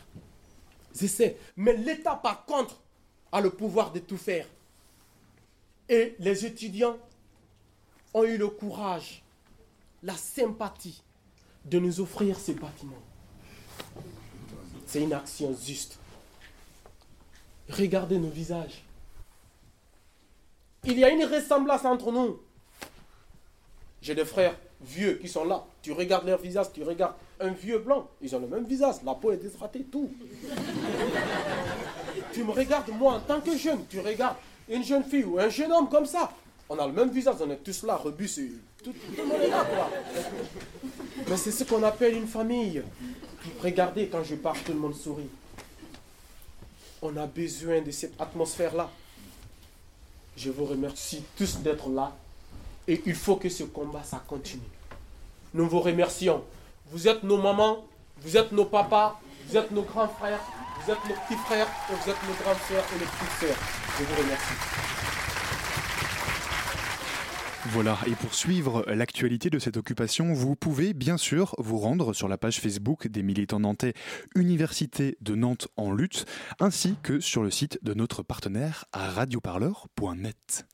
Je 0.95 1.07
sais. 1.07 1.37
Mais 1.57 1.77
l'État, 1.77 2.17
par 2.17 2.45
contre, 2.45 2.81
a 3.33 3.41
le 3.41 3.51
pouvoir 3.51 3.93
de 3.93 3.99
tout 3.99 4.17
faire. 4.17 4.47
Et 5.89 6.15
les 6.19 6.47
étudiants 6.47 6.97
ont 8.15 8.25
eu 8.25 8.39
le 8.39 8.49
courage, 8.49 9.23
la 10.03 10.17
sympathie 10.17 11.03
de 11.65 11.79
nous 11.79 12.01
offrir 12.01 12.39
ces 12.39 12.55
bâtiments. 12.55 13.03
C'est 14.87 15.03
une 15.03 15.13
action 15.13 15.57
juste. 15.57 15.99
Regardez 17.69 18.19
nos 18.19 18.31
visages. 18.31 18.85
Il 20.85 20.99
y 20.99 21.05
a 21.05 21.09
une 21.09 21.25
ressemblance 21.25 21.85
entre 21.85 22.13
nous. 22.13 22.41
J'ai 24.03 24.15
des 24.15 24.27
frères 24.27 24.55
vieux 24.87 25.19
qui 25.21 25.29
sont 25.29 25.45
là. 25.45 25.65
Tu 25.83 25.93
regardes 25.93 26.27
leur 26.27 26.41
visage, 26.41 26.67
tu 26.73 26.83
regardes 26.83 27.15
un 27.41 27.51
vieux 27.51 27.79
blanc. 27.79 28.09
Ils 28.23 28.35
ont 28.35 28.41
le 28.41 28.47
même 28.47 28.65
visage, 28.65 28.97
la 29.05 29.15
peau 29.15 29.33
est 29.33 29.37
déshydratée, 29.37 29.85
tout. 29.85 30.11
tu 32.33 32.45
me 32.45 32.51
regardes, 32.51 32.89
moi, 32.91 33.15
en 33.15 33.21
tant 33.21 33.41
que 33.41 33.57
jeune, 33.57 33.85
tu 33.89 34.01
regardes 34.01 34.37
une 34.69 34.85
jeune 34.85 35.05
fille 35.05 35.25
ou 35.25 35.39
un 35.39 35.49
jeune 35.49 35.73
homme 35.73 35.89
comme 35.89 36.07
ça. 36.07 36.31
On 36.69 36.79
a 36.79 36.87
le 36.87 36.93
même 36.93 37.11
visage, 37.11 37.37
on 37.41 37.51
est 37.51 37.57
tous 37.57 37.83
là, 37.83 37.97
rebus, 37.97 38.61
tout, 38.83 38.93
tout 38.93 39.17
le 39.17 39.27
monde 39.27 39.41
est 39.41 39.49
là, 39.49 39.65
quoi. 39.65 39.91
Mais 41.29 41.37
c'est 41.37 41.51
ce 41.51 41.65
qu'on 41.65 41.83
appelle 41.83 42.15
une 42.15 42.27
famille. 42.27 42.83
Regardez, 43.63 44.09
quand 44.09 44.25
je 44.25 44.35
parle, 44.35 44.59
tout 44.65 44.73
le 44.73 44.79
monde 44.79 44.95
sourit. 44.95 45.29
On 47.03 47.17
a 47.17 47.27
besoin 47.27 47.83
de 47.83 47.91
cette 47.91 48.19
atmosphère-là. 48.21 48.91
Je 50.37 50.51
vous 50.51 50.65
remercie 50.65 51.23
tous 51.37 51.59
d'être 51.59 51.89
là. 51.91 52.17
Et 52.87 53.03
il 53.07 53.15
faut 53.15 53.37
que 53.37 53.49
ce 53.49 53.65
combat, 53.65 54.03
ça 54.03 54.23
continue. 54.27 54.63
Nous 55.55 55.69
vous 55.69 55.81
remercions. 55.81 56.43
Vous 56.91 57.07
êtes 57.07 57.23
nos 57.23 57.41
mamans, 57.41 57.87
vous 58.23 58.37
êtes 58.37 58.51
nos 58.51 58.65
papas, 58.65 59.21
vous 59.47 59.57
êtes 59.57 59.71
nos 59.71 59.83
grands 59.83 60.09
frères, 60.09 60.41
vous 60.81 60.93
êtes 60.93 60.99
nos 61.09 61.15
petits 61.15 61.41
frères, 61.47 61.69
et 61.91 61.93
vous 61.95 62.11
êtes 62.11 62.17
nos 62.27 62.35
grandes 62.43 62.63
sœurs 62.69 62.85
et 62.93 62.99
nos 62.99 63.07
petites 63.07 63.41
sœurs. 63.41 63.57
Je 63.99 64.05
vous 64.05 64.21
remercie. 64.21 64.55
Voilà, 67.67 67.99
et 68.07 68.17
pour 68.17 68.35
suivre 68.35 68.85
l'actualité 68.89 69.49
de 69.49 69.59
cette 69.61 69.77
occupation, 69.77 70.35
vous 70.35 70.57
pouvez 70.57 70.93
bien 70.93 71.17
sûr 71.17 71.55
vous 71.59 71.79
rendre 71.79 72.13
sur 72.13 72.29
la 72.29 72.37
page 72.37 72.61
Facebook 72.61 73.07
des 73.07 73.23
militants 73.23 73.61
nantais 73.61 73.95
Université 74.35 75.17
de 75.21 75.35
Nantes 75.37 75.69
en 75.77 75.93
lutte, 75.93 76.27
ainsi 76.59 76.97
que 77.03 77.21
sur 77.21 77.45
le 77.45 77.51
site 77.51 77.79
de 77.83 77.95
notre 77.95 78.23
partenaire 78.23 78.87
à 78.93 79.09
radioparleur.net. 79.09 80.67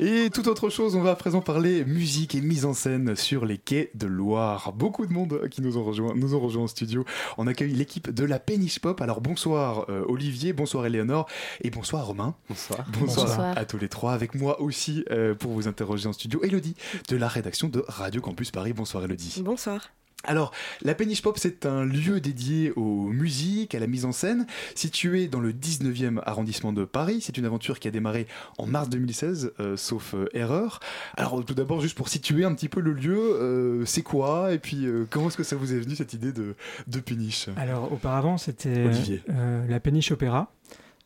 Et 0.00 0.30
tout 0.30 0.48
autre 0.48 0.70
chose, 0.70 0.94
on 0.96 1.02
va 1.02 1.10
à 1.10 1.16
présent 1.16 1.40
parler 1.40 1.84
musique 1.84 2.34
et 2.34 2.40
mise 2.40 2.64
en 2.64 2.74
scène 2.74 3.16
sur 3.16 3.44
les 3.44 3.58
quais 3.58 3.90
de 3.94 4.06
Loire. 4.06 4.72
Beaucoup 4.72 5.06
de 5.06 5.12
monde 5.12 5.48
qui 5.50 5.62
nous 5.62 5.76
ont 5.76 5.84
rejoint, 5.84 6.14
nous 6.14 6.34
ont 6.34 6.40
rejoint 6.40 6.64
en 6.64 6.68
studio. 6.68 7.04
On 7.38 7.46
accueille 7.46 7.72
l'équipe 7.72 8.10
de 8.10 8.24
la 8.24 8.38
Péniche 8.38 8.78
Pop. 8.78 9.00
Alors 9.00 9.20
bonsoir 9.20 9.86
euh, 9.88 10.04
Olivier, 10.08 10.52
bonsoir 10.52 10.86
Eleonore 10.86 11.28
et 11.62 11.70
bonsoir 11.70 12.06
Romain. 12.06 12.34
Bonsoir. 12.48 12.86
Bonsoir, 12.98 13.40
à 13.56 13.64
tous 13.64 13.78
les 13.78 13.88
trois. 13.88 14.12
Avec 14.12 14.34
moi 14.34 14.60
aussi 14.60 15.04
euh, 15.10 15.34
pour 15.34 15.52
vous 15.52 15.68
interroger 15.68 16.08
en 16.08 16.12
studio, 16.12 16.42
Elodie 16.42 16.76
de 17.08 17.16
la 17.16 17.28
rédaction 17.28 17.68
de 17.68 17.84
Radio 17.88 18.20
Campus 18.20 18.50
Paris. 18.50 18.72
Bonsoir 18.72 19.04
Elodie. 19.04 19.42
Bonsoir. 19.44 19.90
Alors, 20.24 20.52
la 20.82 20.94
Péniche 20.94 21.20
Pop, 21.20 21.36
c'est 21.36 21.66
un 21.66 21.84
lieu 21.84 22.20
dédié 22.20 22.72
aux 22.76 23.06
musiques, 23.08 23.74
à 23.74 23.80
la 23.80 23.88
mise 23.88 24.04
en 24.04 24.12
scène, 24.12 24.46
situé 24.74 25.26
dans 25.26 25.40
le 25.40 25.52
19e 25.52 26.20
arrondissement 26.24 26.72
de 26.72 26.84
Paris. 26.84 27.20
C'est 27.20 27.38
une 27.38 27.44
aventure 27.44 27.80
qui 27.80 27.88
a 27.88 27.90
démarré 27.90 28.26
en 28.56 28.66
mars 28.66 28.88
2016, 28.88 29.52
euh, 29.58 29.76
sauf 29.76 30.14
euh, 30.14 30.28
erreur. 30.32 30.78
Alors, 31.16 31.44
tout 31.44 31.54
d'abord, 31.54 31.80
juste 31.80 31.96
pour 31.96 32.08
situer 32.08 32.44
un 32.44 32.54
petit 32.54 32.68
peu 32.68 32.80
le 32.80 32.92
lieu, 32.92 33.18
euh, 33.18 33.84
c'est 33.84 34.02
quoi 34.02 34.52
Et 34.52 34.58
puis, 34.58 34.86
comment 35.10 35.28
est-ce 35.28 35.36
que 35.36 35.42
ça 35.42 35.56
vous 35.56 35.74
est 35.74 35.80
venu, 35.80 35.96
cette 35.96 36.12
idée 36.12 36.32
de, 36.32 36.54
de 36.86 37.00
Péniche? 37.00 37.48
Alors, 37.56 37.92
auparavant, 37.92 38.38
c'était 38.38 38.90
la 39.26 39.80
Péniche 39.80 40.12
Opéra. 40.12 40.52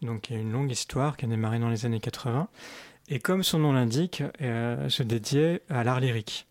Donc, 0.02 0.28
il 0.28 0.36
y 0.36 0.38
a 0.38 0.42
une 0.42 0.52
longue 0.52 0.70
histoire 0.70 1.16
qui 1.16 1.24
a 1.24 1.28
démarré 1.28 1.58
dans 1.58 1.70
les 1.70 1.86
années 1.86 2.00
80. 2.00 2.48
Et 3.08 3.18
comme 3.18 3.42
son 3.42 3.60
nom 3.60 3.72
l'indique, 3.72 4.22
se 4.40 5.02
dédiait 5.02 5.62
à 5.70 5.84
l'art 5.84 6.00
lyrique. 6.00 6.46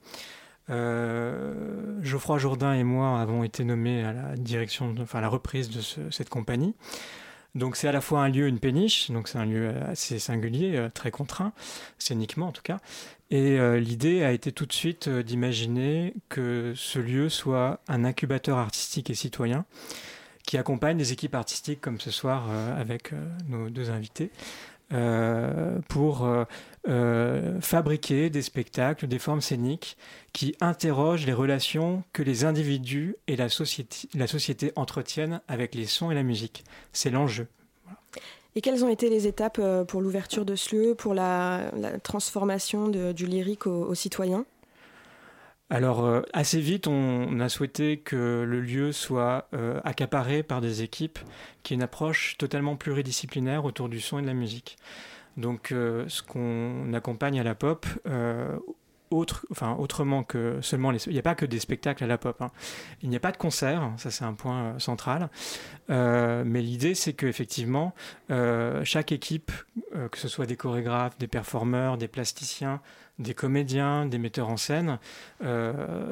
Euh, 0.69 1.99
Geoffroy 2.01 2.39
Jourdain 2.39 2.73
et 2.73 2.83
moi 2.83 3.19
avons 3.19 3.43
été 3.43 3.63
nommés 3.63 4.03
à 4.03 4.13
la 4.13 4.35
direction, 4.35 4.95
enfin 4.99 5.21
la 5.21 5.29
reprise 5.29 5.69
de 5.69 6.09
cette 6.11 6.29
compagnie. 6.29 6.73
Donc 7.53 7.77
c'est 7.77 7.87
à 7.87 7.91
la 7.91 8.01
fois 8.01 8.21
un 8.21 8.29
lieu, 8.29 8.47
une 8.47 8.59
péniche, 8.59 9.11
donc 9.11 9.29
c'est 9.29 9.37
un 9.37 9.45
lieu 9.45 9.71
assez 9.87 10.19
singulier, 10.19 10.75
euh, 10.75 10.89
très 10.89 11.11
contraint, 11.11 11.53
scéniquement 11.99 12.47
en 12.47 12.51
tout 12.51 12.63
cas. 12.63 12.79
Et 13.31 13.59
euh, 13.59 13.79
l'idée 13.79 14.23
a 14.23 14.31
été 14.31 14.51
tout 14.51 14.65
de 14.65 14.73
suite 14.73 15.07
d'imaginer 15.07 16.13
que 16.29 16.73
ce 16.75 16.99
lieu 16.99 17.29
soit 17.29 17.79
un 17.87 18.03
incubateur 18.03 18.57
artistique 18.57 19.09
et 19.09 19.15
citoyen 19.15 19.65
qui 20.45 20.57
accompagne 20.57 20.97
des 20.97 21.11
équipes 21.11 21.33
artistiques 21.33 21.81
comme 21.81 21.99
ce 21.99 22.11
soir 22.11 22.51
avec 22.77 23.13
nos 23.47 23.71
deux 23.71 23.89
invités. 23.89 24.29
Euh, 24.93 25.79
pour 25.89 26.25
euh, 26.25 26.43
euh, 26.87 27.59
fabriquer 27.59 28.29
des 28.29 28.43
spectacles, 28.43 29.07
des 29.07 29.17
formes 29.17 29.41
scéniques 29.41 29.97
qui 30.31 30.55
interrogent 30.61 31.25
les 31.25 31.33
relations 31.33 32.03
que 32.13 32.21
les 32.21 32.45
individus 32.45 33.15
et 33.25 33.35
la 33.35 33.49
société, 33.49 34.07
la 34.13 34.27
société 34.27 34.71
entretiennent 34.75 35.41
avec 35.47 35.73
les 35.73 35.85
sons 35.87 36.11
et 36.11 36.15
la 36.15 36.21
musique. 36.21 36.63
C'est 36.93 37.09
l'enjeu. 37.09 37.47
Et 38.53 38.61
quelles 38.61 38.85
ont 38.85 38.89
été 38.89 39.09
les 39.09 39.25
étapes 39.25 39.59
pour 39.87 40.01
l'ouverture 40.01 40.45
de 40.45 40.55
ce 40.55 40.75
lieu, 40.75 40.95
pour 40.95 41.15
la, 41.15 41.71
transformation 42.03 42.87
du 42.87 43.25
lyrique 43.25 43.65
au 43.67 43.93
citoyens 43.95 44.45
alors 45.69 46.05
euh, 46.05 46.21
assez 46.33 46.59
vite, 46.59 46.87
on, 46.87 47.39
a 47.39 47.49
souhaité 47.49 47.97
que 47.97 48.45
le 48.47 48.61
lieu 48.61 48.91
soit 48.91 49.47
euh, 49.53 49.81
accaparé 49.83 50.43
par 50.43 50.61
des 50.61 50.83
équipes 50.83 51.17
qui 51.63 51.73
aient 51.73 51.75
une 51.75 51.81
approche 51.81 52.37
totalement 52.37 52.75
pluridisciplinaire 52.75 53.65
autour 53.65 53.89
du 53.89 53.99
son 53.99 54.19
et 54.19 54.21
de 54.21 54.27
la 54.27 54.35
musique. 54.35 54.77
Donc 55.37 55.71
euh, 55.71 56.05
ce 56.07 56.21
qu'on 56.21 56.93
accompagne 56.93 57.39
à 57.39 57.43
la 57.43 57.55
pop, 57.55 57.87
enfin, 59.49 59.75
autrement 59.79 60.23
que 60.23 60.59
seulement 60.61 60.91
les. 60.91 61.03
Il 61.07 61.13
n'y 61.13 61.19
a 61.19 61.23
pas 61.23 61.35
que 61.35 61.47
des 61.47 61.59
spectacles 61.59 62.03
à 62.03 62.07
la 62.07 62.19
pop. 62.19 62.41
Hein. 62.43 62.51
Il 63.01 63.09
n'y 63.09 63.15
a 63.15 63.19
pas 63.19 63.31
de 63.31 63.37
concert, 63.37 63.91
ça 63.97 64.11
c'est 64.11 64.23
un 64.23 64.33
point 64.33 64.77
central. 64.77 65.29
Mais 65.89 66.61
l'idée, 66.61 66.93
c'est 66.93 67.13
qu'effectivement, 67.13 67.95
chaque 68.83 69.11
équipe, 69.11 69.51
que 69.93 70.17
ce 70.17 70.27
soit 70.27 70.45
des 70.45 70.57
chorégraphes, 70.57 71.17
des 71.17 71.27
performeurs, 71.27 71.97
des 71.97 72.07
plasticiens, 72.07 72.81
des 73.19 73.33
comédiens, 73.33 74.05
des 74.05 74.17
metteurs 74.17 74.49
en 74.49 74.57
scène, 74.57 74.99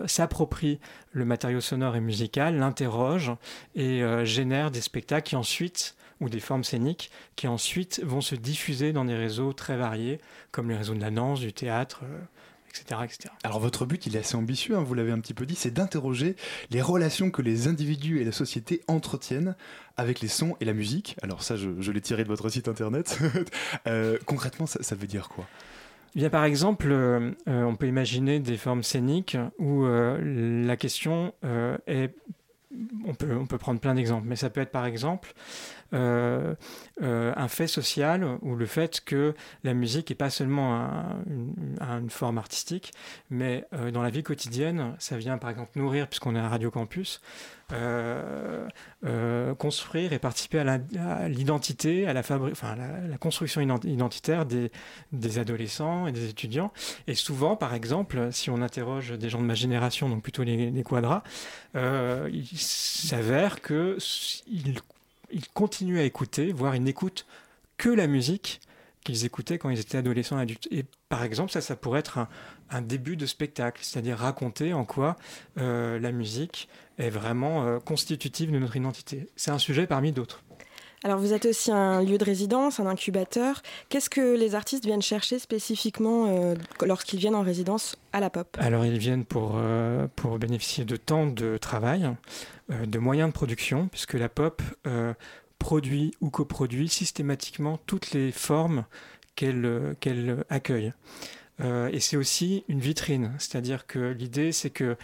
s'approprie 0.06 0.80
le 1.12 1.26
matériau 1.26 1.62
sonore 1.62 1.96
et 1.96 2.02
musical, 2.02 2.58
l'interroge 2.58 3.32
et 3.76 4.02
génère 4.24 4.72
des 4.72 4.82
spectacles 4.82 5.30
qui 5.30 5.36
ensuite 5.36 5.96
ou 6.20 6.30
des 6.30 6.40
formes 6.40 6.64
scéniques 6.64 7.12
qui 7.36 7.48
ensuite 7.48 8.02
vont 8.04 8.22
se 8.22 8.36
diffuser 8.36 8.94
dans 8.94 9.06
des 9.06 9.16
réseaux 9.16 9.54
très 9.54 9.76
variés, 9.76 10.20
comme 10.52 10.70
les 10.70 10.78
réseaux 10.78 10.96
de 10.96 11.02
la 11.02 11.12
danse, 11.12 11.42
du 11.42 11.52
théâtre, 11.52 12.04
etc., 12.74 13.02
etc. 13.04 13.34
Alors 13.44 13.60
votre 13.60 13.86
but, 13.86 14.06
il 14.08 14.16
est 14.16 14.20
assez 14.20 14.36
ambitieux, 14.36 14.76
hein, 14.76 14.84
vous 14.84 14.94
l'avez 14.94 15.12
un 15.12 15.20
petit 15.20 15.34
peu 15.34 15.46
dit, 15.46 15.56
c'est 15.56 15.72
d'interroger 15.72 16.36
les 16.72 16.82
relations 16.82 17.30
que 17.30 17.42
les 17.42 17.68
individus 17.68 18.22
et 18.22 18.24
la 18.24 18.32
société 18.32 18.82
entretiennent 18.88 19.56
avec 19.98 20.22
les 20.22 20.28
sons 20.28 20.56
et 20.60 20.66
la 20.66 20.74
musique. 20.74 21.16
Alors 21.22 21.44
ça, 21.44 21.56
je, 21.56 21.92
l'ai 21.92 22.02
tiré 22.02 22.24
de 22.24 22.30
votre 22.30 22.50
site 22.50 22.68
internet. 22.68 23.20
Euh, 23.88 24.18
concrètement, 24.26 24.66
ça, 24.66 24.96
veut 24.96 25.08
dire 25.08 25.30
quoi? 25.30 25.46
Bien, 26.16 26.30
par 26.30 26.46
exemple, 26.46 26.92
euh, 26.92 27.32
euh, 27.48 27.64
on 27.64 27.76
peut 27.76 27.88
imaginer 27.88 28.40
des 28.40 28.58
formes 28.58 28.84
scéniques 28.84 29.38
où 29.58 29.86
la 29.86 30.78
question 30.78 31.34
est 31.88 32.14
on 33.06 33.14
peut 33.46 33.58
prendre 33.60 33.80
plein 33.80 33.94
d'exemples, 33.94 34.28
mais 34.28 34.36
ça 34.36 34.50
peut 34.50 34.62
être 34.62 34.72
par 34.72 34.88
exemple 34.88 35.34
euh, 35.94 36.56
euh, 37.02 37.34
un 37.36 37.48
fait 37.48 37.68
social 37.68 38.38
ou 38.42 38.56
le 38.56 38.66
fait 38.66 39.02
que 39.02 39.36
la 39.64 39.74
musique 39.74 40.10
n'est 40.10 40.16
pas 40.16 40.30
seulement 40.30 40.90
une, 41.28 42.10
forme 42.10 42.38
artistique, 42.38 42.92
mais 43.30 43.66
euh, 43.74 43.92
dans 43.92 44.02
la 44.02 44.10
vie 44.10 44.24
quotidienne, 44.24 44.96
ça 45.00 45.18
vient 45.18 45.38
par 45.38 45.50
exemple 45.50 45.78
nourrir, 45.78 46.08
puisqu'on 46.08 46.36
est 46.36 46.40
à 46.40 46.50
Radio 46.50 46.72
Campus, 46.72 47.22
construire 49.58 50.14
et 50.14 50.20
participer 50.20 50.60
à 50.60 51.28
l'identité, 51.28 52.08
à, 52.08 52.14
la, 52.14 52.22
construction 53.20 53.62
identitaire 53.62 54.46
des, 54.46 54.72
des, 55.12 55.40
adolescents 55.40 56.06
et 56.06 56.12
des 56.12 56.30
étudiants. 56.30 56.72
Et 57.08 57.16
souvent, 57.16 57.56
par 57.56 57.74
exemple, 57.74 58.30
si 58.32 58.52
on 58.52 58.62
interroge 58.62 59.12
des 59.12 59.30
gens 59.30 59.42
de 59.42 59.46
ma 59.46 59.56
génération, 59.56 60.08
donc 60.08 60.22
plutôt 60.22 60.44
les, 60.44 60.70
les 60.70 60.84
quadras, 60.84 61.24
il 61.74 62.46
s'avère 62.54 63.62
qu'ils 63.62 64.82
ils 65.34 65.50
continuent 65.50 66.00
à 66.00 66.04
écouter, 66.04 66.52
voire 66.52 66.76
ils 66.76 66.84
n'écoutent 66.84 67.26
que 67.78 67.90
la 67.90 68.08
musique 68.08 68.62
qu'ils 69.04 69.26
écoutaient 69.26 69.58
quand 69.58 69.70
ils 69.70 69.80
étaient 69.80 69.98
adolescents 69.98 70.38
adultes. 70.38 70.68
Et 70.72 70.86
par 71.10 71.24
exemple, 71.24 71.52
ça, 71.52 71.62
ça 71.62 71.76
pourrait 71.76 72.00
être 72.00 72.20
un, 72.70 72.82
début 72.82 73.18
de 73.18 73.26
spectacle, 73.26 73.82
c'est-à-dire 73.84 74.18
raconter 74.18 74.74
en 74.74 74.86
quoi 74.86 75.18
euh, 75.58 76.00
la 76.00 76.12
musique 76.12 76.70
est 76.98 77.10
vraiment 77.10 77.66
euh, 77.66 77.80
constitutive 77.80 78.52
de 78.52 78.60
notre 78.60 78.76
identité. 78.78 79.28
C'est 79.36 79.52
un 79.52 79.60
sujet 79.60 79.86
parmi 79.86 80.12
d'autres. 80.12 80.44
Alors 81.04 81.20
vous 81.20 81.34
êtes 81.34 81.46
aussi 81.46 81.72
un 81.72 82.02
lieu 82.02 82.18
de 82.18 82.24
résidence, 82.24 82.80
un 82.80 82.88
incubateur. 82.88 83.62
Qu'est-ce 83.90 84.10
que 84.10 84.36
les 84.36 84.56
artistes 84.56 84.86
viennent 84.86 85.02
chercher 85.02 85.40
spécifiquement 85.40 86.28
euh, 86.28 86.56
lorsqu'ils 86.86 87.20
viennent 87.20 87.36
en 87.36 87.42
résidence 87.42 87.98
à 88.14 88.20
la 88.20 88.30
pop? 88.30 88.58
Alors 88.60 88.86
ils 88.86 88.98
viennent 88.98 89.26
pour, 89.26 89.60
pour 90.16 90.40
bénéficier 90.40 90.86
de 90.86 90.96
temps 90.96 91.28
de 91.28 91.58
travail, 91.58 92.10
de 92.70 93.00
moyens 93.00 93.30
de 93.30 93.34
production, 93.34 93.88
puisque 93.90 94.14
la 94.14 94.30
pop 94.30 94.62
produit 95.60 96.14
ou 96.22 96.30
coproduit 96.30 96.90
systématiquement 96.90 97.80
toutes 97.86 98.12
les 98.12 98.32
formes 98.32 98.86
qu'elle 99.36 100.46
accueille. 100.50 100.94
Euh, 101.62 101.90
et 101.92 102.00
c'est 102.00 102.18
aussi 102.18 102.64
une 102.68 102.80
vitrine, 102.80 103.32
c'est-à-dire 103.38 103.86
que 103.86 104.00
l'idée 104.00 104.52
c'est 104.52 104.72
que 104.72 104.98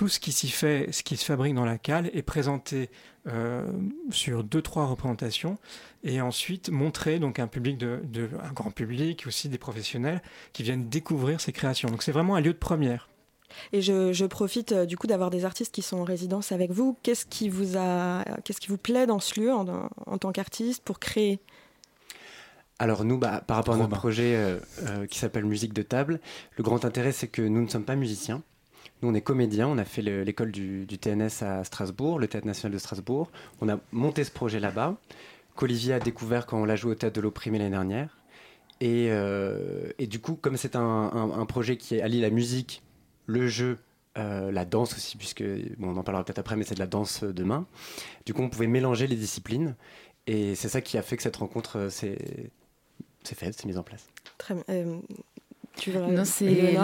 tout 0.00 0.08
ce 0.08 0.18
qui 0.18 0.32
s'y 0.32 0.48
fait, 0.48 0.90
ce 0.92 1.02
qui 1.02 1.18
se 1.18 1.26
fabrique 1.26 1.54
dans 1.54 1.66
la 1.66 1.76
cale 1.76 2.10
est 2.14 2.22
présenté 2.22 2.88
euh, 3.26 3.70
sur 4.10 4.44
deux 4.44 4.62
trois 4.62 4.86
représentations 4.86 5.58
et 6.04 6.22
ensuite 6.22 6.70
montré 6.70 7.18
donc 7.18 7.38
un 7.38 7.46
public 7.46 7.76
de, 7.76 8.00
de, 8.04 8.30
un 8.42 8.50
grand 8.54 8.70
public 8.70 9.24
aussi 9.26 9.50
des 9.50 9.58
professionnels 9.58 10.22
qui 10.54 10.62
viennent 10.62 10.88
découvrir 10.88 11.42
ces 11.42 11.52
créations. 11.52 11.90
Donc 11.90 12.02
c'est 12.02 12.12
vraiment 12.12 12.34
un 12.34 12.40
lieu 12.40 12.54
de 12.54 12.58
première. 12.58 13.10
Et 13.74 13.82
je, 13.82 14.24
profite 14.24 14.72
euh, 14.72 14.86
du 14.86 14.96
coup 14.96 15.06
d'avoir 15.06 15.28
des 15.28 15.44
artistes 15.44 15.74
qui 15.74 15.82
sont 15.82 15.98
en 15.98 16.04
résidence 16.04 16.50
avec 16.50 16.70
vous. 16.70 16.96
Qu'est-ce 17.02 17.26
qui 17.26 17.50
vous 17.50 17.76
a, 17.76 18.24
qu'est-ce 18.44 18.60
qui 18.62 18.68
vous 18.68 18.78
plaît 18.78 19.06
dans 19.06 19.20
ce 19.20 19.38
lieu 19.38 19.52
en, 19.52 20.16
tant 20.16 20.32
qu'artiste 20.32 20.82
pour 20.82 20.98
créer? 20.98 21.40
Alors 22.78 23.04
nous, 23.04 23.18
bah, 23.18 23.44
par 23.46 23.58
rapport 23.58 23.74
à 23.74 23.76
notre 23.76 23.98
projet 23.98 24.34
euh, 24.34 24.60
euh, 24.78 25.06
qui 25.06 25.18
s'appelle 25.18 25.44
Musique 25.44 25.74
de 25.74 25.82
table, 25.82 26.20
le 26.56 26.64
grand 26.64 26.86
intérêt 26.86 27.12
c'est 27.12 27.28
que 27.28 27.42
nous 27.42 27.60
ne 27.60 27.68
sommes 27.68 27.84
pas 27.84 27.96
musiciens. 27.96 28.42
Nous, 29.02 29.08
on 29.08 29.14
est 29.14 29.20
comédiens, 29.20 29.68
on 29.68 29.78
a 29.78 29.84
fait 29.84 30.02
l'école 30.02 30.52
du, 30.52 30.86
TNS 30.86 31.42
à 31.42 31.64
Strasbourg, 31.64 32.18
le 32.18 32.28
Théâtre 32.28 32.46
National 32.46 32.72
de 32.74 32.78
Strasbourg. 32.78 33.30
On 33.60 33.68
a 33.68 33.78
monté 33.92 34.24
ce 34.24 34.30
projet 34.30 34.60
là-bas, 34.60 34.96
qu'Olivier 35.56 35.94
a 35.94 36.00
découvert 36.00 36.46
quand 36.46 36.60
on 36.60 36.64
l'a 36.64 36.76
joué 36.76 36.92
au 36.92 36.94
Théâtre 36.94 37.16
de 37.16 37.20
l'Opprimé 37.20 37.58
l'année 37.58 37.70
dernière. 37.70 38.18
Et, 38.80 39.10
du 40.06 40.20
coup, 40.20 40.34
comme 40.34 40.56
c'est 40.56 40.76
un, 40.76 41.46
projet 41.46 41.76
qui 41.76 42.00
allie 42.00 42.20
la 42.20 42.30
musique 42.30 42.82
le 43.26 43.46
jeu, 43.46 43.78
euh, 44.18 44.50
la 44.50 44.64
danse 44.64 44.94
aussi, 44.94 45.16
puisque 45.16 45.44
bon, 45.78 45.90
on 45.90 45.96
en 45.96 46.02
parlera 46.02 46.24
peut-être 46.24 46.40
après, 46.40 46.56
mais 46.56 46.64
c'est 46.64 46.74
de 46.74 46.80
la 46.80 46.86
danse 46.86 47.22
de 47.22 47.44
main. 47.44 47.66
Du 48.26 48.34
coup, 48.34 48.42
on 48.42 48.50
pouvait 48.50 48.66
mélanger 48.66 49.06
les 49.06 49.16
disciplines, 49.16 49.76
et 50.26 50.54
c'est 50.54 50.68
ça 50.68 50.80
qui 50.80 50.98
a 50.98 51.02
fait 51.02 51.16
que 51.16 51.22
cette 51.22 51.36
rencontre 51.36 51.78
euh, 51.78 51.90
s'est 51.90 52.18
faite, 53.22 53.58
s'est 53.58 53.66
mise 53.68 53.78
en 53.78 53.82
place. 53.84 54.08
Très 54.38 54.54
bien. 54.54 54.64
Euh, 54.68 54.98
non, 55.88 56.24
c'est 56.24 56.76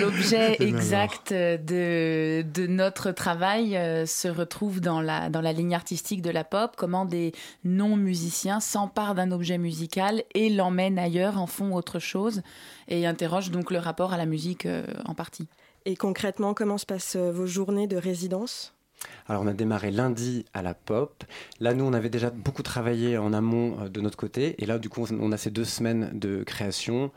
l'objet 0.00 0.56
exact 0.60 1.32
de, 1.32 2.42
de, 2.42 2.66
notre 2.66 3.10
travail 3.10 3.76
euh, 3.76 4.06
se 4.06 4.28
retrouve 4.28 4.80
dans 4.80 5.00
la, 5.00 5.30
dans 5.30 5.40
la 5.40 5.52
ligne 5.52 5.74
artistique 5.74 6.22
de 6.22 6.30
la 6.30 6.44
pop, 6.44 6.74
comment 6.76 7.04
des 7.04 7.32
non-musiciens 7.64 8.60
s'emparent 8.60 9.14
d'un 9.14 9.32
objet 9.32 9.58
musical 9.58 10.22
et 10.34 10.50
l'emmènent 10.50 10.98
ailleurs, 10.98 11.40
en 11.40 11.46
font 11.46 11.74
autre 11.74 11.98
chose, 11.98 12.42
et 12.88 13.06
interrogent 13.06 13.50
donc 13.50 13.70
le 13.70 13.78
rapport 13.78 14.12
à 14.12 14.16
la 14.16 14.26
musique 14.26 14.66
euh, 14.66 14.84
en 15.04 15.14
partie. 15.14 15.48
Et 15.84 15.96
concrètement, 15.96 16.54
comment 16.54 16.78
se 16.78 16.86
passent 16.86 17.16
euh, 17.16 17.32
vos 17.32 17.46
journées 17.46 17.86
de 17.86 17.96
résidence? 17.96 18.74
Alors 19.26 19.42
on 19.42 19.46
a 19.46 19.52
démarré 19.52 19.90
lundi 19.90 20.44
à 20.54 20.62
la 20.62 20.74
pop. 20.74 21.24
Là 21.60 21.74
nous 21.74 21.84
on 21.84 21.92
avait 21.92 22.10
déjà 22.10 22.30
beaucoup 22.30 22.62
travaillé 22.62 23.18
en 23.18 23.32
amont 23.32 23.78
euh, 23.80 23.88
de 23.88 24.00
notre 24.00 24.16
côté 24.16 24.54
et 24.58 24.66
là 24.66 24.78
du 24.78 24.88
coup 24.88 25.06
on 25.10 25.32
a 25.32 25.36
ces 25.36 25.50
deux 25.50 25.64
semaines 25.64 26.10
de 26.18 26.42
création. 26.42 27.10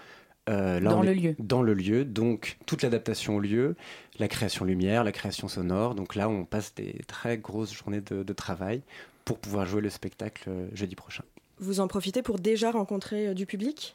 Euh, 0.49 0.79
dans 0.79 1.01
le 1.01 1.13
lieu. 1.13 1.35
Dans 1.37 1.61
le 1.61 1.73
lieu, 1.73 2.03
donc 2.03 2.57
toute 2.65 2.81
l'adaptation 2.81 3.35
au 3.35 3.39
lieu, 3.39 3.75
la 4.17 4.27
création 4.27 4.65
lumière, 4.65 5.03
la 5.03 5.11
création 5.11 5.47
sonore. 5.47 5.93
Donc 5.95 6.15
là 6.15 6.29
on 6.29 6.45
passe 6.45 6.73
des 6.73 6.99
très 7.07 7.37
grosses 7.37 7.73
journées 7.73 8.01
de, 8.01 8.23
de 8.23 8.33
travail 8.33 8.81
pour 9.23 9.37
pouvoir 9.37 9.65
jouer 9.67 9.81
le 9.81 9.89
spectacle 9.89 10.49
euh, 10.49 10.67
jeudi 10.73 10.95
prochain. 10.95 11.23
Vous 11.59 11.79
en 11.79 11.87
profitez 11.87 12.23
pour 12.23 12.39
déjà 12.39 12.71
rencontrer 12.71 13.35
du 13.35 13.45
public? 13.45 13.93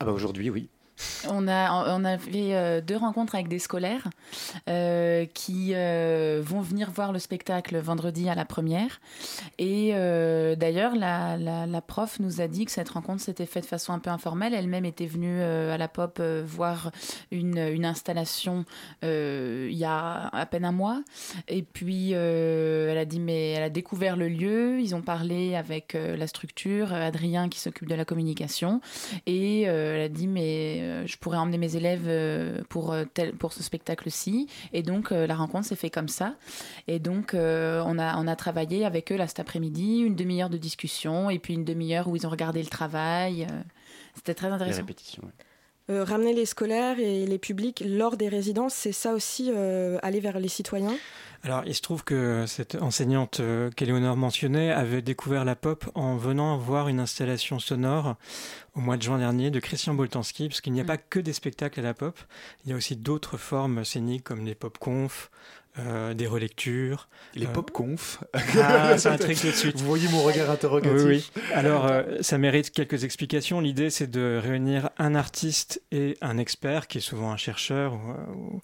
Ah 0.00 0.04
bah 0.04 0.12
aujourd'hui 0.12 0.50
oui. 0.50 0.68
On 1.28 1.48
a, 1.48 1.94
on 1.94 2.04
avait 2.04 2.54
euh, 2.54 2.80
deux 2.80 2.96
rencontres 2.96 3.34
avec 3.34 3.48
des 3.48 3.58
scolaires 3.58 4.08
euh, 4.68 5.26
qui 5.26 5.72
euh, 5.74 6.40
vont 6.42 6.60
venir 6.60 6.90
voir 6.90 7.12
le 7.12 7.18
spectacle 7.18 7.76
vendredi 7.78 8.28
à 8.28 8.34
la 8.34 8.44
première. 8.44 9.00
Et 9.58 9.92
d'ailleurs, 10.56 10.94
la, 10.94 11.36
la, 11.36 11.80
prof 11.80 12.18
nous 12.20 12.40
a 12.40 12.48
dit 12.48 12.64
que 12.64 12.70
cette 12.70 12.88
rencontre 12.90 13.22
s'était 13.22 13.46
faite 13.46 13.64
de 13.64 13.68
façon 13.68 13.92
un 13.92 13.98
peu 13.98 14.10
informelle. 14.10 14.54
Elle-même 14.54 14.84
était 14.84 15.06
venue 15.06 15.40
à 15.42 15.76
la 15.76 15.88
pop 15.88 16.20
voir 16.44 16.90
une, 17.30 17.58
une 17.58 17.84
installation 17.84 18.64
il 19.02 19.72
y 19.72 19.84
a 19.84 20.28
à 20.28 20.46
peine 20.46 20.64
un 20.64 20.72
mois. 20.72 21.02
Et 21.48 21.62
puis, 21.62 22.12
elle 22.12 22.98
a 22.98 23.04
dit, 23.04 23.20
mais 23.20 23.52
elle 23.52 23.62
a 23.62 23.70
découvert 23.70 24.16
le 24.16 24.28
lieu. 24.28 24.80
Ils 24.80 24.94
ont 24.94 25.02
parlé 25.02 25.54
avec 25.54 25.94
la 25.94 26.26
structure, 26.26 26.92
Adrien 26.92 27.48
qui 27.48 27.60
s'occupe 27.60 27.88
de 27.88 27.94
la 27.94 28.04
communication. 28.04 28.80
Et 29.26 29.62
elle 29.62 30.02
a 30.02 30.08
dit, 30.08 30.28
mais 30.28 30.85
euh, 30.86 31.06
je 31.06 31.16
pourrais 31.18 31.38
emmener 31.38 31.58
mes 31.58 31.76
élèves 31.76 32.04
euh, 32.06 32.62
pour, 32.68 32.92
euh, 32.92 33.04
tel, 33.12 33.32
pour 33.32 33.52
ce 33.52 33.62
spectacle-ci. 33.62 34.48
Et 34.72 34.82
donc, 34.82 35.10
la 35.10 35.34
rencontre 35.34 35.66
s'est 35.66 35.76
faite 35.76 35.92
comme 35.92 36.08
ça. 36.08 36.34
Et 36.88 36.98
donc, 36.98 37.30
on, 37.34 37.98
a, 37.98 38.16
on 38.16 38.26
a 38.26 38.36
travaillé 38.36 38.84
avec 38.84 39.12
eux 39.12 39.16
là 39.16 39.26
cet 39.26 39.40
après-midi, 39.40 40.00
une 40.00 40.14
demi-heure 40.14 40.50
de 40.50 40.56
discussion 40.56 41.30
et 41.30 41.38
puis 41.38 41.54
une 41.54 41.64
demi-heure 41.64 42.08
où 42.08 42.16
ils 42.16 42.26
ont 42.26 42.30
regardé 42.30 42.62
le 42.62 42.68
travail. 42.68 43.46
C'était 44.14 44.34
très 44.34 44.48
intéressant. 44.48 44.82
ramener 45.88 46.32
les 46.32 46.46
scolaires 46.46 46.98
et 46.98 47.26
les 47.26 47.38
publics 47.38 47.82
lors 47.86 48.16
des 48.16 48.28
résidences, 48.28 48.74
c'est 48.74 48.92
ça 48.92 49.12
aussi, 49.14 49.50
aller 49.50 50.20
vers 50.20 50.38
les 50.38 50.48
citoyens? 50.48 50.96
Alors, 51.46 51.62
il 51.64 51.76
se 51.76 51.80
trouve 51.80 52.02
que 52.02 52.44
cette 52.48 52.74
enseignante 52.74 53.38
euh, 53.38 53.70
qu'Éléonore 53.70 54.16
mentionnait 54.16 54.72
avait 54.72 55.00
découvert 55.00 55.44
la 55.44 55.54
pop 55.54 55.88
en 55.94 56.16
venant 56.16 56.58
voir 56.58 56.88
une 56.88 56.98
installation 56.98 57.60
sonore 57.60 58.16
au 58.74 58.80
mois 58.80 58.96
de 58.96 59.02
juin 59.02 59.18
dernier 59.18 59.52
de 59.52 59.60
Christian 59.60 59.94
Boltanski, 59.94 60.48
parce 60.48 60.60
qu'il 60.60 60.72
n'y 60.72 60.80
a 60.80 60.82
mm. 60.82 60.88
pas 60.88 60.96
que 60.96 61.20
des 61.20 61.32
spectacles 61.32 61.78
à 61.78 61.82
la 61.84 61.94
pop, 61.94 62.18
il 62.64 62.70
y 62.70 62.72
a 62.72 62.76
aussi 62.76 62.96
d'autres 62.96 63.36
formes 63.36 63.84
scéniques 63.84 64.24
comme 64.24 64.44
les 64.44 64.56
pop-conf, 64.56 65.30
euh, 65.78 66.14
des 66.14 66.26
relectures. 66.26 67.06
Les 67.36 67.46
euh, 67.46 67.50
pop-conf 67.50 68.24
Ah, 68.60 68.98
ça 68.98 69.12
intrigue 69.12 69.38
tout 69.38 69.46
de 69.46 69.52
suite. 69.52 69.76
Vous 69.78 69.86
voyez 69.86 70.08
mon 70.08 70.22
regard 70.22 70.50
interrogatif 70.50 71.00
Oui, 71.06 71.30
oui. 71.36 71.42
Alors, 71.54 71.88
ça 72.22 72.38
mérite 72.38 72.72
quelques 72.72 73.04
explications. 73.04 73.60
L'idée, 73.60 73.90
c'est 73.90 74.10
de 74.10 74.40
réunir 74.42 74.90
un 74.98 75.14
artiste 75.14 75.80
et 75.92 76.16
un 76.22 76.38
expert, 76.38 76.88
qui 76.88 76.98
est 76.98 77.02
souvent 77.02 77.30
un 77.30 77.36
chercheur 77.36 77.92
ou, 77.92 78.60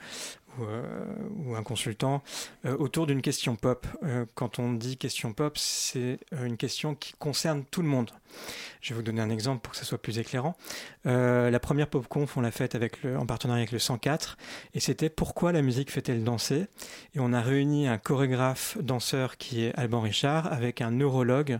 euh, 0.61 1.15
ou, 1.45 1.55
un 1.55 1.63
consultant 1.63 2.23
euh, 2.67 2.77
autour 2.77 3.07
d'une 3.07 3.23
question 3.23 3.57
pop. 3.57 3.87
Euh, 4.03 4.27
quand 4.35 4.59
on 4.59 4.73
dit 4.73 4.97
question 4.97 5.33
pop, 5.33 5.57
c'est 5.57 6.19
une 6.33 6.57
question 6.57 6.95
qui 6.95 7.15
concerne 7.15 7.65
tout 7.71 7.83
le 7.83 7.89
monde. 7.89 8.11
Je 8.81 8.91
vais 8.91 8.97
vous 8.97 9.03
donner 9.03 9.21
un 9.21 9.31
exemple 9.31 9.61
pour 9.63 9.73
que 9.73 9.79
ça 9.79 9.85
soit 9.85 10.01
plus 10.01 10.19
éclairant. 10.19 10.57
la 11.05 11.61
première 11.61 11.89
pop 11.89 12.07
conf, 12.07 12.37
on 12.37 12.41
l'a 12.41 12.51
faite 12.51 12.75
avec 12.75 12.99
en 13.05 13.27
partenariat 13.27 13.63
avec 13.63 13.73
le 13.73 13.79
104, 13.79 14.39
et 14.75 14.81
c'était 14.81 15.11
pourquoi 15.11 15.53
la 15.53 15.61
musique 15.61 15.91
fait-elle 15.91 16.25
danser? 16.25 16.67
Et 17.15 17.21
on 17.21 17.33
a 17.33 17.43
réuni 17.43 17.89
un 17.89 17.99
chorégraphe 17.99 18.79
danseur 18.81 19.37
qui 19.37 19.65
est 19.65 19.75
Alban 19.79 20.01
Richard 20.01 20.51
avec 20.51 20.81
un 20.81 20.91
neurologue 20.91 21.59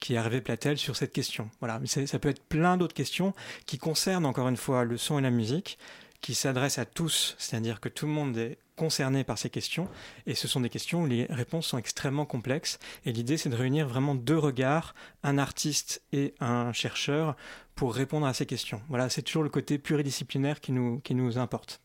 qui 0.00 0.14
est 0.14 0.16
Hervé 0.16 0.40
Platel 0.40 0.78
sur 0.78 0.96
cette 0.96 1.12
question. 1.12 1.50
Voilà, 1.60 1.80
ça 1.84 2.18
peut 2.18 2.28
être 2.28 2.42
plein 2.42 2.76
d'autres 2.76 2.94
questions 2.94 3.34
qui 3.66 3.78
concernent 3.78 4.26
encore 4.26 4.48
une 4.48 4.56
fois 4.56 4.84
le 4.84 4.96
son 4.96 5.18
et 5.18 5.22
la 5.22 5.30
musique, 5.30 5.78
qui 6.20 6.34
s'adresse 6.34 6.78
à 6.78 6.84
tous, 6.84 7.34
c'est-à-dire 7.38 7.80
que 7.80 7.88
tout 7.88 8.06
le 8.06 8.12
monde 8.12 8.36
est 8.36 8.58
concerné 8.76 9.24
par 9.24 9.38
ces 9.38 9.50
questions, 9.50 9.88
et 10.26 10.34
ce 10.34 10.48
sont 10.48 10.60
des 10.60 10.68
questions 10.68 11.02
où 11.02 11.06
les 11.06 11.26
réponses 11.30 11.68
sont 11.68 11.78
extrêmement 11.78 12.26
complexes, 12.26 12.78
et 13.04 13.12
l'idée 13.12 13.38
c'est 13.38 13.48
de 13.48 13.56
réunir 13.56 13.88
vraiment 13.88 14.14
deux 14.14 14.38
regards, 14.38 14.94
un 15.22 15.38
artiste 15.38 16.02
et 16.12 16.34
un 16.40 16.72
chercheur, 16.72 17.36
pour 17.74 17.94
répondre 17.94 18.26
à 18.26 18.34
ces 18.34 18.46
questions. 18.46 18.82
Voilà, 18.88 19.08
c'est 19.08 19.22
toujours 19.22 19.42
le 19.42 19.50
côté 19.50 19.78
pluridisciplinaire 19.78 20.60
qui 20.60 20.72
nous, 20.72 21.00
qui 21.00 21.14
nous 21.14 21.38
importe. 21.38 21.80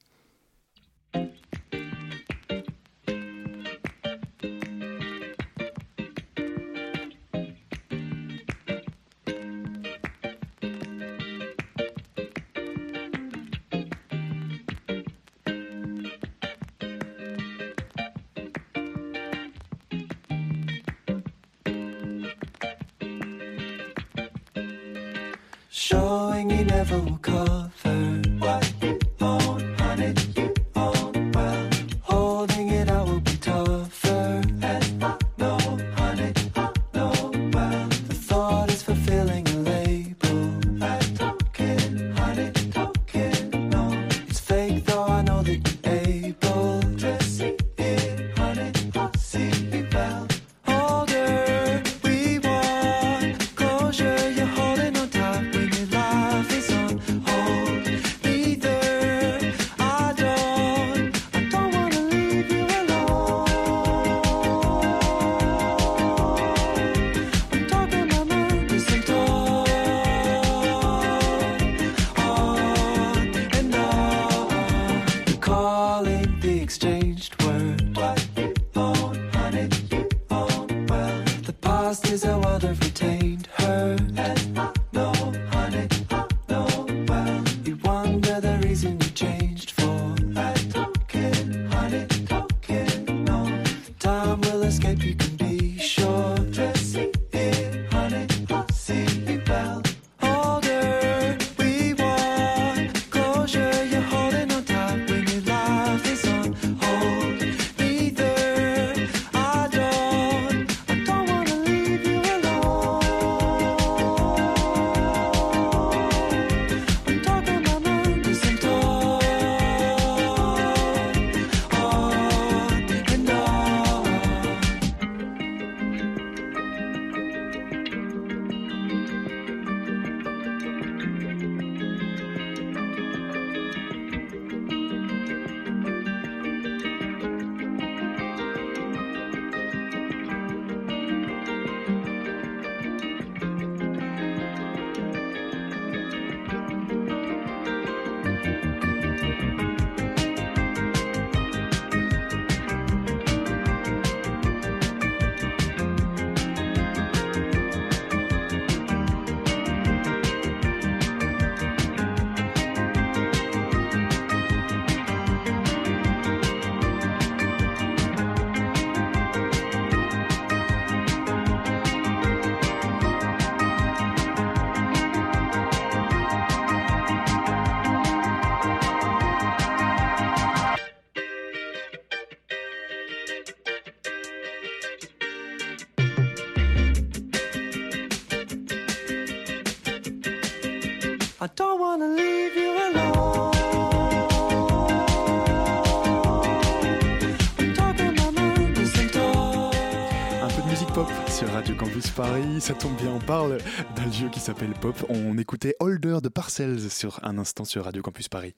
Paris, 202.22 202.62
ça 202.62 202.76
tombe 202.76 202.96
bien, 202.98 203.10
on 203.10 203.20
parle 203.20 203.58
d'un 203.96 204.06
lieu 204.06 204.30
qui 204.32 204.40
s'appelle 204.40 204.76
Pop. 204.80 204.96
On 205.10 205.40
écoutait 205.40 205.76
Holder 205.80 206.20
de 206.22 206.30
Parcells 206.30 206.92
sur 206.92 207.20
un 207.24 207.40
instant 207.40 207.66
sur 207.66 207.86
Radio 207.86 208.04
Campus 208.04 208.30
Paris. 208.30 208.54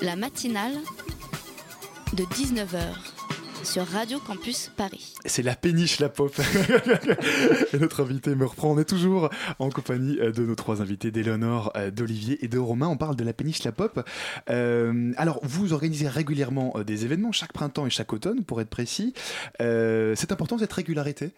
La 0.00 0.16
matinale 0.16 0.72
de 2.14 2.22
19h 2.22 2.80
sur 3.64 3.86
Radio 3.86 4.18
Campus 4.18 4.70
Paris. 4.74 5.12
C'est 5.26 5.42
la 5.42 5.56
péniche, 5.56 6.00
la 6.00 6.08
pop. 6.08 6.34
et 7.74 7.78
notre 7.78 8.02
invité 8.02 8.34
me 8.34 8.46
reprend. 8.46 8.72
On 8.72 8.78
est 8.78 8.88
toujours 8.88 9.28
en 9.58 9.68
compagnie 9.68 10.18
euh, 10.20 10.32
de 10.32 10.46
nos 10.46 10.54
trois 10.54 10.80
invités, 10.80 11.10
d'Éléonore, 11.10 11.70
euh, 11.76 11.90
d'Olivier 11.90 12.42
et 12.42 12.48
de 12.48 12.58
Romain. 12.58 12.88
On 12.88 12.96
parle 12.96 13.16
de 13.16 13.24
la 13.24 13.34
péniche, 13.34 13.62
la 13.64 13.72
pop. 13.72 14.08
Euh, 14.48 15.12
alors, 15.18 15.38
vous 15.42 15.74
organisez 15.74 16.08
régulièrement 16.08 16.74
des 16.86 17.04
événements, 17.04 17.32
chaque 17.32 17.52
printemps 17.52 17.86
et 17.86 17.90
chaque 17.90 18.14
automne, 18.14 18.42
pour 18.42 18.62
être 18.62 18.70
précis. 18.70 19.12
c'est 19.58 20.32
important 20.32 20.56
cette 20.56 20.72
régularité? 20.72 21.32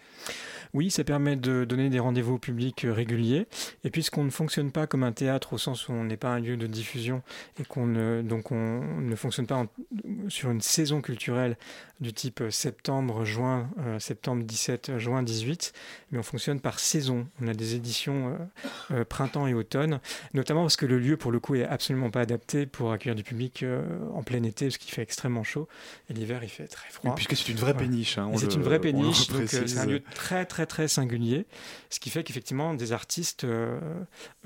Oui, 0.74 0.90
ça 0.90 1.04
permet 1.04 1.36
de 1.36 1.64
donner 1.64 1.88
des 1.90 1.98
rendez-vous 1.98 2.34
au 2.34 2.38
public 2.38 2.84
euh, 2.84 2.92
réguliers. 2.92 3.46
Et 3.84 3.90
puisqu'on 3.90 4.24
ne 4.24 4.30
fonctionne 4.30 4.70
pas 4.70 4.86
comme 4.86 5.02
un 5.02 5.12
théâtre 5.12 5.54
au 5.54 5.58
sens 5.58 5.88
où 5.88 5.92
on 5.92 6.04
n'est 6.04 6.16
pas 6.16 6.30
un 6.30 6.40
lieu 6.40 6.56
de 6.56 6.66
diffusion 6.66 7.22
et 7.60 7.64
qu'on 7.64 7.86
ne, 7.86 8.22
donc 8.22 8.52
on 8.52 9.00
ne 9.00 9.16
fonctionne 9.16 9.46
pas 9.46 9.66
sur 10.28 10.50
une 10.50 10.60
saison 10.60 11.00
culturelle 11.00 11.56
du 12.00 12.12
type 12.12 12.42
euh, 12.42 12.50
septembre, 12.50 13.24
juin, 13.24 13.70
euh, 13.78 13.98
septembre 13.98 14.44
17, 14.44 14.98
juin 14.98 15.22
18, 15.22 15.72
mais 16.10 16.18
on 16.18 16.22
fonctionne 16.22 16.60
par 16.60 16.78
saison. 16.78 17.26
On 17.40 17.48
a 17.48 17.54
des 17.54 17.74
éditions 17.74 18.36
printemps 19.08 19.46
et 19.46 19.54
automne, 19.54 20.00
notamment 20.34 20.62
parce 20.62 20.76
que 20.76 20.86
le 20.86 20.98
lieu, 20.98 21.16
pour 21.16 21.32
le 21.32 21.40
coup, 21.40 21.54
est 21.54 21.64
absolument 21.64 22.10
pas 22.10 22.20
adapté 22.20 22.66
pour 22.66 22.92
accueillir 22.92 23.14
du 23.14 23.22
public 23.22 23.64
en 24.14 24.22
plein 24.22 24.42
été, 24.42 24.66
parce 24.66 24.78
qu'il 24.78 24.92
fait 24.92 25.02
extrêmement 25.02 25.44
chaud, 25.44 25.68
et 26.10 26.14
l'hiver, 26.14 26.40
il 26.42 26.48
fait 26.48 26.66
très 26.66 26.90
froid. 26.90 27.14
puisque 27.14 27.36
c'est 27.36 27.50
une 27.50 27.58
vraie 27.58 27.76
péniche. 27.76 28.18
Hein, 28.18 28.30
c'est 28.36 28.54
une 28.54 28.62
vraie 28.62 28.80
péniche, 28.80 29.28
donc 29.28 29.42
c'est 29.46 29.78
un 29.78 29.86
lieu 29.86 30.02
très 30.14 30.44
très 30.44 30.55
très 30.64 30.88
singulier, 30.88 31.46
ce 31.90 32.00
qui 32.00 32.08
fait 32.08 32.24
qu'effectivement 32.24 32.72
des 32.72 32.92
artistes 32.92 33.44
euh, 33.44 33.78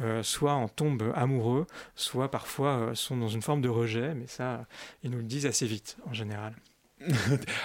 euh, 0.00 0.24
soit 0.24 0.54
en 0.54 0.68
tombent 0.68 1.12
amoureux, 1.14 1.66
soit 1.94 2.30
parfois 2.30 2.70
euh, 2.70 2.94
sont 2.94 3.16
dans 3.16 3.28
une 3.28 3.42
forme 3.42 3.60
de 3.60 3.68
rejet, 3.68 4.14
mais 4.14 4.26
ça, 4.26 4.66
ils 5.04 5.10
nous 5.10 5.18
le 5.18 5.24
disent 5.24 5.46
assez 5.46 5.66
vite 5.66 5.96
en 6.08 6.12
général. 6.12 6.54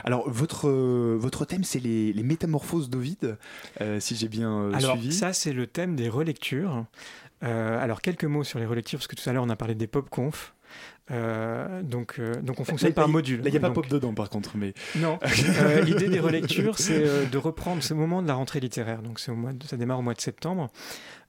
Alors, 0.04 0.30
votre, 0.30 0.70
votre 0.70 1.46
thème, 1.46 1.64
c'est 1.64 1.80
les, 1.80 2.14
métamorphoses 2.24 2.90
d'Ovide, 2.90 3.38
si 4.00 4.16
j'ai 4.16 4.30
bien 4.30 4.72
alors, 4.72 4.96
suivi. 4.96 5.14
Ça, 5.14 5.34
c'est 5.34 5.52
le 5.52 5.68
thème 5.68 5.98
des 5.98 6.08
relectures. 6.08 6.86
alors, 7.42 8.02
quelques 8.02 8.24
mots 8.24 8.46
sur 8.46 8.60
les 8.60 8.66
relectures, 8.66 9.00
parce 9.00 9.08
que 9.08 9.16
tout 9.18 9.30
à 9.30 9.34
l'heure, 9.34 9.44
on 9.44 9.50
a 9.50 9.58
parlé 9.58 9.76
des 9.76 9.88
pop-conf. 9.88 10.55
Euh, 11.12 11.84
donc, 11.84 12.16
euh, 12.18 12.42
donc 12.42 12.60
on 12.60 12.66
fonctionne 12.66 12.94
par 12.94 13.08
module. 13.08 13.42
Là, 13.42 13.50
il 13.50 13.52
n'y 13.52 13.58
a 13.58 13.62
pas 13.62 13.70
pop 13.70 13.88
dedans, 13.88 14.14
par 14.14 14.30
contre. 14.30 14.58
Mais... 14.58 14.74
Non. 14.96 15.20
Euh, 15.62 15.82
l'idée 15.82 16.10
des 16.10 16.20
relectures, 16.20 16.78
c'est 16.78 17.30
de 17.30 17.38
reprendre 17.38 17.82
ce 17.82 17.94
moment 17.94 18.22
de 18.22 18.28
la 18.28 18.34
rentrée 18.34 18.60
littéraire. 18.60 19.02
Donc, 19.02 19.20
au 19.28 19.34
mois 19.34 19.52
ça 19.66 19.78
démarre 19.78 20.00
au 20.00 20.02
mois 20.02 20.14
de 20.14 20.22
septembre. 20.22 20.70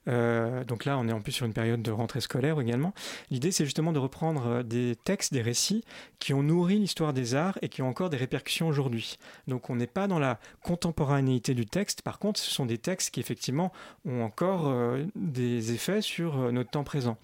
Euh, 0.07 0.63
donc 0.63 0.85
là, 0.85 0.97
on 0.97 1.07
est 1.07 1.11
en 1.11 1.21
plus 1.21 1.31
sur 1.31 1.45
une 1.45 1.53
période 1.53 1.81
de 1.81 1.91
rentrée 1.91 2.21
scolaire 2.21 2.59
également. 2.59 2.93
L'idée, 3.29 3.51
c'est 3.51 3.65
justement 3.65 3.91
de 3.91 3.99
reprendre 3.99 4.47
euh, 4.47 4.63
des 4.63 4.95
textes, 4.95 5.33
des 5.33 5.41
récits 5.41 5.83
qui 6.19 6.33
ont 6.33 6.43
nourri 6.43 6.79
l'histoire 6.79 7.13
des 7.13 7.35
arts 7.35 7.57
et 7.61 7.69
qui 7.69 7.81
ont 7.81 7.89
encore 7.89 8.09
des 8.09 8.17
répercussions 8.17 8.67
aujourd'hui. 8.67 9.17
Donc 9.47 9.69
on 9.69 9.75
n'est 9.75 9.87
pas 9.87 10.07
dans 10.07 10.19
la 10.19 10.39
contemporanéité 10.63 11.53
du 11.53 11.65
texte. 11.65 12.01
Par 12.01 12.19
contre, 12.19 12.39
ce 12.39 12.51
sont 12.51 12.65
des 12.65 12.77
textes 12.77 13.11
qui 13.11 13.19
effectivement 13.19 13.71
ont 14.05 14.23
encore 14.23 14.67
euh, 14.67 15.03
des 15.15 15.73
effets 15.73 16.01
sur 16.01 16.51
notre 16.51 16.71
temps 16.71 16.83
présent. 16.83 17.17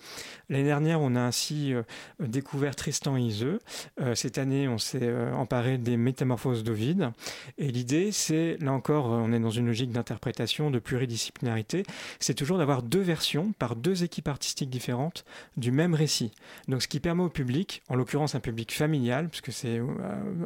L'année 0.49 0.65
dernière, 0.65 1.01
on 1.01 1.15
a 1.15 1.21
ainsi 1.21 1.73
découvert 2.19 2.75
Tristan 2.75 3.17
et 3.17 3.21
Iseux. 3.21 3.59
cette 4.15 4.38
année, 4.38 4.67
on 4.67 4.77
s'est 4.77 5.11
emparé 5.34 5.77
des 5.77 5.97
Métamorphoses 5.97 6.63
d'Ovide. 6.63 7.11
Et 7.57 7.71
l'idée, 7.71 8.11
c'est, 8.11 8.57
là 8.59 8.71
encore, 8.71 9.05
on 9.05 9.31
est 9.34 9.39
dans 9.39 9.49
une 9.49 9.67
logique 9.67 9.91
d'interprétation, 9.91 10.71
de 10.71 10.79
pluridisciplinarité. 10.79 11.84
C'est 12.19 12.34
toujours 12.34 12.57
d'avoir 12.57 12.72
deux 12.82 13.01
versions 13.01 13.53
par 13.59 13.76
deux 13.76 14.03
équipes 14.03 14.28
artistiques 14.28 14.69
différentes 14.69 15.26
du 15.57 15.71
même 15.71 15.93
récit. 15.93 16.32
Donc 16.67 16.82
ce 16.82 16.88
qui 16.88 16.99
permet 16.99 17.24
au 17.24 17.30
public, 17.30 17.84
en 17.89 17.95
l'occurrence 17.95 18.36
un 18.36 18.39
public 18.39 18.74
familial, 18.74 19.30
puisque 19.30 19.51
c'est 19.51 19.80
euh, 19.80 19.86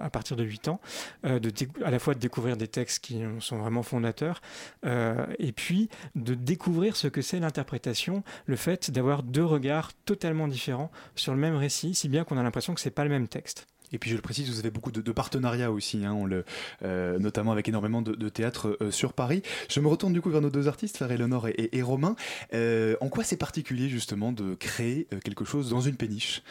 à 0.01 0.09
partir 0.09 0.35
de 0.35 0.43
8 0.43 0.67
ans, 0.67 0.79
euh, 1.25 1.39
de 1.39 1.51
à 1.83 1.91
la 1.91 1.99
fois 1.99 2.13
de 2.13 2.19
découvrir 2.19 2.57
des 2.57 2.67
textes 2.67 3.03
qui 3.03 3.21
sont 3.39 3.57
vraiment 3.57 3.83
fondateurs, 3.83 4.41
euh, 4.85 5.25
et 5.39 5.51
puis 5.51 5.89
de 6.15 6.33
découvrir 6.33 6.95
ce 6.95 7.07
que 7.07 7.21
c'est 7.21 7.39
l'interprétation, 7.39 8.23
le 8.45 8.55
fait 8.55 8.91
d'avoir 8.91 9.23
deux 9.23 9.45
regards 9.45 9.93
totalement 10.05 10.47
différents 10.47 10.91
sur 11.15 11.33
le 11.33 11.39
même 11.39 11.55
récit, 11.55 11.93
si 11.95 12.09
bien 12.09 12.23
qu'on 12.23 12.37
a 12.37 12.43
l'impression 12.43 12.73
que 12.73 12.81
c'est 12.81 12.91
pas 12.91 13.03
le 13.03 13.09
même 13.09 13.27
texte. 13.27 13.67
Et 13.93 13.99
puis 13.99 14.09
je 14.09 14.15
le 14.15 14.21
précise, 14.21 14.49
vous 14.49 14.59
avez 14.59 14.69
beaucoup 14.69 14.91
de, 14.91 15.11
partenariats 15.11 15.71
aussi, 15.71 16.05
hein, 16.05 16.13
on 16.13 16.25
le, 16.25 16.43
euh, 16.83 17.17
notamment 17.19 17.51
avec 17.51 17.69
énormément 17.69 18.01
de, 18.01 18.29
théâtres 18.29 18.77
euh, 18.81 18.91
sur 18.91 19.13
Paris. 19.13 19.41
Je 19.69 19.79
me 19.79 19.87
retourne 19.87 20.13
du 20.13 20.21
coup 20.21 20.29
vers 20.29 20.41
nos 20.41 20.49
deux 20.49 20.67
artistes, 20.67 20.97
Frère 20.97 21.11
Eleonore 21.11 21.47
et, 21.47 21.69
et, 21.71 21.81
Romain. 21.81 22.15
Euh, 22.53 22.95
en 22.99 23.07
quoi 23.07 23.23
c'est 23.23 23.37
particulier 23.37 23.87
justement 23.87 24.31
de 24.31 24.55
créer 24.55 25.07
quelque 25.23 25.45
chose 25.45 25.69
dans 25.69 25.81
une 25.81 25.95
péniche? 25.95 26.43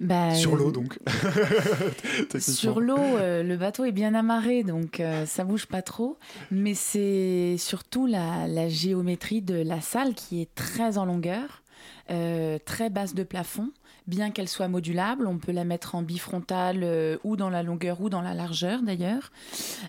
Bah, 0.00 0.34
sur 0.34 0.56
l'eau 0.56 0.72
donc. 0.72 0.98
sur 2.38 2.80
l'eau, 2.80 3.16
le 3.18 3.56
bateau 3.56 3.84
est 3.84 3.92
bien 3.92 4.14
amarré 4.14 4.62
donc 4.62 5.02
ça 5.26 5.44
bouge 5.44 5.66
pas 5.66 5.82
trop. 5.82 6.18
Mais 6.50 6.74
c'est 6.74 7.56
surtout 7.58 8.06
la, 8.06 8.46
la, 8.46 8.68
géométrie 8.68 9.42
de 9.42 9.54
la 9.54 9.80
salle 9.80 10.14
qui 10.14 10.40
est 10.42 10.54
très 10.54 10.98
en 10.98 11.04
longueur, 11.04 11.62
très 12.08 12.90
basse 12.90 13.14
de 13.14 13.22
plafond 13.22 13.70
bien 14.06 14.30
qu'elle 14.30 14.48
soit 14.48 14.68
modulable, 14.68 15.26
on 15.26 15.38
peut 15.38 15.52
la 15.52 15.64
mettre 15.64 15.94
en 15.94 16.02
bifrontale 16.02 16.80
euh, 16.82 17.16
ou 17.24 17.36
dans 17.36 17.50
la 17.50 17.62
longueur 17.62 18.00
ou 18.00 18.08
dans 18.08 18.22
la 18.22 18.34
largeur 18.34 18.82
d'ailleurs. 18.82 19.32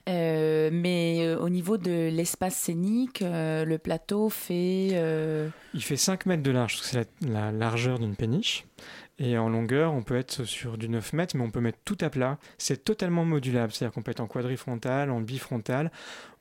Euh, 0.10 0.70
mais 0.72 1.20
euh, 1.20 1.40
au 1.40 1.50
niveau 1.50 1.78
de 1.78 2.10
l'espace 2.10 2.56
scénique, 2.56 3.24
le 3.24 3.78
plateau 3.78 4.30
fait... 4.30 4.88
Il 5.74 5.84
fait 5.84 5.98
5 5.98 6.26
mètres 6.26 6.44
de 6.44 6.52
large, 6.52 6.80
c'est 6.82 7.08
la 7.22 7.52
largeur 7.52 8.00
d'une 8.00 8.16
péniche. 8.16 8.66
Et 9.20 9.36
en 9.38 9.50
longueur, 9.50 9.94
on 9.94 10.04
peut 10.04 10.16
être 10.16 10.44
sur 10.44 10.78
du 10.78 10.90
9 10.90 11.14
mètres, 11.14 11.36
mais 11.36 11.44
on 11.44 11.50
peut 11.50 11.60
mettre 11.60 11.80
tout 11.84 11.98
à 12.02 12.10
plat. 12.12 12.38
C'est 12.60 12.84
totalement 12.84 13.26
modulable, 13.26 13.74
c'est-à-dire 13.74 13.94
qu'on 13.94 14.04
peut 14.04 14.12
être 14.12 14.20
en 14.20 14.28
quadrifrontal, 14.28 15.10
en 15.10 15.22
bifrontal. 15.22 15.92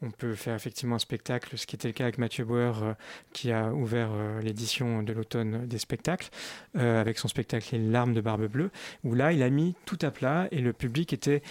On 0.03 0.11
peut 0.11 0.35
faire 0.35 0.55
effectivement 0.55 0.97
un 0.97 0.99
spectacle, 0.99 1.57
ce 1.57 1.67
qui 1.67 1.75
était 1.75 1.89
le 1.89 1.95
cas 1.95 2.05
avec 2.05 2.19
Mathieu 2.19 2.45
Bauer, 2.45 2.83
euh, 2.83 2.93
qui 3.33 3.51
a 3.51 3.73
ouvert 3.73 4.11
euh, 4.13 4.43
l'édition 4.43 5.03
de 5.03 5.15
l'automne 5.15 5.67
des 5.67 5.79
spectacles, 5.79 6.29
euh, 6.77 7.01
avec 7.01 7.19
son 7.19 7.29
spectacle 7.29 7.67
Les 7.73 7.79
larmes 7.79 8.13
de 8.13 8.21
Barbe 8.21 8.47
Bleue, 8.47 8.71
où 9.05 9.15
là, 9.15 9.33
il 9.33 9.43
a 9.43 9.49
mis 9.49 9.75
tout 9.87 9.99
à 10.03 10.11
plat 10.11 10.47
et 10.51 10.61
le 10.61 10.75
public 10.75 11.15
était 11.15 11.43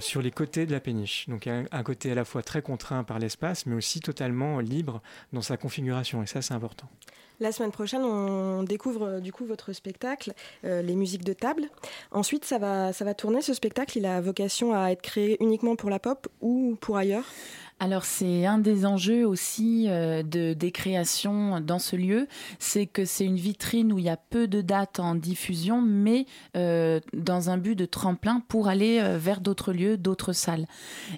sur 0.00 0.22
les 0.22 0.30
côtés 0.30 0.66
de 0.66 0.72
la 0.72 0.80
péniche. 0.80 1.28
Donc 1.28 1.46
un, 1.46 1.64
un 1.70 1.82
côté 1.82 2.10
à 2.12 2.14
la 2.14 2.24
fois 2.24 2.42
très 2.42 2.60
contraint 2.62 3.04
par 3.04 3.18
l'espace, 3.18 3.64
mais 3.66 3.74
aussi 3.74 4.00
totalement 4.00 4.60
libre 4.60 5.00
dans 5.32 5.42
sa 5.42 5.56
configuration. 5.56 6.22
Et 6.22 6.26
ça, 6.26 6.42
c'est 6.42 6.54
important. 6.54 6.90
La 7.40 7.52
semaine 7.52 7.70
prochaine, 7.70 8.02
on 8.02 8.64
découvre 8.64 9.06
euh, 9.06 9.20
du 9.20 9.32
coup 9.32 9.44
votre 9.44 9.72
spectacle, 9.72 10.32
euh, 10.64 10.82
les 10.82 10.96
musiques 10.96 11.22
de 11.22 11.32
table. 11.32 11.68
Ensuite, 12.10 12.44
ça 12.44 12.58
va, 12.58 12.92
ça 12.92 13.04
va 13.04 13.14
tourner. 13.14 13.42
Ce 13.42 13.54
spectacle, 13.54 13.96
il 13.96 14.06
a 14.06 14.20
vocation 14.20 14.74
à 14.74 14.90
être 14.90 15.02
créé 15.02 15.36
uniquement 15.40 15.76
pour 15.76 15.88
la 15.88 16.00
pop 16.00 16.26
ou 16.40 16.76
pour 16.80 16.96
ailleurs? 16.96 17.24
Alors 17.80 18.04
c'est 18.04 18.44
un 18.44 18.58
des 18.58 18.84
enjeux 18.86 19.24
aussi 19.24 19.86
euh, 19.88 20.24
de 20.24 20.52
des 20.52 20.72
créations 20.72 21.60
dans 21.60 21.78
ce 21.78 21.94
lieu, 21.94 22.26
c'est 22.58 22.86
que 22.86 23.04
c'est 23.04 23.24
une 23.24 23.36
vitrine 23.36 23.92
où 23.92 23.98
il 23.98 24.04
y 24.04 24.08
a 24.08 24.16
peu 24.16 24.48
de 24.48 24.62
dates 24.62 24.98
en 24.98 25.14
diffusion, 25.14 25.80
mais 25.80 26.26
euh, 26.56 26.98
dans 27.12 27.50
un 27.50 27.56
but 27.56 27.76
de 27.76 27.84
tremplin 27.84 28.42
pour 28.48 28.66
aller 28.66 28.98
euh, 29.00 29.16
vers 29.16 29.40
d'autres 29.40 29.72
lieux, 29.72 29.96
d'autres 29.96 30.32
salles. 30.32 30.66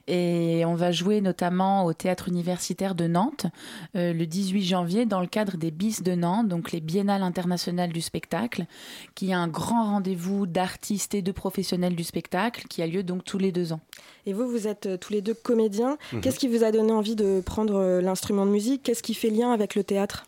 Et 0.06 0.64
on 0.66 0.74
va 0.74 0.92
jouer 0.92 1.22
notamment 1.22 1.86
au 1.86 1.94
théâtre 1.94 2.28
universitaire 2.28 2.94
de 2.94 3.06
Nantes 3.06 3.46
le 3.94 4.24
18 4.24 4.62
janvier 4.62 5.06
dans 5.06 5.20
le 5.20 5.26
cadre 5.26 5.56
des 5.56 5.70
BIS 5.70 6.02
de 6.02 6.14
Nantes, 6.14 6.48
donc 6.48 6.72
les 6.72 6.80
Biennales 6.80 7.22
internationales 7.22 7.92
du 7.92 8.00
spectacle, 8.00 8.66
qui 9.14 9.30
est 9.30 9.34
un 9.34 9.48
grand 9.48 9.84
rendez-vous 9.84 10.46
d'artistes 10.46 11.14
et 11.14 11.22
de 11.22 11.32
professionnels 11.32 11.96
du 11.96 12.04
spectacle 12.04 12.66
qui 12.68 12.82
a 12.82 12.86
lieu 12.86 13.02
donc 13.02 13.24
tous 13.24 13.38
les 13.38 13.52
deux 13.52 13.72
ans. 13.72 13.80
Et 14.26 14.32
vous, 14.32 14.48
vous 14.48 14.68
êtes 14.68 15.00
tous 15.00 15.12
les 15.12 15.22
deux 15.22 15.34
comédiens. 15.34 15.98
Mhm. 16.12 16.20
Qu'est-ce 16.20 16.38
qui 16.38 16.48
vous 16.48 16.64
a 16.64 16.70
donné 16.70 16.92
envie 16.92 17.16
de 17.16 17.40
prendre 17.44 17.76
euh, 17.76 18.00
l'instrument 18.00 18.46
de 18.46 18.50
musique? 18.50 18.82
Qu'est-ce 18.82 19.02
qui 19.02 19.14
fait 19.14 19.30
lien 19.30 19.52
avec 19.52 19.74
le 19.74 19.84
théâtre? 19.84 20.26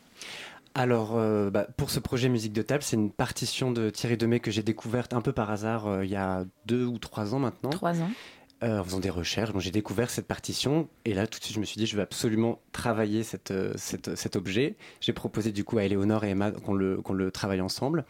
Alors, 0.75 1.17
euh, 1.17 1.51
bah, 1.51 1.67
pour 1.77 1.91
ce 1.91 2.01
projet 2.01 2.29
musique 2.29 2.55
de 2.55 2.63
table, 2.63 2.83
c'est 2.83 2.97
une 2.97 3.11
partition 3.11 3.73
de 3.73 3.91
Thierry 3.91 4.17
Demey 4.17 4.41
que 4.41 4.51
j'ai 4.51 4.63
découverte 4.63 5.13
un 5.13 5.21
peu 5.21 5.33
par 5.33 5.51
hasard 5.51 5.87
euh, 5.87 6.05
il 6.05 6.11
y 6.11 6.17
a 6.17 6.45
deux 6.65 6.87
ou 6.87 6.99
trois 6.99 7.35
ans 7.35 7.39
maintenant. 7.39 7.71
Trois 7.71 8.01
ans. 8.01 8.11
en 8.63 8.83
faisant 8.83 9.01
des 9.01 9.11
recherches, 9.11 9.51
j'ai 9.59 9.71
découvert 9.71 10.09
cette 10.09 10.27
partition 10.27 10.89
et 11.05 11.13
là 11.13 11.27
tout 11.27 11.39
de 11.41 11.45
suite 11.45 11.57
je 11.57 11.61
me 11.61 11.65
suis 11.67 11.77
dit 11.77 11.87
je 11.87 11.97
vais 11.97 12.03
absolument 12.03 12.61
travailler 12.71 13.23
cette, 13.23 13.53
cet 13.77 14.37
objet. 14.37 14.77
J'ai 15.01 15.13
proposé 15.13 15.53
du 15.53 15.65
coup 15.65 15.77
à 15.79 15.85
Eleonore 15.85 16.25
et 16.25 16.31
Emma 16.31 16.53
qu'on 16.53 16.73
le, 16.73 17.03
qu'on 17.03 17.13
le 17.13 17.31
travaille 17.31 17.61
ensemble 17.61 18.05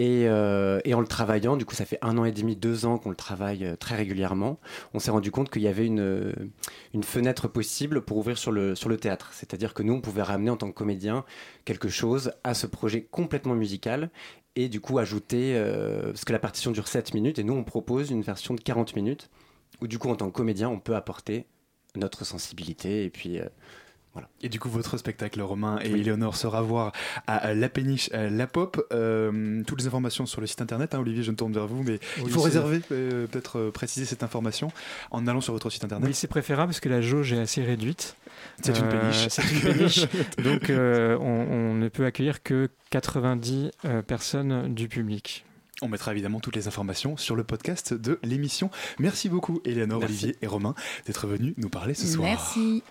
euh, 0.00 0.80
et, 0.84 0.94
en 0.94 1.00
le 1.00 1.06
travaillant, 1.06 1.56
du 1.56 1.64
coup, 1.64 1.74
ça 1.74 1.84
fait 1.84 1.98
un 2.02 2.18
an 2.18 2.24
et 2.24 2.32
demi, 2.32 2.56
deux 2.56 2.86
ans 2.86 2.98
qu'on 2.98 3.10
le 3.10 3.16
travaille 3.16 3.64
euh, 3.64 3.76
très 3.76 3.96
régulièrement. 3.96 4.58
On 4.92 4.98
s'est 4.98 5.10
rendu 5.10 5.30
compte 5.30 5.50
qu'il 5.50 5.62
y 5.62 5.68
avait 5.68 5.86
une, 5.86 6.00
euh, 6.00 6.32
une 6.94 7.04
fenêtre 7.04 7.48
possible 7.48 8.00
pour 8.02 8.16
ouvrir 8.16 8.36
sur 8.36 8.50
le, 8.50 8.74
sur 8.74 8.88
le 8.88 8.96
théâtre. 8.96 9.30
C'est-à-dire 9.32 9.74
que 9.74 9.82
nous, 9.82 9.92
on 9.92 10.00
pouvait 10.00 10.22
ramener 10.22 10.50
en 10.50 10.56
tant 10.56 10.68
que 10.68 10.74
comédien 10.74 11.24
quelque 11.64 11.88
chose 11.88 12.32
à 12.42 12.54
ce 12.54 12.66
projet 12.66 13.02
complètement 13.02 13.54
musical 13.54 14.10
et 14.56 14.68
du 14.68 14.80
coup 14.80 14.98
ajouter, 14.98 15.60
parce 16.04 16.24
que 16.24 16.32
la 16.32 16.38
partition 16.38 16.70
dure 16.70 16.86
7 16.86 17.12
minutes 17.12 17.40
et 17.40 17.44
nous, 17.44 17.54
on 17.54 17.64
propose 17.64 18.10
une 18.12 18.22
version 18.22 18.54
de 18.54 18.60
40 18.60 18.94
minutes 18.94 19.28
où 19.80 19.88
du 19.88 19.98
coup, 19.98 20.08
en 20.10 20.14
tant 20.14 20.30
que 20.30 20.36
comédien, 20.36 20.68
on 20.68 20.78
peut 20.78 20.94
apporter 20.94 21.46
notre 21.96 22.24
sensibilité 22.24 23.04
et 23.04 23.10
puis 23.10 23.40
Et 24.42 24.48
du 24.48 24.60
coup, 24.60 24.68
votre 24.68 24.96
spectacle, 24.98 25.40
Romain 25.40 25.78
et 25.82 25.90
Eleonore, 25.90 26.36
sera 26.36 26.58
à 26.58 26.62
voir 26.62 26.92
à 27.26 27.54
La 27.54 27.68
Péniche, 27.68 28.10
La 28.12 28.46
Pop. 28.46 28.86
Euh, 28.92 29.62
toutes 29.66 29.80
les 29.80 29.86
informations 29.86 30.26
sur 30.26 30.40
le 30.40 30.46
site 30.46 30.60
internet. 30.60 30.94
Hein, 30.94 31.00
Olivier, 31.00 31.22
je 31.22 31.30
me 31.30 31.36
tourne 31.36 31.52
vers 31.52 31.66
vous, 31.66 31.82
mais 31.82 31.98
il 32.18 32.30
faut 32.30 32.42
réserver, 32.42 32.80
euh, 32.92 33.26
peut-être 33.26 33.58
euh, 33.58 33.70
préciser 33.70 34.06
cette 34.06 34.22
information 34.22 34.70
en 35.10 35.26
allant 35.26 35.40
sur 35.40 35.52
votre 35.52 35.70
site 35.70 35.84
internet. 35.84 36.08
Oui, 36.08 36.14
c'est 36.14 36.28
préférable 36.28 36.70
parce 36.70 36.80
que 36.80 36.88
la 36.88 37.00
jauge 37.00 37.32
est 37.32 37.38
assez 37.38 37.62
réduite. 37.62 38.16
C'est 38.62 38.78
une 38.78 38.88
péniche. 38.88 39.28
C'est 39.28 39.42
une 39.50 39.60
péniche. 39.60 40.06
donc, 40.38 40.64
on, 40.68 41.46
on, 41.50 41.74
ne 41.74 41.88
peut 41.88 42.04
accueillir 42.04 42.42
que 42.42 42.68
90 42.90 43.70
personnes 44.06 44.74
du 44.74 44.88
public. 44.88 45.44
On 45.82 45.88
mettra 45.88 46.12
évidemment 46.12 46.40
toutes 46.40 46.56
les 46.56 46.68
informations 46.68 47.16
sur 47.16 47.34
le 47.34 47.42
podcast 47.42 47.94
de 47.94 48.18
l'émission. 48.22 48.70
Merci 48.98 49.28
beaucoup, 49.28 49.60
Eleonore, 49.64 50.02
Olivier 50.02 50.36
et 50.40 50.46
Romain, 50.46 50.74
d'être 51.06 51.26
venus 51.26 51.54
nous 51.56 51.68
parler 51.68 51.94
ce 51.94 52.06
soir. 52.06 52.24
Merci. 52.24 52.82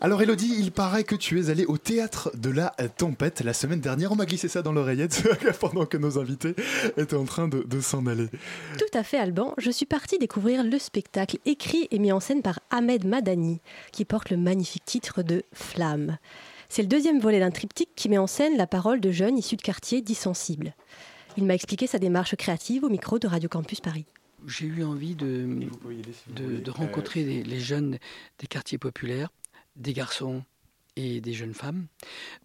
Alors 0.00 0.22
Elodie, 0.22 0.54
il 0.60 0.70
paraît 0.70 1.02
que 1.02 1.16
tu 1.16 1.40
es 1.40 1.50
allée 1.50 1.64
au 1.66 1.76
théâtre 1.76 2.30
de 2.36 2.50
la 2.50 2.70
tempête 2.96 3.40
la 3.40 3.52
semaine 3.52 3.80
dernière. 3.80 4.12
On 4.12 4.14
m'a 4.14 4.26
glissé 4.26 4.46
ça 4.46 4.62
dans 4.62 4.72
l'oreillette 4.72 5.28
pendant 5.60 5.86
que 5.86 5.96
nos 5.96 6.20
invités 6.20 6.54
étaient 6.96 7.16
en 7.16 7.24
train 7.24 7.48
de, 7.48 7.80
s'en 7.80 8.06
aller. 8.06 8.28
Tout 8.78 8.96
à 8.96 9.02
fait 9.02 9.18
Alban, 9.18 9.54
je 9.58 9.72
suis 9.72 9.86
partie 9.86 10.18
découvrir 10.18 10.62
le 10.62 10.78
spectacle 10.78 11.38
écrit 11.46 11.88
et 11.90 11.98
mis 11.98 12.12
en 12.12 12.20
scène 12.20 12.42
par 12.42 12.60
Ahmed 12.70 13.06
Madani, 13.06 13.60
qui 13.90 14.04
porte 14.04 14.30
le 14.30 14.36
magnifique 14.36 14.84
titre 14.84 15.24
de 15.24 15.42
Flamme. 15.52 16.18
C'est 16.68 16.82
le 16.82 16.88
deuxième 16.88 17.18
volet 17.18 17.40
d'un 17.40 17.50
triptyque 17.50 17.90
qui 17.96 18.08
met 18.08 18.18
en 18.18 18.28
scène 18.28 18.56
la 18.56 18.68
parole 18.68 19.00
de 19.00 19.10
jeunes 19.10 19.36
issus 19.36 19.56
de 19.56 19.62
quartiers 19.62 20.00
dits 20.00 20.14
sensibles. 20.14 20.74
Il 21.36 21.44
m'a 21.44 21.54
expliqué 21.54 21.88
sa 21.88 21.98
démarche 21.98 22.36
créative 22.36 22.84
au 22.84 22.88
micro 22.88 23.18
de 23.18 23.26
Radio 23.26 23.48
Campus 23.48 23.80
Paris 23.80 24.06
j'ai 24.46 24.66
eu 24.66 24.84
envie 24.84 25.16
de, 25.16 25.48
de, 26.28 26.70
rencontrer 26.70 27.24
les, 27.42 27.60
jeunes 27.60 27.98
des 28.38 28.46
quartiers 28.46 28.78
populaires 28.78 29.30
des 29.78 29.92
garçons 29.92 30.44
et 30.98 31.20
des 31.20 31.32
jeunes 31.32 31.54
femmes 31.54 31.86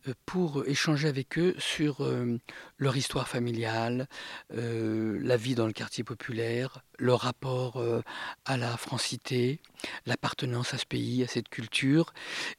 euh, 0.07 0.13
pour 0.25 0.65
échanger 0.67 1.07
avec 1.07 1.39
eux 1.39 1.55
sur 1.57 2.01
euh, 2.01 2.37
leur 2.77 2.95
histoire 2.95 3.27
familiale, 3.27 4.07
euh, 4.53 5.17
la 5.21 5.37
vie 5.37 5.55
dans 5.55 5.65
le 5.65 5.73
quartier 5.73 6.03
populaire, 6.03 6.83
leur 6.99 7.21
rapport 7.21 7.83
à 8.45 8.57
la 8.57 8.77
francité, 8.77 9.59
l'appartenance 10.05 10.73
à 10.73 10.77
ce 10.77 10.85
pays, 10.85 11.23
à 11.23 11.27
cette 11.27 11.49
culture, 11.49 12.13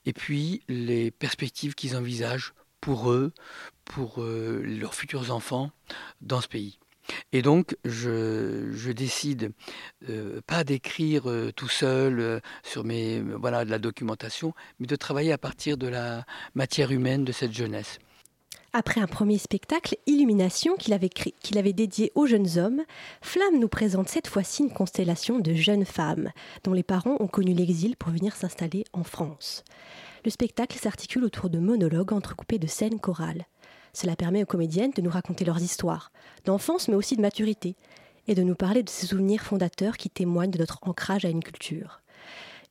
et 0.04 0.12
puis 0.12 0.62
les 0.68 1.10
perspectives 1.10 1.74
qu'ils 1.74 1.96
envisagent 1.96 2.52
pour 2.80 3.10
eux, 3.10 3.32
pour 3.84 4.22
leurs 4.22 4.94
futurs 4.94 5.30
enfants 5.30 5.70
dans 6.20 6.40
ce 6.40 6.48
pays. 6.48 6.78
Et 7.32 7.42
donc, 7.42 7.76
je, 7.84 8.92
décide 8.92 9.52
euh, 10.08 10.40
pas 10.46 10.64
d'écrire 10.64 11.28
euh, 11.28 11.50
tout 11.54 11.68
seul 11.68 12.20
euh, 12.20 12.40
sur 12.62 12.84
mes, 12.84 13.20
voilà, 13.20 13.64
de 13.64 13.70
la 13.70 13.78
documentation, 13.78 14.54
mais 14.78 14.86
de 14.86 14.96
travailler 14.96 15.32
à 15.32 15.38
partir 15.38 15.76
de 15.76 15.88
la 15.88 16.24
matière 16.54 16.92
humaine 16.92 17.24
de 17.24 17.32
cette 17.32 17.52
jeunesse. 17.52 17.98
Après 18.76 19.00
un 19.00 19.06
premier 19.06 19.38
spectacle, 19.38 19.96
Illumination, 20.06 20.74
qu'il 20.76 20.94
avait, 20.94 21.08
qu'il 21.08 21.58
avait 21.58 21.72
dédié 21.72 22.10
aux 22.16 22.26
jeunes 22.26 22.58
hommes, 22.58 22.82
Flamme 23.22 23.60
nous 23.60 23.68
présente 23.68 24.08
cette 24.08 24.26
fois-ci 24.26 24.64
une 24.64 24.72
constellation 24.72 25.38
de 25.38 25.54
jeunes 25.54 25.84
femmes, 25.84 26.30
dont 26.64 26.72
les 26.72 26.82
parents 26.82 27.16
ont 27.20 27.28
connu 27.28 27.54
l'exil 27.54 27.96
pour 27.96 28.10
venir 28.10 28.34
s'installer 28.34 28.84
en 28.92 29.04
France. 29.04 29.62
Le 30.24 30.30
spectacle 30.30 30.76
s'articule 30.76 31.24
autour 31.24 31.50
de 31.50 31.60
monologues 31.60 32.12
entrecoupés 32.12 32.58
de 32.58 32.66
scènes 32.66 32.98
chorales. 32.98 33.46
Cela 33.94 34.16
permet 34.16 34.42
aux 34.42 34.46
comédiennes 34.46 34.90
de 34.90 35.00
nous 35.00 35.10
raconter 35.10 35.44
leurs 35.44 35.62
histoires, 35.62 36.12
d'enfance 36.44 36.88
mais 36.88 36.96
aussi 36.96 37.16
de 37.16 37.22
maturité, 37.22 37.76
et 38.26 38.34
de 38.34 38.42
nous 38.42 38.54
parler 38.54 38.82
de 38.82 38.90
ces 38.90 39.06
souvenirs 39.06 39.42
fondateurs 39.42 39.96
qui 39.96 40.10
témoignent 40.10 40.50
de 40.50 40.58
notre 40.58 40.78
ancrage 40.82 41.24
à 41.24 41.28
une 41.28 41.42
culture. 41.42 42.02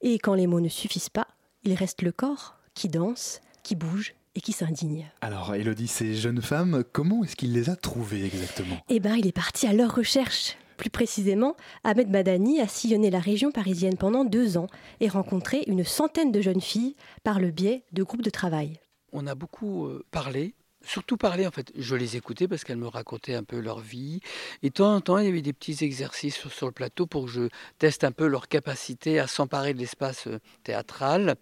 Et 0.02 0.20
quand 0.20 0.34
les 0.34 0.48
mots 0.48 0.60
ne 0.60 0.70
suffisent 0.70 1.10
pas, 1.10 1.28
il 1.64 1.74
reste 1.74 2.02
le 2.02 2.12
corps 2.12 2.58
qui 2.74 2.90
danse, 2.90 3.40
qui 3.64 3.76
bouge 3.76 4.16
et 4.36 4.42
qui 4.42 4.52
s'indigne. 4.52 5.10
Alors, 5.22 5.56
Elodie, 5.56 5.88
ces 5.88 6.16
jeunes 6.16 6.42
femmes, 6.42 6.84
comment 6.92 7.24
est-ce 7.24 7.36
qu'il 7.36 7.54
les 7.54 7.70
a 7.70 7.76
trouvées 7.76 8.26
exactement? 8.26 8.78
Eh 8.90 9.00
bien, 9.00 9.16
il 9.16 9.28
est 9.28 9.32
parti 9.32 9.68
à 9.68 9.74
leur 9.74 9.96
recherche. 9.96 10.58
Plus 10.76 10.90
précisément, 10.90 11.56
Ahmed 11.84 12.10
Madani 12.10 12.60
a 12.60 12.68
sillonné 12.68 13.12
la 13.12 13.20
région 13.20 13.52
parisienne 13.52 13.96
pendant 13.96 14.26
deux 14.26 14.58
ans 14.58 14.68
et 15.00 15.08
rencontré 15.08 15.64
une 15.68 15.84
centaine 15.84 16.32
de 16.32 16.42
jeunes 16.42 16.62
filles 16.62 16.96
par 17.24 17.40
le 17.40 17.52
biais 17.52 17.84
de 17.94 18.04
groupes 18.04 18.24
de 18.24 18.32
travail. 18.32 18.80
On 19.14 19.28
a 19.28 19.36
beaucoup 19.36 19.86
euh, 19.86 20.04
parlé 20.10 20.56
surtout 20.84 21.18
parler 21.18 21.48
en 21.48 21.52
fait. 21.52 21.72
Je 21.76 21.96
les 21.96 22.18
écoutais 22.18 22.48
parce 22.48 22.64
qu'elles 22.64 22.78
me 22.78 22.88
racontaient 22.88 23.34
un 23.34 23.44
peu 23.44 23.60
leur 23.60 23.80
vie. 23.80 24.20
Et 24.62 24.70
de 24.70 24.74
temps 24.74 24.94
en 24.94 25.02
temps, 25.02 25.18
il 25.18 25.26
y 25.26 25.30
avait 25.30 25.42
des 25.42 25.54
petits 25.54 25.84
exercices 25.84 26.48
sur, 26.48 26.68
le 26.68 26.72
plateau 26.72 27.08
pour 27.08 27.26
que 27.26 27.32
je 27.32 27.50
teste 27.80 28.04
un 28.04 28.12
peu 28.12 28.28
leur 28.28 28.48
capacité 28.48 29.20
à 29.20 29.28
s'emparer 29.28 29.74
de 29.74 29.80
l'espace 29.80 30.28
euh, 30.28 30.40
théâtral 30.64 31.36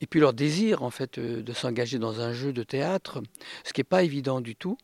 et 0.00 0.06
puis 0.06 0.20
leur 0.20 0.32
désir 0.32 0.82
en 0.82 0.90
fait 0.90 1.18
euh, 1.18 1.42
de 1.42 1.52
s'engager 1.52 1.98
dans 1.98 2.20
un 2.20 2.32
jeu 2.32 2.52
de 2.52 2.62
théâtre, 2.62 3.22
ce 3.64 3.72
qui 3.72 3.80
n'est 3.80 3.84
pas 3.84 4.02
évident 4.02 4.40
du 4.40 4.56
tout. 4.56 4.78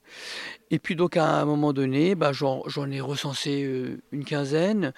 Et 0.70 0.78
puis 0.78 0.96
donc 0.96 1.16
à 1.16 1.26
un 1.26 1.44
moment 1.44 1.72
donné, 1.72 2.14
bah, 2.14 2.32
j'en 2.32 2.90
ai 2.90 3.00
recensé 3.00 3.64
euh, 3.64 4.00
une 4.12 4.24
quinzaine 4.24 4.92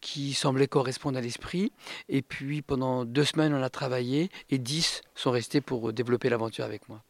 qui 0.00 0.34
semblaient 0.34 0.68
correspondre 0.68 1.18
à 1.18 1.20
l'esprit. 1.20 1.72
Et 2.08 2.22
puis 2.22 2.62
pendant 2.62 3.04
deux 3.04 3.24
semaines, 3.24 3.54
on 3.54 3.62
a 3.62 3.70
travaillé 3.70 4.30
et 4.50 4.58
dix 4.58 5.02
sont 5.14 5.30
restés 5.30 5.60
pour 5.60 5.92
développer 5.92 6.28
l'aventure 6.28 6.64
avec 6.64 6.88
moi. 6.88 7.02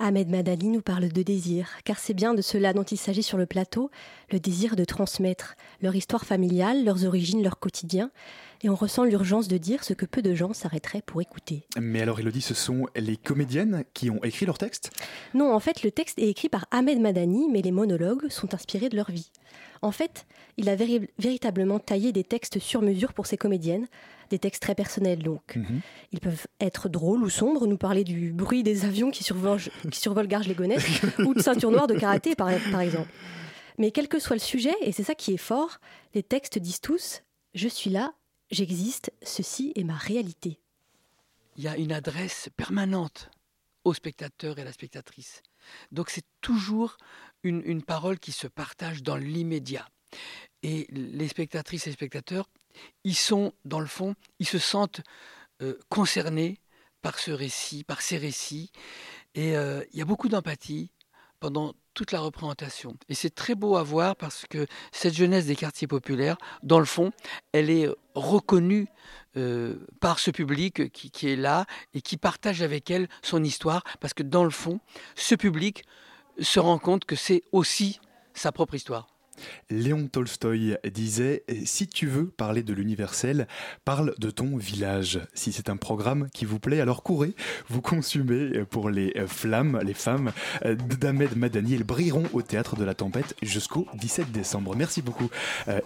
Ahmed 0.00 0.28
Madali 0.28 0.68
nous 0.68 0.80
parle 0.80 1.08
de 1.08 1.22
désir, 1.24 1.70
car 1.84 1.98
c'est 1.98 2.14
bien 2.14 2.32
de 2.32 2.40
cela 2.40 2.72
dont 2.72 2.84
il 2.84 2.96
s'agit 2.96 3.24
sur 3.24 3.36
le 3.36 3.46
plateau, 3.46 3.90
le 4.30 4.38
désir 4.38 4.76
de 4.76 4.84
transmettre 4.84 5.56
leur 5.82 5.96
histoire 5.96 6.24
familiale, 6.24 6.84
leurs 6.84 7.04
origines, 7.04 7.42
leur 7.42 7.58
quotidien, 7.58 8.12
et 8.62 8.68
on 8.68 8.74
ressent 8.74 9.04
l'urgence 9.04 9.48
de 9.48 9.56
dire 9.56 9.84
ce 9.84 9.92
que 9.92 10.06
peu 10.06 10.22
de 10.22 10.34
gens 10.34 10.52
s'arrêteraient 10.52 11.02
pour 11.02 11.20
écouter. 11.20 11.66
Mais 11.80 12.02
alors 12.02 12.20
Elodie, 12.20 12.40
ce 12.40 12.54
sont 12.54 12.86
les 12.96 13.16
comédiennes 13.16 13.84
qui 13.94 14.10
ont 14.10 14.22
écrit 14.24 14.46
leur 14.46 14.58
texte? 14.58 14.90
Non, 15.34 15.52
en 15.52 15.60
fait 15.60 15.82
le 15.82 15.90
texte 15.90 16.18
est 16.18 16.28
écrit 16.28 16.48
par 16.48 16.66
Ahmed 16.70 17.00
Madani, 17.00 17.48
mais 17.50 17.62
les 17.62 17.72
monologues 17.72 18.28
sont 18.28 18.54
inspirés 18.54 18.88
de 18.88 18.96
leur 18.96 19.10
vie. 19.10 19.30
En 19.82 19.92
fait, 19.92 20.26
il 20.56 20.68
a 20.68 20.76
véritablement 21.18 21.78
taillé 21.78 22.12
des 22.12 22.24
textes 22.24 22.58
sur 22.58 22.82
mesure 22.82 23.12
pour 23.12 23.26
ses 23.26 23.36
comédiennes, 23.36 23.86
des 24.30 24.38
textes 24.38 24.62
très 24.62 24.74
personnels 24.74 25.22
donc. 25.22 25.56
Mhm. 25.56 25.80
Ils 26.12 26.20
peuvent 26.20 26.46
être 26.60 26.88
drôles 26.88 27.22
ou 27.22 27.30
sombres, 27.30 27.66
nous 27.66 27.78
parler 27.78 28.04
du 28.04 28.32
bruit 28.32 28.62
des 28.62 28.84
avions 28.84 29.10
qui 29.10 29.24
survolent, 29.24 29.60
qui 29.90 30.00
survolent 30.00 30.26
Garges-les-Gonesse 30.26 30.84
ou 31.20 31.34
de 31.34 31.40
ceinture 31.40 31.70
noire 31.70 31.86
de 31.86 31.94
karaté 31.94 32.34
par, 32.34 32.50
par 32.70 32.80
exemple. 32.80 33.08
Mais 33.78 33.92
quel 33.92 34.08
que 34.08 34.18
soit 34.18 34.36
le 34.36 34.40
sujet, 34.40 34.74
et 34.82 34.90
c'est 34.90 35.04
ça 35.04 35.14
qui 35.14 35.32
est 35.32 35.38
fort, 35.38 35.78
les 36.14 36.24
textes 36.24 36.58
disent 36.58 36.80
tous 36.80 37.22
Je 37.54 37.68
suis 37.68 37.90
là, 37.90 38.12
j'existe, 38.50 39.12
ceci 39.22 39.72
est 39.76 39.84
ma 39.84 39.96
réalité. 39.96 40.60
Il 41.56 41.64
y 41.64 41.68
a 41.68 41.76
une 41.76 41.92
adresse 41.92 42.50
permanente 42.56 43.30
au 43.84 43.94
spectateur 43.94 44.58
et 44.58 44.62
à 44.62 44.64
la 44.64 44.72
spectatrice. 44.72 45.42
Donc 45.92 46.10
c'est 46.10 46.24
toujours 46.40 46.96
une, 47.42 47.82
parole 47.82 48.18
qui 48.18 48.32
se 48.32 48.46
partage 48.46 49.02
dans 49.02 49.16
l'immédiat. 49.16 49.88
Et 50.62 50.86
les 50.90 51.28
spectatrices 51.28 51.86
et 51.86 51.92
spectateurs 51.92 52.48
ils 53.04 53.16
sont, 53.16 53.52
dans 53.64 53.80
le 53.80 53.86
fond, 53.86 54.14
ils 54.38 54.46
se 54.46 54.58
sentent 54.58 55.00
euh, 55.62 55.78
concernés 55.88 56.58
par 57.02 57.18
ce 57.18 57.30
récit, 57.30 57.84
par 57.84 58.02
ces 58.02 58.18
récits. 58.18 58.70
Et 59.34 59.56
euh, 59.56 59.84
il 59.92 59.98
y 59.98 60.02
a 60.02 60.04
beaucoup 60.04 60.28
d'empathie 60.28 60.90
pendant 61.40 61.74
toute 61.94 62.12
la 62.12 62.20
représentation. 62.20 62.96
Et 63.08 63.14
c'est 63.14 63.34
très 63.34 63.54
beau 63.54 63.76
à 63.76 63.82
voir 63.82 64.14
parce 64.14 64.46
que 64.48 64.66
cette 64.92 65.14
jeunesse 65.14 65.46
des 65.46 65.56
quartiers 65.56 65.88
populaires, 65.88 66.36
dans 66.62 66.78
le 66.78 66.84
fond, 66.84 67.10
elle 67.52 67.70
est 67.70 67.88
reconnue 68.14 68.86
euh, 69.36 69.84
par 70.00 70.18
ce 70.18 70.30
public 70.30 70.92
qui, 70.92 71.10
qui, 71.10 71.28
est 71.28 71.36
là 71.36 71.66
et 71.94 72.00
qui 72.00 72.16
partage 72.16 72.62
avec 72.62 72.90
elle 72.90 73.08
son 73.22 73.42
histoire, 73.42 73.82
parce 74.00 74.14
que 74.14 74.22
dans 74.22 74.44
le 74.44 74.50
fond, 74.50 74.80
ce 75.16 75.34
public 75.34 75.84
se 76.40 76.60
rend 76.60 76.78
compte 76.78 77.04
que 77.04 77.16
c'est 77.16 77.42
aussi 77.52 78.00
sa 78.32 78.52
propre 78.52 78.74
histoire. 78.74 79.08
Léon 79.70 80.08
Tolstoï 80.08 80.76
disait 80.92 81.44
Si 81.64 81.86
tu 81.86 82.06
veux 82.06 82.26
parler 82.26 82.62
de 82.62 82.72
l'universel, 82.72 83.46
parle 83.84 84.14
de 84.18 84.30
ton 84.30 84.56
village. 84.56 85.20
Si 85.34 85.52
c'est 85.52 85.68
un 85.68 85.76
programme 85.76 86.28
qui 86.32 86.44
vous 86.44 86.58
plaît, 86.58 86.80
alors 86.80 87.02
courez, 87.02 87.34
vous 87.68 87.80
consumez 87.80 88.64
pour 88.64 88.90
les 88.90 89.14
flammes, 89.26 89.80
les 89.84 89.94
femmes 89.94 90.32
d'Ahmed 90.64 91.36
Madani. 91.36 91.74
Elles 91.74 91.84
brilleront 91.84 92.24
au 92.32 92.42
théâtre 92.42 92.76
de 92.76 92.84
la 92.84 92.94
tempête 92.94 93.34
jusqu'au 93.42 93.86
17 93.94 94.32
décembre. 94.32 94.74
Merci 94.76 95.02
beaucoup, 95.02 95.30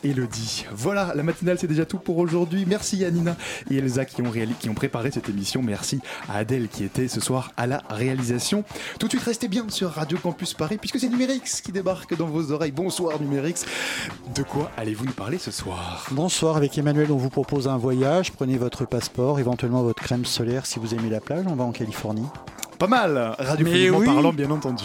Elodie. 0.05 0.67
Voilà, 0.73 1.13
la 1.15 1.23
matinale, 1.23 1.59
c'est 1.59 1.67
déjà 1.67 1.85
tout 1.85 1.99
pour 1.99 2.19
aujourd'hui. 2.19 2.65
Merci 2.67 3.05
à 3.05 3.11
Nina 3.11 3.37
et 3.71 3.77
Elsa 3.77 4.05
qui 4.05 4.23
ont, 4.23 4.33
qui 4.61 4.69
ont 4.69 4.75
préparé 4.75 5.11
cette 5.11 5.29
émission. 5.29 5.63
Merci 5.63 6.01
à 6.29 6.39
Adèle 6.39 6.69
qui 6.69 6.85
était 6.85 7.09
ce 7.09 7.21
soir 7.21 7.53
à 7.57 7.67
la 7.67 7.83
réalisation. 7.91 8.65
Tout 8.99 9.07
de 9.07 9.13
suite, 9.13 9.25
restez 9.25 9.49
bien 9.49 9.69
sur 9.69 9.91
Radio 9.91 10.19
Campus 10.19 10.55
Paris 10.55 10.79
puisque 10.79 10.99
c'est 10.99 11.09
Numérix 11.09 11.61
qui 11.61 11.73
débarque 11.73 12.17
dans 12.17 12.27
vos 12.27 12.53
oreilles. 12.53 12.73
Bonsoir, 12.73 13.21
Numérix. 13.21 13.42
De 13.43 14.43
quoi 14.45 14.71
allez-vous 14.77 15.05
nous 15.05 15.13
parler 15.13 15.37
ce 15.37 15.51
soir 15.51 16.07
Bonsoir, 16.13 16.57
avec 16.57 16.79
Emmanuel, 16.79 17.11
on 17.11 17.17
vous 17.17 17.29
propose 17.29 17.67
un 17.67 17.77
voyage. 17.77 18.31
Prenez 18.31 18.57
votre 18.57 18.85
passeport, 18.85 19.41
éventuellement 19.41 19.83
votre 19.83 20.01
crème 20.01 20.25
solaire 20.25 20.65
si 20.65 20.79
vous 20.79 20.95
aimez 20.95 21.11
la 21.11 21.21
plage. 21.21 21.45
On 21.49 21.57
va 21.57 21.65
en 21.65 21.73
Californie. 21.73 22.27
Pas 22.79 22.87
mal, 22.87 23.35
radiophoniquement 23.39 23.99
oui. 23.99 24.07
parlant, 24.07 24.33
bien 24.33 24.51
entendu. 24.51 24.85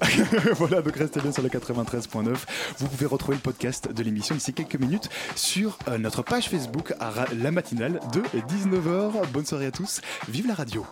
voilà, 0.52 0.82
donc 0.82 0.94
restez 0.96 1.20
bien 1.20 1.32
sur 1.32 1.42
le 1.42 1.48
93.9. 1.48 2.36
Vous 2.78 2.86
pouvez 2.86 3.06
retrouver 3.06 3.36
le 3.36 3.42
podcast 3.42 3.92
de 3.92 4.02
l'émission 4.04 4.36
d'ici 4.36 4.52
quelques 4.52 4.78
minutes 4.78 5.08
sur 5.34 5.76
euh, 5.88 5.98
notre 5.98 6.22
page 6.22 6.48
Facebook 6.48 6.94
à 7.00 7.10
la 7.36 7.50
matinale 7.50 8.00
de 8.12 8.20
19h. 8.20 9.26
Bonne 9.32 9.46
soirée 9.46 9.66
à 9.66 9.72
tous. 9.72 10.00
Vive 10.28 10.46
la 10.46 10.54
radio. 10.54 10.86